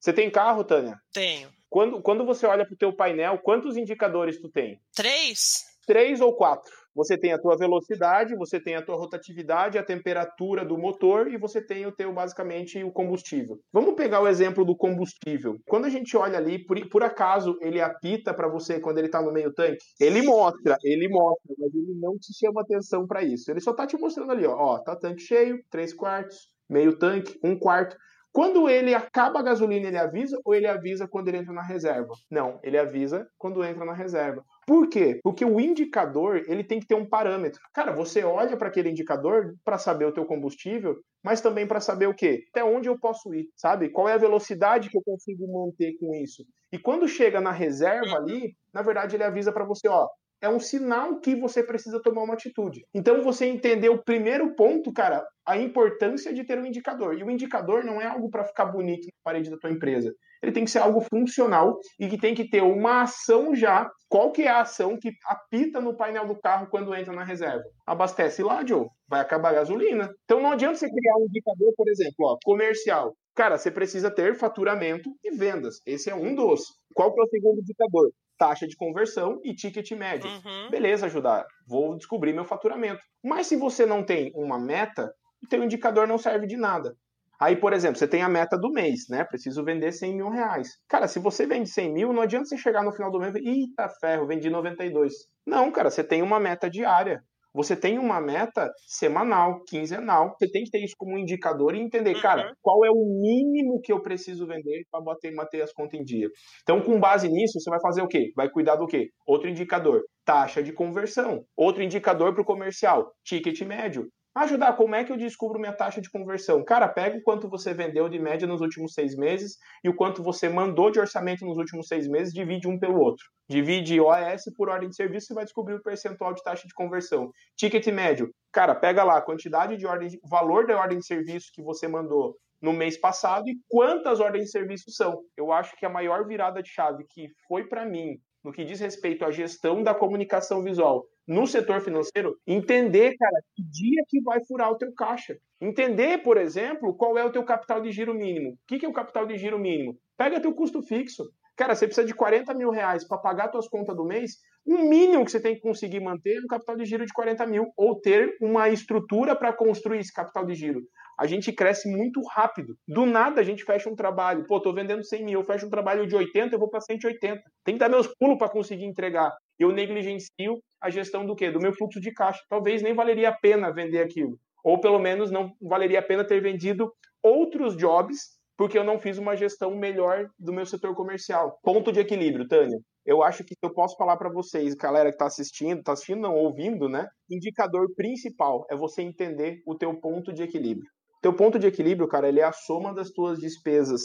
Você 0.00 0.12
tem 0.12 0.30
carro, 0.30 0.64
Tânia? 0.64 0.98
Tenho. 1.12 1.50
Quando, 1.68 2.00
quando 2.00 2.24
você 2.24 2.46
olha 2.46 2.64
para 2.64 2.74
o 2.74 2.78
teu 2.78 2.94
painel, 2.94 3.38
quantos 3.38 3.76
indicadores 3.76 4.40
tu 4.40 4.48
tem? 4.48 4.80
Três. 4.94 5.64
Três 5.86 6.20
ou 6.20 6.34
quatro? 6.34 6.72
Você 6.96 7.18
tem 7.18 7.32
a 7.34 7.38
tua 7.38 7.58
velocidade, 7.58 8.34
você 8.34 8.58
tem 8.58 8.74
a 8.74 8.82
tua 8.82 8.96
rotatividade, 8.96 9.76
a 9.76 9.84
temperatura 9.84 10.64
do 10.64 10.78
motor 10.78 11.30
e 11.30 11.36
você 11.36 11.60
tem 11.60 11.84
o 11.84 11.92
teu, 11.92 12.10
basicamente, 12.10 12.82
o 12.82 12.90
combustível. 12.90 13.60
Vamos 13.70 13.94
pegar 13.94 14.22
o 14.22 14.26
exemplo 14.26 14.64
do 14.64 14.74
combustível. 14.74 15.58
Quando 15.68 15.84
a 15.84 15.90
gente 15.90 16.16
olha 16.16 16.38
ali, 16.38 16.64
por, 16.64 16.88
por 16.88 17.02
acaso 17.02 17.58
ele 17.60 17.82
apita 17.82 18.32
para 18.32 18.48
você 18.48 18.80
quando 18.80 18.96
ele 18.96 19.08
está 19.08 19.20
no 19.20 19.30
meio 19.30 19.52
tanque? 19.52 19.84
Ele 20.00 20.22
mostra, 20.22 20.78
ele 20.82 21.06
mostra, 21.06 21.54
mas 21.58 21.74
ele 21.74 21.94
não 22.00 22.16
te 22.16 22.32
chama 22.32 22.62
atenção 22.62 23.06
para 23.06 23.22
isso. 23.22 23.50
Ele 23.50 23.60
só 23.60 23.74
tá 23.74 23.86
te 23.86 23.98
mostrando 23.98 24.32
ali, 24.32 24.46
ó, 24.46 24.56
ó, 24.56 24.78
tá 24.78 24.96
tanque 24.96 25.20
cheio, 25.20 25.62
três 25.70 25.92
quartos, 25.92 26.48
meio 26.66 26.98
tanque, 26.98 27.38
um 27.44 27.58
quarto. 27.58 27.94
Quando 28.36 28.68
ele 28.68 28.92
acaba 28.92 29.40
a 29.40 29.42
gasolina, 29.42 29.88
ele 29.88 29.96
avisa 29.96 30.38
ou 30.44 30.54
ele 30.54 30.66
avisa 30.66 31.08
quando 31.08 31.28
ele 31.28 31.38
entra 31.38 31.54
na 31.54 31.62
reserva? 31.62 32.12
Não, 32.30 32.60
ele 32.62 32.76
avisa 32.76 33.26
quando 33.38 33.64
entra 33.64 33.82
na 33.82 33.94
reserva. 33.94 34.44
Por 34.66 34.90
quê? 34.90 35.20
Porque 35.24 35.42
o 35.42 35.58
indicador, 35.58 36.42
ele 36.46 36.62
tem 36.62 36.78
que 36.78 36.86
ter 36.86 36.94
um 36.94 37.08
parâmetro. 37.08 37.58
Cara, 37.72 37.92
você 37.92 38.22
olha 38.24 38.54
para 38.54 38.68
aquele 38.68 38.90
indicador 38.90 39.54
para 39.64 39.78
saber 39.78 40.04
o 40.04 40.12
teu 40.12 40.26
combustível, 40.26 40.96
mas 41.24 41.40
também 41.40 41.66
para 41.66 41.80
saber 41.80 42.08
o 42.08 42.14
quê? 42.14 42.44
Até 42.50 42.62
onde 42.62 42.90
eu 42.90 43.00
posso 43.00 43.32
ir, 43.32 43.48
sabe? 43.56 43.88
Qual 43.88 44.06
é 44.06 44.12
a 44.12 44.18
velocidade 44.18 44.90
que 44.90 44.98
eu 44.98 45.02
consigo 45.02 45.50
manter 45.50 45.96
com 45.98 46.14
isso? 46.14 46.44
E 46.70 46.78
quando 46.78 47.08
chega 47.08 47.40
na 47.40 47.52
reserva 47.52 48.18
ali, 48.18 48.54
na 48.70 48.82
verdade 48.82 49.16
ele 49.16 49.24
avisa 49.24 49.50
para 49.50 49.64
você, 49.64 49.88
ó, 49.88 50.06
é 50.40 50.48
um 50.48 50.60
sinal 50.60 51.20
que 51.20 51.34
você 51.34 51.62
precisa 51.62 52.00
tomar 52.02 52.22
uma 52.22 52.34
atitude. 52.34 52.84
Então 52.94 53.22
você 53.22 53.46
entender 53.46 53.88
o 53.88 54.02
primeiro 54.02 54.54
ponto, 54.54 54.92
cara, 54.92 55.24
a 55.46 55.56
importância 55.56 56.32
de 56.32 56.44
ter 56.44 56.58
um 56.58 56.66
indicador. 56.66 57.18
E 57.18 57.22
o 57.22 57.30
indicador 57.30 57.84
não 57.84 58.00
é 58.00 58.06
algo 58.06 58.28
para 58.30 58.44
ficar 58.44 58.66
bonito 58.66 59.06
na 59.06 59.12
parede 59.24 59.50
da 59.50 59.56
tua 59.56 59.70
empresa. 59.70 60.12
Ele 60.42 60.52
tem 60.52 60.64
que 60.64 60.70
ser 60.70 60.80
algo 60.80 61.00
funcional 61.00 61.78
e 61.98 62.08
que 62.08 62.18
tem 62.18 62.34
que 62.34 62.48
ter 62.48 62.62
uma 62.62 63.02
ação 63.02 63.54
já. 63.54 63.88
Qual 64.08 64.30
que 64.32 64.42
é 64.42 64.48
a 64.48 64.60
ação 64.60 64.98
que 65.00 65.10
apita 65.26 65.80
no 65.80 65.96
painel 65.96 66.26
do 66.26 66.38
carro 66.38 66.68
quando 66.70 66.94
entra 66.94 67.12
na 67.12 67.24
reserva? 67.24 67.64
Abastece 67.86 68.42
lá, 68.42 68.64
Joe. 68.64 68.86
Vai 69.08 69.20
acabar 69.20 69.50
a 69.50 69.54
gasolina. 69.54 70.10
Então 70.24 70.40
não 70.40 70.52
adianta 70.52 70.76
você 70.76 70.90
criar 70.90 71.16
um 71.16 71.24
indicador, 71.24 71.72
por 71.76 71.88
exemplo, 71.88 72.14
ó, 72.20 72.36
comercial. 72.44 73.16
Cara, 73.34 73.58
você 73.58 73.70
precisa 73.70 74.10
ter 74.10 74.34
faturamento 74.34 75.10
e 75.22 75.30
vendas. 75.30 75.80
Esse 75.86 76.10
é 76.10 76.14
um 76.14 76.34
dos. 76.34 76.62
Qual 76.94 77.12
que 77.12 77.20
é 77.20 77.24
o 77.24 77.28
segundo 77.28 77.60
indicador? 77.60 78.10
Taxa 78.38 78.66
de 78.66 78.76
conversão 78.76 79.40
e 79.44 79.54
ticket 79.54 79.90
médio. 79.92 80.28
Uhum. 80.28 80.70
Beleza, 80.70 81.06
ajudar. 81.06 81.46
Vou 81.66 81.96
descobrir 81.96 82.32
meu 82.32 82.44
faturamento. 82.44 83.00
Mas 83.22 83.46
se 83.46 83.56
você 83.56 83.84
não 83.86 84.04
tem 84.04 84.32
uma 84.34 84.58
meta, 84.58 85.12
o 85.42 85.48
teu 85.48 85.62
indicador 85.62 86.06
não 86.06 86.18
serve 86.18 86.46
de 86.46 86.56
nada. 86.56 86.96
Aí, 87.38 87.54
por 87.54 87.72
exemplo, 87.72 87.98
você 87.98 88.08
tem 88.08 88.22
a 88.22 88.28
meta 88.28 88.56
do 88.56 88.70
mês, 88.70 89.08
né? 89.10 89.22
Preciso 89.24 89.62
vender 89.62 89.92
100 89.92 90.16
mil 90.16 90.30
reais. 90.30 90.78
Cara, 90.88 91.06
se 91.06 91.18
você 91.18 91.46
vende 91.46 91.68
100 91.68 91.92
mil, 91.92 92.12
não 92.12 92.22
adianta 92.22 92.46
você 92.46 92.56
chegar 92.56 92.82
no 92.82 92.92
final 92.92 93.10
do 93.10 93.18
mês 93.18 93.34
e 93.34 93.46
eita 93.46 93.88
ferro, 94.00 94.26
vendi 94.26 94.48
92. 94.48 95.12
Não, 95.46 95.70
cara, 95.70 95.90
você 95.90 96.02
tem 96.02 96.22
uma 96.22 96.40
meta 96.40 96.70
diária. 96.70 97.22
Você 97.56 97.74
tem 97.74 97.98
uma 97.98 98.20
meta 98.20 98.70
semanal, 98.86 99.64
quinzenal. 99.64 100.36
Você 100.38 100.50
tem 100.50 100.62
que 100.64 100.70
ter 100.70 100.84
isso 100.84 100.94
como 100.98 101.14
um 101.14 101.18
indicador 101.18 101.74
e 101.74 101.80
entender, 101.80 102.14
uhum. 102.14 102.20
cara, 102.20 102.52
qual 102.60 102.84
é 102.84 102.90
o 102.90 103.20
mínimo 103.22 103.80
que 103.80 103.90
eu 103.90 104.02
preciso 104.02 104.46
vender 104.46 104.84
para 104.90 105.00
bater, 105.00 105.34
bater 105.34 105.62
as 105.62 105.72
contas 105.72 105.98
em 105.98 106.04
dia. 106.04 106.28
Então, 106.62 106.82
com 106.82 107.00
base 107.00 107.30
nisso, 107.30 107.58
você 107.58 107.70
vai 107.70 107.80
fazer 107.80 108.02
o 108.02 108.08
quê? 108.08 108.30
Vai 108.36 108.50
cuidar 108.50 108.76
do 108.76 108.86
quê? 108.86 109.08
Outro 109.26 109.48
indicador, 109.48 110.02
taxa 110.22 110.62
de 110.62 110.70
conversão. 110.70 111.44
Outro 111.56 111.82
indicador 111.82 112.34
para 112.34 112.42
o 112.42 112.46
comercial, 112.46 113.10
ticket 113.24 113.62
médio. 113.62 114.06
Ajudar, 114.36 114.74
como 114.74 114.94
é 114.94 115.02
que 115.02 115.10
eu 115.10 115.16
descubro 115.16 115.58
minha 115.58 115.72
taxa 115.72 115.98
de 115.98 116.10
conversão? 116.10 116.62
Cara, 116.62 116.86
pega 116.86 117.16
o 117.16 117.22
quanto 117.22 117.48
você 117.48 117.72
vendeu 117.72 118.06
de 118.06 118.18
média 118.18 118.46
nos 118.46 118.60
últimos 118.60 118.92
seis 118.92 119.16
meses 119.16 119.56
e 119.82 119.88
o 119.88 119.96
quanto 119.96 120.22
você 120.22 120.46
mandou 120.46 120.90
de 120.90 121.00
orçamento 121.00 121.42
nos 121.46 121.56
últimos 121.56 121.88
seis 121.88 122.06
meses, 122.06 122.34
divide 122.34 122.68
um 122.68 122.78
pelo 122.78 123.00
outro. 123.00 123.24
Divide 123.48 123.98
OAS 123.98 124.42
por 124.54 124.68
ordem 124.68 124.90
de 124.90 124.94
serviço 124.94 125.32
e 125.32 125.34
vai 125.34 125.44
descobrir 125.44 125.76
o 125.76 125.82
percentual 125.82 126.34
de 126.34 126.42
taxa 126.42 126.68
de 126.68 126.74
conversão. 126.74 127.30
Ticket 127.56 127.86
médio. 127.86 128.30
Cara, 128.52 128.74
pega 128.74 129.02
lá 129.02 129.16
a 129.16 129.22
quantidade 129.22 129.74
de 129.78 129.86
ordem, 129.86 130.08
de, 130.08 130.20
valor 130.28 130.66
da 130.66 130.78
ordem 130.78 130.98
de 130.98 131.06
serviço 131.06 131.50
que 131.54 131.62
você 131.62 131.88
mandou 131.88 132.36
no 132.60 132.74
mês 132.74 132.98
passado 132.98 133.48
e 133.48 133.56
quantas 133.66 134.20
ordens 134.20 134.44
de 134.44 134.50
serviço 134.50 134.90
são. 134.90 135.18
Eu 135.34 135.50
acho 135.50 135.74
que 135.78 135.86
a 135.86 135.90
maior 135.90 136.26
virada 136.26 136.62
de 136.62 136.68
chave 136.68 137.06
que 137.08 137.28
foi 137.48 137.66
para 137.66 137.86
mim 137.86 138.18
no 138.44 138.52
que 138.52 138.66
diz 138.66 138.80
respeito 138.80 139.24
à 139.24 139.30
gestão 139.30 139.82
da 139.82 139.94
comunicação 139.94 140.62
visual 140.62 141.06
no 141.26 141.46
setor 141.46 141.80
financeiro, 141.80 142.36
entender, 142.46 143.16
cara, 143.16 143.40
que 143.54 143.62
dia 143.62 144.02
que 144.08 144.20
vai 144.20 144.44
furar 144.44 144.70
o 144.70 144.78
teu 144.78 144.92
caixa. 144.94 145.36
Entender, 145.60 146.22
por 146.22 146.36
exemplo, 146.36 146.94
qual 146.94 147.18
é 147.18 147.24
o 147.24 147.32
teu 147.32 147.44
capital 147.44 147.80
de 147.80 147.90
giro 147.90 148.14
mínimo. 148.14 148.50
O 148.52 148.56
que 148.66 148.84
é 148.84 148.88
o 148.88 148.92
capital 148.92 149.26
de 149.26 149.36
giro 149.36 149.58
mínimo? 149.58 149.98
Pega 150.16 150.40
teu 150.40 150.54
custo 150.54 150.82
fixo. 150.82 151.24
Cara, 151.56 151.74
você 151.74 151.86
precisa 151.86 152.06
de 152.06 152.14
40 152.14 152.52
mil 152.52 152.70
reais 152.70 153.06
para 153.08 153.16
pagar 153.16 153.50
suas 153.50 153.66
contas 153.66 153.96
do 153.96 154.04
mês. 154.04 154.32
O 154.64 154.76
mínimo 154.78 155.24
que 155.24 155.30
você 155.30 155.40
tem 155.40 155.54
que 155.54 155.62
conseguir 155.62 156.00
manter 156.00 156.36
é 156.36 156.40
um 156.40 156.46
capital 156.46 156.76
de 156.76 156.84
giro 156.84 157.06
de 157.06 157.12
40 157.12 157.46
mil, 157.46 157.66
ou 157.76 157.98
ter 157.98 158.36
uma 158.40 158.68
estrutura 158.68 159.34
para 159.34 159.52
construir 159.52 160.00
esse 160.00 160.12
capital 160.12 160.44
de 160.44 160.54
giro. 160.54 160.82
A 161.18 161.26
gente 161.26 161.52
cresce 161.52 161.88
muito 161.88 162.20
rápido. 162.30 162.74
Do 162.86 163.06
nada 163.06 163.40
a 163.40 163.44
gente 163.44 163.64
fecha 163.64 163.88
um 163.88 163.96
trabalho. 163.96 164.44
Pô, 164.46 164.60
tô 164.60 164.72
vendendo 164.72 165.04
100 165.04 165.24
mil, 165.24 165.40
eu 165.40 165.44
fecho 165.44 165.66
um 165.66 165.70
trabalho 165.70 166.06
de 166.06 166.14
80, 166.14 166.54
eu 166.54 166.58
vou 166.58 166.68
para 166.68 166.80
180. 166.80 167.42
Tem 167.64 167.74
que 167.74 167.80
dar 167.80 167.88
meus 167.88 168.06
pulos 168.18 168.38
para 168.38 168.50
conseguir 168.50 168.84
entregar. 168.84 169.32
Eu 169.58 169.72
negligencio 169.72 170.60
a 170.80 170.90
gestão 170.90 171.24
do 171.24 171.34
quê? 171.34 171.50
Do 171.50 171.60
meu 171.60 171.72
fluxo 171.72 172.00
de 172.00 172.12
caixa. 172.12 172.40
Talvez 172.48 172.82
nem 172.82 172.94
valeria 172.94 173.30
a 173.30 173.36
pena 173.36 173.72
vender 173.72 174.00
aquilo. 174.00 174.38
Ou 174.62 174.80
pelo 174.80 174.98
menos 174.98 175.30
não 175.30 175.52
valeria 175.62 176.00
a 176.00 176.02
pena 176.02 176.26
ter 176.26 176.40
vendido 176.40 176.92
outros 177.22 177.76
jobs 177.76 178.36
porque 178.56 178.78
eu 178.78 178.84
não 178.84 178.98
fiz 178.98 179.18
uma 179.18 179.36
gestão 179.36 179.76
melhor 179.76 180.28
do 180.38 180.52
meu 180.52 180.64
setor 180.64 180.94
comercial. 180.94 181.58
Ponto 181.62 181.92
de 181.92 182.00
equilíbrio, 182.00 182.48
Tânia. 182.48 182.78
Eu 183.04 183.22
acho 183.22 183.44
que 183.44 183.54
eu 183.62 183.72
posso 183.72 183.96
falar 183.96 184.16
para 184.16 184.32
vocês, 184.32 184.74
galera 184.74 185.10
que 185.10 185.14
está 185.14 185.26
assistindo, 185.26 185.78
está 185.78 185.92
assistindo 185.92 186.22
não, 186.22 186.34
ouvindo, 186.34 186.88
né? 186.88 187.06
Indicador 187.30 187.86
principal 187.94 188.66
é 188.68 188.74
você 188.74 189.02
entender 189.02 189.60
o 189.64 189.76
teu 189.76 189.94
ponto 190.00 190.32
de 190.32 190.42
equilíbrio. 190.42 190.90
Teu 191.26 191.34
ponto 191.34 191.58
de 191.58 191.66
equilíbrio, 191.66 192.06
cara, 192.06 192.28
ele 192.28 192.38
é 192.38 192.44
a 192.44 192.52
soma 192.52 192.94
das 192.94 193.10
tuas 193.10 193.40
despesas 193.40 194.02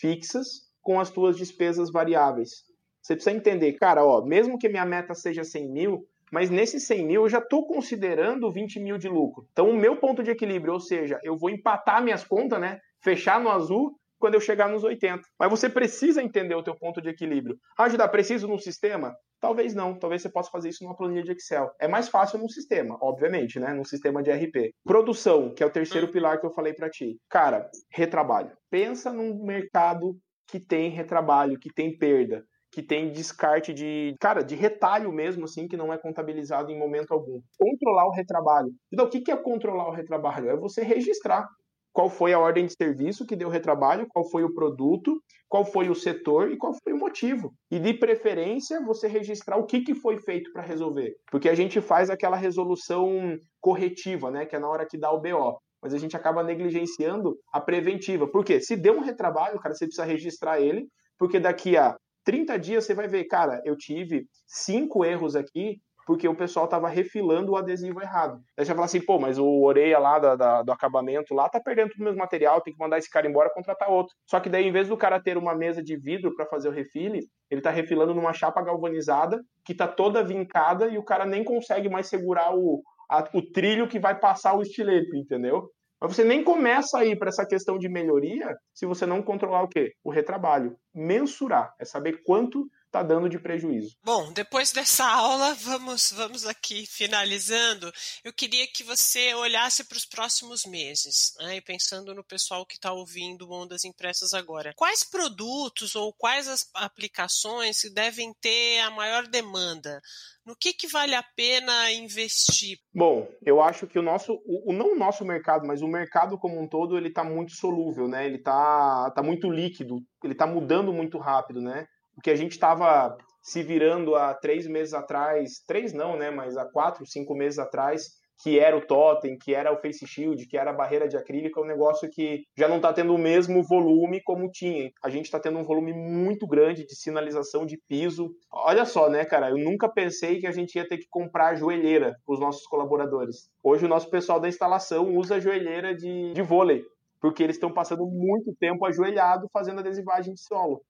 fixas 0.00 0.46
com 0.80 0.98
as 0.98 1.10
tuas 1.10 1.36
despesas 1.36 1.92
variáveis. 1.92 2.64
Você 3.02 3.14
precisa 3.14 3.36
entender, 3.36 3.74
cara, 3.74 4.02
ó, 4.02 4.24
mesmo 4.24 4.58
que 4.58 4.70
minha 4.70 4.86
meta 4.86 5.12
seja 5.12 5.44
100 5.44 5.70
mil, 5.70 6.06
mas 6.32 6.48
nesses 6.48 6.86
100 6.86 7.04
mil 7.04 7.22
eu 7.24 7.28
já 7.28 7.40
estou 7.40 7.66
considerando 7.66 8.50
20 8.50 8.80
mil 8.80 8.96
de 8.96 9.06
lucro. 9.06 9.46
Então, 9.52 9.68
o 9.68 9.76
meu 9.76 9.98
ponto 9.98 10.22
de 10.22 10.30
equilíbrio, 10.30 10.72
ou 10.72 10.80
seja, 10.80 11.20
eu 11.22 11.36
vou 11.36 11.50
empatar 11.50 12.02
minhas 12.02 12.24
contas, 12.24 12.58
né? 12.58 12.80
Fechar 13.04 13.38
no 13.38 13.50
azul 13.50 13.94
quando 14.18 14.32
eu 14.32 14.40
chegar 14.40 14.70
nos 14.70 14.82
80. 14.82 15.20
Mas 15.38 15.50
você 15.50 15.68
precisa 15.68 16.22
entender 16.22 16.54
o 16.54 16.62
teu 16.62 16.74
ponto 16.74 17.02
de 17.02 17.10
equilíbrio. 17.10 17.58
Ah, 17.76 17.84
ajudar, 17.84 18.08
preciso 18.08 18.48
num 18.48 18.56
sistema? 18.56 19.14
Talvez 19.42 19.74
não, 19.74 19.98
talvez 19.98 20.22
você 20.22 20.28
possa 20.28 20.52
fazer 20.52 20.68
isso 20.68 20.84
numa 20.84 20.96
planilha 20.96 21.24
de 21.24 21.32
Excel. 21.32 21.68
É 21.80 21.88
mais 21.88 22.08
fácil 22.08 22.38
num 22.38 22.48
sistema, 22.48 22.96
obviamente, 23.00 23.58
né? 23.58 23.74
Num 23.74 23.84
sistema 23.84 24.22
de 24.22 24.30
RP. 24.30 24.72
Produção, 24.84 25.52
que 25.52 25.64
é 25.64 25.66
o 25.66 25.70
terceiro 25.70 26.06
hum. 26.06 26.12
pilar 26.12 26.38
que 26.38 26.46
eu 26.46 26.54
falei 26.54 26.72
para 26.72 26.88
ti. 26.88 27.18
Cara, 27.28 27.68
retrabalho. 27.90 28.56
Pensa 28.70 29.12
num 29.12 29.44
mercado 29.44 30.16
que 30.46 30.60
tem 30.60 30.90
retrabalho, 30.90 31.58
que 31.58 31.74
tem 31.74 31.98
perda 31.98 32.44
que 32.72 32.82
tem 32.82 33.12
descarte 33.12 33.74
de, 33.74 34.16
cara, 34.18 34.42
de 34.42 34.54
retalho 34.54 35.12
mesmo, 35.12 35.44
assim, 35.44 35.68
que 35.68 35.76
não 35.76 35.92
é 35.92 35.98
contabilizado 35.98 36.72
em 36.72 36.78
momento 36.78 37.12
algum. 37.12 37.38
Controlar 37.58 38.06
o 38.06 38.12
retrabalho. 38.12 38.70
Então, 38.90 39.04
o 39.04 39.10
que 39.10 39.30
é 39.30 39.36
controlar 39.36 39.88
o 39.88 39.92
retrabalho? 39.92 40.48
É 40.48 40.56
você 40.56 40.82
registrar 40.82 41.46
qual 41.92 42.08
foi 42.08 42.32
a 42.32 42.38
ordem 42.38 42.66
de 42.66 42.74
serviço 42.74 43.26
que 43.26 43.36
deu 43.36 43.48
retrabalho, 43.48 44.06
qual 44.08 44.28
foi 44.28 44.42
o 44.44 44.54
produto, 44.54 45.22
qual 45.48 45.64
foi 45.64 45.90
o 45.90 45.94
setor 45.94 46.50
e 46.50 46.56
qual 46.56 46.72
foi 46.82 46.92
o 46.92 46.98
motivo. 46.98 47.52
E 47.70 47.78
de 47.78 47.92
preferência, 47.92 48.80
você 48.80 49.06
registrar 49.06 49.58
o 49.58 49.66
que, 49.66 49.82
que 49.82 49.94
foi 49.94 50.18
feito 50.18 50.50
para 50.52 50.62
resolver. 50.62 51.14
Porque 51.30 51.48
a 51.48 51.54
gente 51.54 51.80
faz 51.80 52.08
aquela 52.08 52.36
resolução 52.36 53.36
corretiva, 53.60 54.30
né, 54.30 54.46
que 54.46 54.56
é 54.56 54.58
na 54.58 54.68
hora 54.68 54.86
que 54.86 54.98
dá 54.98 55.10
o 55.12 55.20
BO. 55.20 55.58
Mas 55.82 55.92
a 55.92 55.98
gente 55.98 56.16
acaba 56.16 56.42
negligenciando 56.42 57.36
a 57.52 57.60
preventiva. 57.60 58.26
Por 58.26 58.44
quê? 58.44 58.60
Se 58.60 58.76
deu 58.76 58.94
um 58.94 59.00
retrabalho, 59.02 59.58
cara, 59.58 59.74
você 59.74 59.84
precisa 59.84 60.06
registrar 60.06 60.60
ele, 60.60 60.86
porque 61.18 61.38
daqui 61.38 61.76
a 61.76 61.96
30 62.24 62.58
dias 62.58 62.84
você 62.84 62.94
vai 62.94 63.08
ver, 63.08 63.24
cara, 63.24 63.60
eu 63.64 63.76
tive 63.76 64.26
cinco 64.46 65.04
erros 65.04 65.34
aqui 65.34 65.80
porque 66.06 66.28
o 66.28 66.34
pessoal 66.34 66.68
tava 66.68 66.88
refilando 66.88 67.52
o 67.52 67.56
adesivo 67.56 68.00
errado. 68.00 68.40
Aí 68.58 68.64
você 68.64 68.74
fala 68.74 68.86
assim, 68.86 69.00
pô, 69.00 69.18
mas 69.18 69.38
o 69.38 69.62
orelha 69.62 69.98
lá 69.98 70.18
da, 70.18 70.36
da, 70.36 70.62
do 70.62 70.72
acabamento 70.72 71.34
lá 71.34 71.48
tá 71.48 71.60
perdendo 71.60 71.90
todo 71.90 72.00
o 72.00 72.04
mesmo 72.04 72.18
material, 72.18 72.60
tem 72.60 72.72
que 72.72 72.78
mandar 72.78 72.98
esse 72.98 73.10
cara 73.10 73.28
embora 73.28 73.52
contratar 73.52 73.90
outro. 73.90 74.14
Só 74.28 74.40
que 74.40 74.48
daí, 74.48 74.66
em 74.66 74.72
vez 74.72 74.88
do 74.88 74.96
cara 74.96 75.22
ter 75.22 75.36
uma 75.36 75.54
mesa 75.54 75.82
de 75.82 75.96
vidro 75.96 76.34
para 76.34 76.46
fazer 76.46 76.68
o 76.68 76.72
refile, 76.72 77.20
ele 77.50 77.60
tá 77.60 77.70
refilando 77.70 78.14
numa 78.14 78.32
chapa 78.32 78.62
galvanizada 78.62 79.40
que 79.64 79.74
tá 79.74 79.86
toda 79.86 80.24
vincada 80.24 80.88
e 80.88 80.98
o 80.98 81.04
cara 81.04 81.24
nem 81.24 81.44
consegue 81.44 81.88
mais 81.88 82.08
segurar 82.08 82.54
o, 82.54 82.82
a, 83.10 83.28
o 83.34 83.42
trilho 83.42 83.88
que 83.88 83.98
vai 83.98 84.18
passar 84.18 84.54
o 84.54 84.62
estilete, 84.62 85.16
entendeu? 85.16 85.68
Mas 86.00 86.16
você 86.16 86.24
nem 86.24 86.42
começa 86.42 86.98
a 86.98 87.04
ir 87.04 87.16
para 87.16 87.28
essa 87.28 87.46
questão 87.46 87.78
de 87.78 87.88
melhoria 87.88 88.56
se 88.74 88.84
você 88.86 89.06
não 89.06 89.22
controlar 89.22 89.62
o 89.62 89.68
quê? 89.68 89.92
O 90.02 90.10
retrabalho. 90.10 90.76
Mensurar, 90.92 91.72
é 91.78 91.84
saber 91.84 92.24
quanto 92.24 92.66
está 92.92 93.02
dando 93.02 93.26
de 93.26 93.38
prejuízo. 93.38 93.96
Bom, 94.04 94.30
depois 94.32 94.70
dessa 94.70 95.06
aula, 95.06 95.54
vamos, 95.54 96.12
vamos 96.12 96.46
aqui 96.46 96.84
finalizando. 96.86 97.90
Eu 98.22 98.34
queria 98.34 98.66
que 98.66 98.84
você 98.84 99.32
olhasse 99.34 99.82
para 99.84 99.96
os 99.96 100.04
próximos 100.04 100.66
meses, 100.66 101.32
né, 101.38 101.56
e 101.56 101.62
pensando 101.62 102.14
no 102.14 102.22
pessoal 102.22 102.66
que 102.66 102.74
está 102.74 102.92
ouvindo 102.92 103.50
Ondas 103.50 103.84
Impressas 103.84 104.34
agora. 104.34 104.74
Quais 104.76 105.02
produtos 105.02 105.96
ou 105.96 106.12
quais 106.12 106.46
as 106.46 106.68
aplicações 106.74 107.78
devem 107.94 108.34
ter 108.34 108.80
a 108.80 108.90
maior 108.90 109.26
demanda? 109.26 109.98
No 110.44 110.56
que, 110.56 110.74
que 110.74 110.88
vale 110.88 111.14
a 111.14 111.22
pena 111.22 111.90
investir? 111.92 112.76
Bom, 112.92 113.28
eu 113.46 113.62
acho 113.62 113.86
que 113.86 113.98
o 113.98 114.02
nosso, 114.02 114.42
o, 114.44 114.72
não 114.72 114.92
o 114.92 114.98
nosso 114.98 115.24
mercado, 115.24 115.66
mas 115.66 115.82
o 115.82 115.88
mercado 115.88 116.36
como 116.36 116.60
um 116.60 116.68
todo, 116.68 116.98
ele 116.98 117.08
está 117.08 117.22
muito 117.22 117.52
solúvel, 117.52 118.08
né? 118.08 118.26
Ele 118.26 118.36
está 118.36 119.10
tá 119.12 119.22
muito 119.22 119.48
líquido, 119.48 120.00
ele 120.22 120.32
está 120.32 120.44
mudando 120.44 120.92
muito 120.92 121.16
rápido, 121.16 121.60
né? 121.60 121.86
O 122.16 122.20
que 122.20 122.30
a 122.30 122.36
gente 122.36 122.52
estava 122.52 123.16
se 123.42 123.62
virando 123.62 124.14
há 124.14 124.32
três 124.34 124.66
meses 124.66 124.94
atrás, 124.94 125.62
três 125.66 125.92
não, 125.92 126.16
né, 126.16 126.30
mas 126.30 126.56
há 126.56 126.64
quatro, 126.64 127.04
cinco 127.04 127.34
meses 127.34 127.58
atrás, 127.58 128.22
que 128.42 128.58
era 128.58 128.76
o 128.76 128.80
totem, 128.80 129.38
que 129.38 129.54
era 129.54 129.72
o 129.72 129.80
face 129.80 130.06
shield, 130.06 130.46
que 130.46 130.56
era 130.56 130.70
a 130.70 130.74
barreira 130.74 131.08
de 131.08 131.16
acrílico, 131.16 131.60
é 131.60 131.62
um 131.62 131.66
negócio 131.66 132.10
que 132.10 132.42
já 132.56 132.66
não 132.68 132.76
está 132.76 132.92
tendo 132.92 133.14
o 133.14 133.18
mesmo 133.18 133.62
volume 133.62 134.20
como 134.20 134.50
tinha. 134.50 134.90
A 135.02 135.08
gente 135.08 135.26
está 135.26 135.38
tendo 135.38 135.58
um 135.58 135.64
volume 135.64 135.92
muito 135.92 136.46
grande 136.46 136.84
de 136.84 136.96
sinalização 136.96 137.64
de 137.64 137.78
piso. 137.88 138.30
Olha 138.50 138.84
só, 138.84 139.08
né, 139.08 139.24
cara? 139.24 139.50
Eu 139.50 139.58
nunca 139.58 139.88
pensei 139.88 140.40
que 140.40 140.46
a 140.46 140.50
gente 140.50 140.74
ia 140.74 140.88
ter 140.88 140.98
que 140.98 141.06
comprar 141.08 141.54
joelheira 141.54 142.16
para 142.26 142.34
os 142.34 142.40
nossos 142.40 142.66
colaboradores. 142.66 143.48
Hoje 143.62 143.84
o 143.84 143.88
nosso 143.88 144.10
pessoal 144.10 144.40
da 144.40 144.48
instalação 144.48 145.14
usa 145.14 145.40
joelheira 145.40 145.94
de, 145.94 146.32
de 146.32 146.42
vôlei, 146.42 146.82
porque 147.20 147.44
eles 147.44 147.54
estão 147.54 147.72
passando 147.72 148.04
muito 148.06 148.52
tempo 148.58 148.84
ajoelhado 148.84 149.48
fazendo 149.52 149.78
adesivagem 149.78 150.34
de 150.34 150.40
solo 150.40 150.82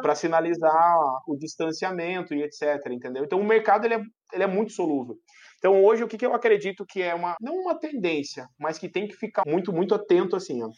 para 0.00 0.14
sinalizar 0.14 0.98
o 1.26 1.36
distanciamento 1.36 2.34
e 2.34 2.42
etc, 2.42 2.86
entendeu? 2.90 3.24
Então 3.24 3.40
o 3.40 3.44
mercado 3.44 3.84
ele 3.84 3.94
é, 3.94 4.02
ele 4.32 4.44
é 4.44 4.46
muito 4.46 4.72
solúvel. 4.72 5.16
Então 5.58 5.84
hoje 5.84 6.04
o 6.04 6.08
que, 6.08 6.18
que 6.18 6.26
eu 6.26 6.34
acredito 6.34 6.84
que 6.86 7.02
é 7.02 7.14
uma 7.14 7.36
não 7.40 7.54
uma 7.54 7.78
tendência, 7.78 8.46
mas 8.58 8.78
que 8.78 8.88
tem 8.88 9.06
que 9.06 9.16
ficar 9.16 9.42
muito 9.46 9.72
muito 9.72 9.94
atento 9.94 10.36
assim, 10.36 10.62
ó. 10.62 10.70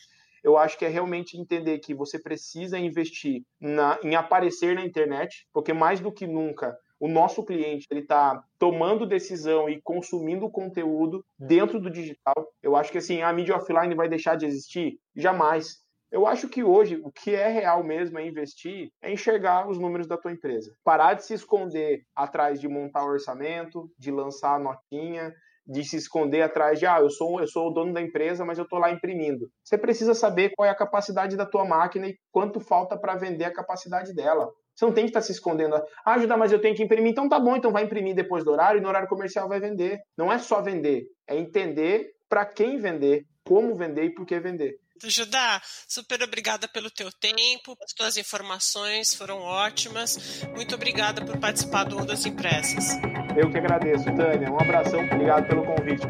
Eu 0.43 0.57
acho 0.57 0.79
que 0.79 0.85
é 0.85 0.89
realmente 0.89 1.37
entender 1.37 1.79
que 1.81 1.93
você 1.93 2.17
precisa 2.19 2.79
investir 2.79 3.43
na, 3.61 3.99
em 4.05 4.15
aparecer 4.15 4.77
na 4.77 4.85
internet, 4.85 5.49
porque 5.53 5.73
mais 5.73 5.99
do 5.99 6.13
que 6.13 6.29
nunca 6.29 6.77
o 7.01 7.09
nosso 7.09 7.45
cliente 7.45 7.87
ele 7.91 8.01
está 8.01 8.43
tomando 8.59 9.07
decisão 9.07 9.69
e 9.69 9.81
consumindo 9.83 10.51
conteúdo 10.51 11.25
dentro 11.39 11.81
do 11.81 11.91
digital. 11.91 12.35
Eu 12.63 12.75
acho 12.77 12.91
que 12.91 12.99
assim 12.99 13.23
a 13.23 13.33
mídia 13.33 13.57
offline 13.57 13.95
vai 13.95 14.09
deixar 14.09 14.37
de 14.37 14.47
existir? 14.47 14.99
Jamais. 15.15 15.77
Eu 16.11 16.27
acho 16.27 16.49
que 16.49 16.65
hoje 16.65 16.99
o 17.05 17.13
que 17.13 17.35
é 17.35 17.49
real 17.49 17.85
mesmo 17.85 18.19
é 18.19 18.27
investir, 18.27 18.89
é 19.03 19.13
enxergar 19.13 19.69
os 19.69 19.79
números 19.79 20.07
da 20.07 20.17
tua 20.17 20.33
empresa. 20.33 20.73
Parar 20.83 21.15
de 21.15 21.25
se 21.25 21.35
esconder 21.35 22.01
atrás 22.17 22.61
de 22.61 22.67
montar 22.67 23.05
orçamento, 23.05 23.91
de 23.99 24.11
lançar 24.11 24.55
a 24.55 24.59
notinha, 24.59 25.33
de 25.67 25.85
se 25.85 25.97
esconder 25.97 26.41
atrás 26.41 26.79
de 26.79 26.87
ah, 26.87 26.99
eu 26.99 27.11
sou 27.11 27.41
eu 27.41 27.47
sou 27.47 27.69
o 27.69 27.71
dono 27.71 27.93
da 27.93 28.01
empresa, 28.01 28.43
mas 28.43 28.57
eu 28.57 28.65
estou 28.65 28.79
lá 28.79 28.91
imprimindo. 28.91 29.51
Você 29.63 29.77
precisa 29.77 30.15
saber 30.15 30.53
qual 30.57 30.67
é 30.67 30.71
a 30.71 30.75
capacidade 30.75 31.37
da 31.37 31.45
tua 31.45 31.65
máquina 31.67 32.09
e 32.09 32.17
quanto 32.33 32.59
falta 32.59 32.97
para 32.97 33.17
vender 33.17 33.45
a 33.45 33.53
capacidade 33.53 34.15
dela. 34.15 34.51
Você 34.75 34.87
não 34.87 34.93
tem 34.93 35.05
que 35.05 35.11
estar 35.11 35.21
tá 35.21 35.27
se 35.27 35.33
escondendo. 35.33 35.75
Ah, 36.05 36.15
ajuda, 36.15 36.37
mas 36.39 36.53
eu 36.53 36.61
tenho 36.61 36.75
que 36.75 36.83
imprimir. 36.83 37.11
Então 37.11 37.29
tá 37.29 37.39
bom, 37.39 37.55
então 37.55 37.71
vai 37.71 37.85
imprimir 37.85 38.15
depois 38.15 38.45
do 38.45 38.51
horário 38.53 38.79
e 38.79 38.81
no 38.81 38.89
horário 38.89 39.09
comercial 39.09 39.47
vai 39.47 39.61
vender. 39.61 39.99
Não 40.17 40.33
é 40.33 40.39
só 40.39 40.63
vender, 40.63 41.05
é 41.29 41.37
entender 41.37 42.13
para 42.29 42.47
quem 42.47 42.79
vender, 42.79 43.25
como 43.45 43.75
vender 43.75 44.05
e 44.05 44.15
por 44.15 44.25
que 44.25 44.39
vender. 44.39 44.77
Judá, 45.05 45.61
super 45.87 46.23
obrigada 46.23 46.67
pelo 46.69 46.91
teu 46.91 47.11
tempo, 47.13 47.77
as 47.83 47.93
tuas 47.93 48.17
informações 48.17 49.15
foram 49.15 49.39
ótimas. 49.41 50.43
Muito 50.55 50.75
obrigada 50.75 51.25
por 51.25 51.39
participar 51.39 51.85
do 51.85 51.99
Ondas 51.99 52.27
Impressas. 52.27 52.97
Eu 53.37 53.51
que 53.51 53.59
agradeço, 53.59 54.05
Tânia. 54.17 54.51
Um 54.51 54.61
abração, 54.61 55.01
obrigado 55.05 55.47
pelo 55.47 55.65
convite. 55.65 56.07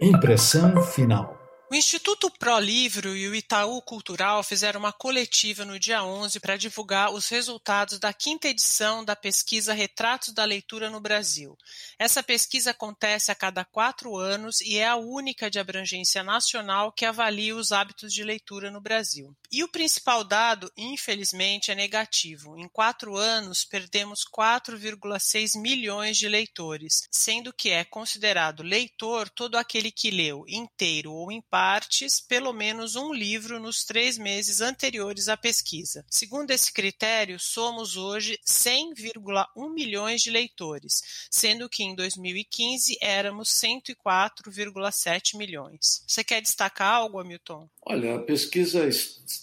Impressão 0.00 0.82
final. 0.82 1.43
O 1.74 1.76
Instituto 1.76 2.30
Pro 2.30 2.56
Livro 2.60 3.16
e 3.16 3.26
o 3.26 3.34
Itaú 3.34 3.82
Cultural 3.82 4.44
fizeram 4.44 4.78
uma 4.78 4.92
coletiva 4.92 5.64
no 5.64 5.76
dia 5.76 6.04
11 6.04 6.38
para 6.38 6.56
divulgar 6.56 7.12
os 7.12 7.26
resultados 7.26 7.98
da 7.98 8.12
quinta 8.12 8.46
edição 8.46 9.04
da 9.04 9.16
pesquisa 9.16 9.74
Retratos 9.74 10.32
da 10.32 10.44
Leitura 10.44 10.88
no 10.88 11.00
Brasil. 11.00 11.58
Essa 11.98 12.22
pesquisa 12.22 12.70
acontece 12.70 13.32
a 13.32 13.34
cada 13.34 13.64
quatro 13.64 14.16
anos 14.16 14.60
e 14.60 14.78
é 14.78 14.86
a 14.86 14.94
única 14.94 15.50
de 15.50 15.58
abrangência 15.58 16.22
nacional 16.22 16.92
que 16.92 17.04
avalia 17.04 17.56
os 17.56 17.72
hábitos 17.72 18.14
de 18.14 18.22
leitura 18.22 18.70
no 18.70 18.80
Brasil. 18.80 19.34
E 19.54 19.62
o 19.62 19.68
principal 19.68 20.24
dado, 20.24 20.68
infelizmente, 20.76 21.70
é 21.70 21.76
negativo. 21.76 22.58
Em 22.58 22.66
quatro 22.66 23.16
anos, 23.16 23.64
perdemos 23.64 24.24
4,6 24.24 25.56
milhões 25.60 26.18
de 26.18 26.28
leitores, 26.28 27.06
sendo 27.08 27.52
que 27.52 27.70
é 27.70 27.84
considerado 27.84 28.64
leitor 28.64 29.30
todo 29.30 29.54
aquele 29.54 29.92
que 29.92 30.10
leu 30.10 30.44
inteiro 30.48 31.12
ou 31.12 31.30
em 31.30 31.40
partes 31.40 32.20
pelo 32.20 32.52
menos 32.52 32.96
um 32.96 33.12
livro 33.12 33.60
nos 33.60 33.84
três 33.84 34.18
meses 34.18 34.60
anteriores 34.60 35.28
à 35.28 35.36
pesquisa. 35.36 36.04
Segundo 36.10 36.50
esse 36.50 36.72
critério, 36.72 37.38
somos 37.38 37.96
hoje 37.96 38.36
100,1 38.44 39.72
milhões 39.72 40.20
de 40.20 40.32
leitores, 40.32 41.28
sendo 41.30 41.68
que 41.68 41.84
em 41.84 41.94
2015 41.94 42.98
éramos 43.00 43.50
104,7 43.50 45.36
milhões. 45.36 46.02
Você 46.08 46.24
quer 46.24 46.42
destacar 46.42 46.92
algo, 46.92 47.20
Hamilton? 47.20 47.68
Olha, 47.82 48.16
a 48.16 48.18
pesquisa 48.18 48.88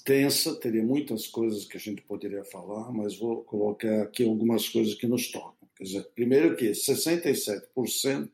extensa, 0.02 0.60
teria 0.60 0.84
muitas 0.84 1.28
coisas 1.28 1.66
que 1.66 1.78
a 1.78 1.80
gente 1.80 2.02
poderia 2.02 2.44
falar, 2.44 2.92
mas 2.92 3.18
vou 3.18 3.44
colocar 3.44 4.02
aqui 4.02 4.24
algumas 4.24 4.68
coisas 4.68 4.96
que 4.96 5.08
nos 5.08 5.32
tocam. 5.32 5.70
Quer 5.78 5.84
dizer, 5.84 6.04
primeiro 6.16 6.56
que 6.56 6.72
67% 6.72 8.30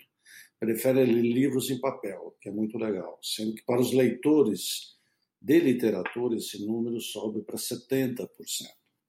preferem 0.60 1.06
ler 1.06 1.22
livros 1.22 1.70
em 1.70 1.80
papel, 1.80 2.36
que 2.42 2.50
é 2.50 2.52
muito 2.52 2.78
legal, 2.78 3.20
sendo 3.22 3.54
que 3.54 3.64
para 3.64 3.82
os 3.82 3.92
leitores 3.92 4.96
de 5.42 5.60
literatura 5.60 6.38
esse 6.38 6.66
número 6.66 7.00
sobe 7.00 7.42
para 7.42 7.58
70%. 7.58 8.28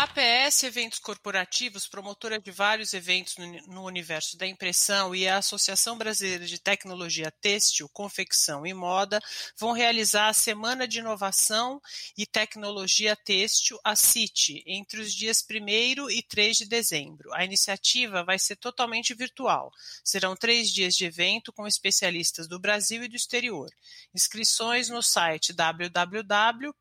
A 0.01 0.05
APS 0.05 0.63
Eventos 0.63 0.97
Corporativos, 0.97 1.87
promotora 1.87 2.39
de 2.39 2.49
vários 2.49 2.91
eventos 2.91 3.35
no, 3.67 3.83
universo 3.83 4.35
da 4.35 4.47
impressão, 4.47 5.13
e 5.13 5.27
a 5.27 5.37
Associação 5.37 5.95
Brasileira 5.95 6.43
de 6.43 6.57
Tecnologia 6.57 7.29
Têxtil, 7.39 7.87
Confecção 7.87 8.65
e 8.65 8.73
Moda 8.73 9.21
vão 9.55 9.73
realizar 9.73 10.29
a 10.29 10.33
Semana 10.33 10.87
de 10.87 10.97
Inovação 10.97 11.79
e 12.17 12.25
Tecnologia 12.25 13.15
Têxtil, 13.15 13.79
a 13.83 13.95
CIT, 13.95 14.63
entre 14.65 15.01
os 15.01 15.13
dias 15.13 15.45
1 15.47 16.09
e 16.09 16.23
3 16.23 16.57
de 16.57 16.65
dezembro. 16.65 17.31
A 17.35 17.45
iniciativa 17.45 18.23
vai 18.23 18.39
ser 18.39 18.55
totalmente 18.55 19.13
virtual. 19.13 19.71
Serão 20.03 20.35
três 20.35 20.71
dias 20.71 20.95
de 20.95 21.05
evento 21.05 21.53
com 21.53 21.67
especialistas 21.67 22.47
do 22.47 22.59
Brasil 22.59 23.03
e 23.03 23.07
do 23.07 23.15
exterior. 23.15 23.69
Inscrições 24.15 24.89
no 24.89 25.03
site 25.03 25.53
www.cit, 25.53 26.73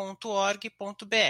www.org.br. 0.00 1.20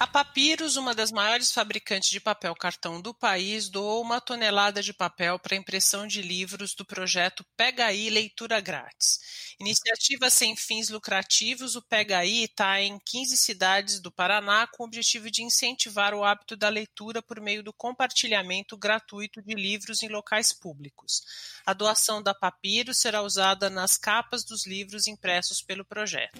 A 0.00 0.06
Papyrus, 0.06 0.76
uma 0.76 0.94
das 0.94 1.10
maiores 1.10 1.50
fabricantes 1.50 2.08
de 2.08 2.20
papel 2.20 2.54
cartão 2.54 3.00
do 3.00 3.12
país, 3.12 3.68
doou 3.68 4.00
uma 4.00 4.20
tonelada 4.20 4.80
de 4.80 4.92
papel 4.92 5.40
para 5.40 5.56
impressão 5.56 6.06
de 6.06 6.22
livros 6.22 6.72
do 6.72 6.84
projeto 6.84 7.44
Pega 7.56 7.86
Aí 7.86 8.08
Leitura 8.08 8.60
Grátis. 8.60 9.18
Iniciativa 9.58 10.30
sem 10.30 10.54
fins 10.54 10.88
lucrativos, 10.88 11.74
o 11.74 11.82
Pega 11.82 12.18
Aí 12.18 12.44
está 12.44 12.80
em 12.80 12.96
15 13.04 13.36
cidades 13.36 13.98
do 13.98 14.08
Paraná 14.08 14.68
com 14.68 14.84
o 14.84 14.86
objetivo 14.86 15.28
de 15.32 15.42
incentivar 15.42 16.14
o 16.14 16.22
hábito 16.22 16.56
da 16.56 16.68
leitura 16.68 17.20
por 17.20 17.40
meio 17.40 17.64
do 17.64 17.72
compartilhamento 17.72 18.76
gratuito 18.76 19.42
de 19.42 19.54
livros 19.56 20.00
em 20.04 20.08
locais 20.08 20.52
públicos. 20.52 21.22
A 21.66 21.72
doação 21.72 22.22
da 22.22 22.32
Papyrus 22.32 22.98
será 22.98 23.20
usada 23.20 23.68
nas 23.68 23.98
capas 23.98 24.44
dos 24.44 24.64
livros 24.64 25.08
impressos 25.08 25.60
pelo 25.60 25.84
projeto. 25.84 26.38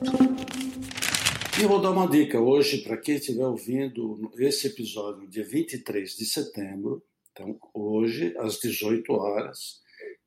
E 1.60 1.66
vou 1.66 1.80
dar 1.80 1.90
uma 1.90 2.06
dica 2.06 2.40
hoje 2.40 2.82
para 2.82 2.96
quem 2.96 3.16
estiver 3.16 3.44
ouvindo 3.44 4.30
esse 4.38 4.68
episódio, 4.68 5.26
dia 5.26 5.44
23 5.44 6.14
de 6.14 6.24
setembro, 6.24 7.02
então 7.32 7.58
hoje, 7.74 8.32
às 8.38 8.60
18 8.60 9.12
horas, 9.12 9.80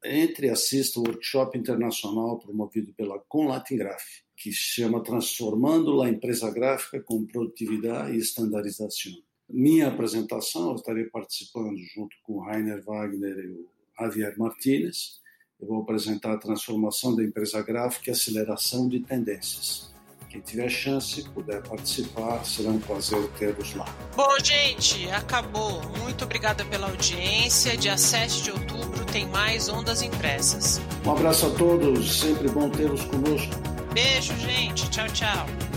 entre 0.04 0.48
e 0.48 0.50
assista 0.50 1.00
o 1.00 1.04
workshop 1.04 1.58
internacional 1.58 2.38
promovido 2.38 2.94
pela 2.96 3.18
Conlatingraph, 3.18 4.04
que 4.36 4.52
chama 4.52 5.02
Transformando 5.02 6.02
a 6.02 6.10
Empresa 6.10 6.52
Gráfica 6.52 7.00
com 7.00 7.26
Produtividade 7.26 8.14
e 8.14 8.20
Estandarização. 8.20 9.14
Minha 9.50 9.88
apresentação, 9.88 10.72
eu 10.72 10.76
estarei 10.76 11.06
participando 11.06 11.78
junto 11.96 12.14
com 12.24 12.34
o 12.34 12.44
Rainer 12.44 12.84
Wagner 12.84 13.38
e 13.38 13.48
o 13.52 13.70
Javier 13.98 14.38
Martinez. 14.38 15.22
Eu 15.62 15.68
vou 15.68 15.82
apresentar 15.82 16.34
a 16.34 16.38
transformação 16.38 17.16
da 17.16 17.24
empresa 17.24 17.62
gráfica 17.62 18.10
e 18.10 18.12
aceleração 18.12 18.90
de 18.90 19.00
tendências. 19.00 19.92
Quem 20.32 20.40
tiver 20.40 20.70
chance, 20.70 21.22
puder 21.32 21.62
participar, 21.62 22.46
será 22.46 22.70
um 22.70 22.80
prazer 22.80 23.22
tê-los 23.38 23.76
lá. 23.76 23.86
Bom, 24.16 24.40
gente, 24.42 25.10
acabou. 25.12 25.82
Muito 26.00 26.24
obrigada 26.24 26.64
pela 26.64 26.88
audiência. 26.88 27.76
Dia 27.76 27.98
7 27.98 28.44
de 28.44 28.52
outubro 28.52 29.04
tem 29.04 29.28
mais 29.28 29.68
Ondas 29.68 30.02
Impressas. 30.02 30.80
Um 31.06 31.12
abraço 31.12 31.48
a 31.48 31.50
todos, 31.50 32.22
sempre 32.22 32.48
bom 32.48 32.70
tê-los 32.70 33.04
conosco. 33.04 33.54
Beijo, 33.94 34.34
gente. 34.38 34.90
Tchau, 34.90 35.08
tchau. 35.10 35.71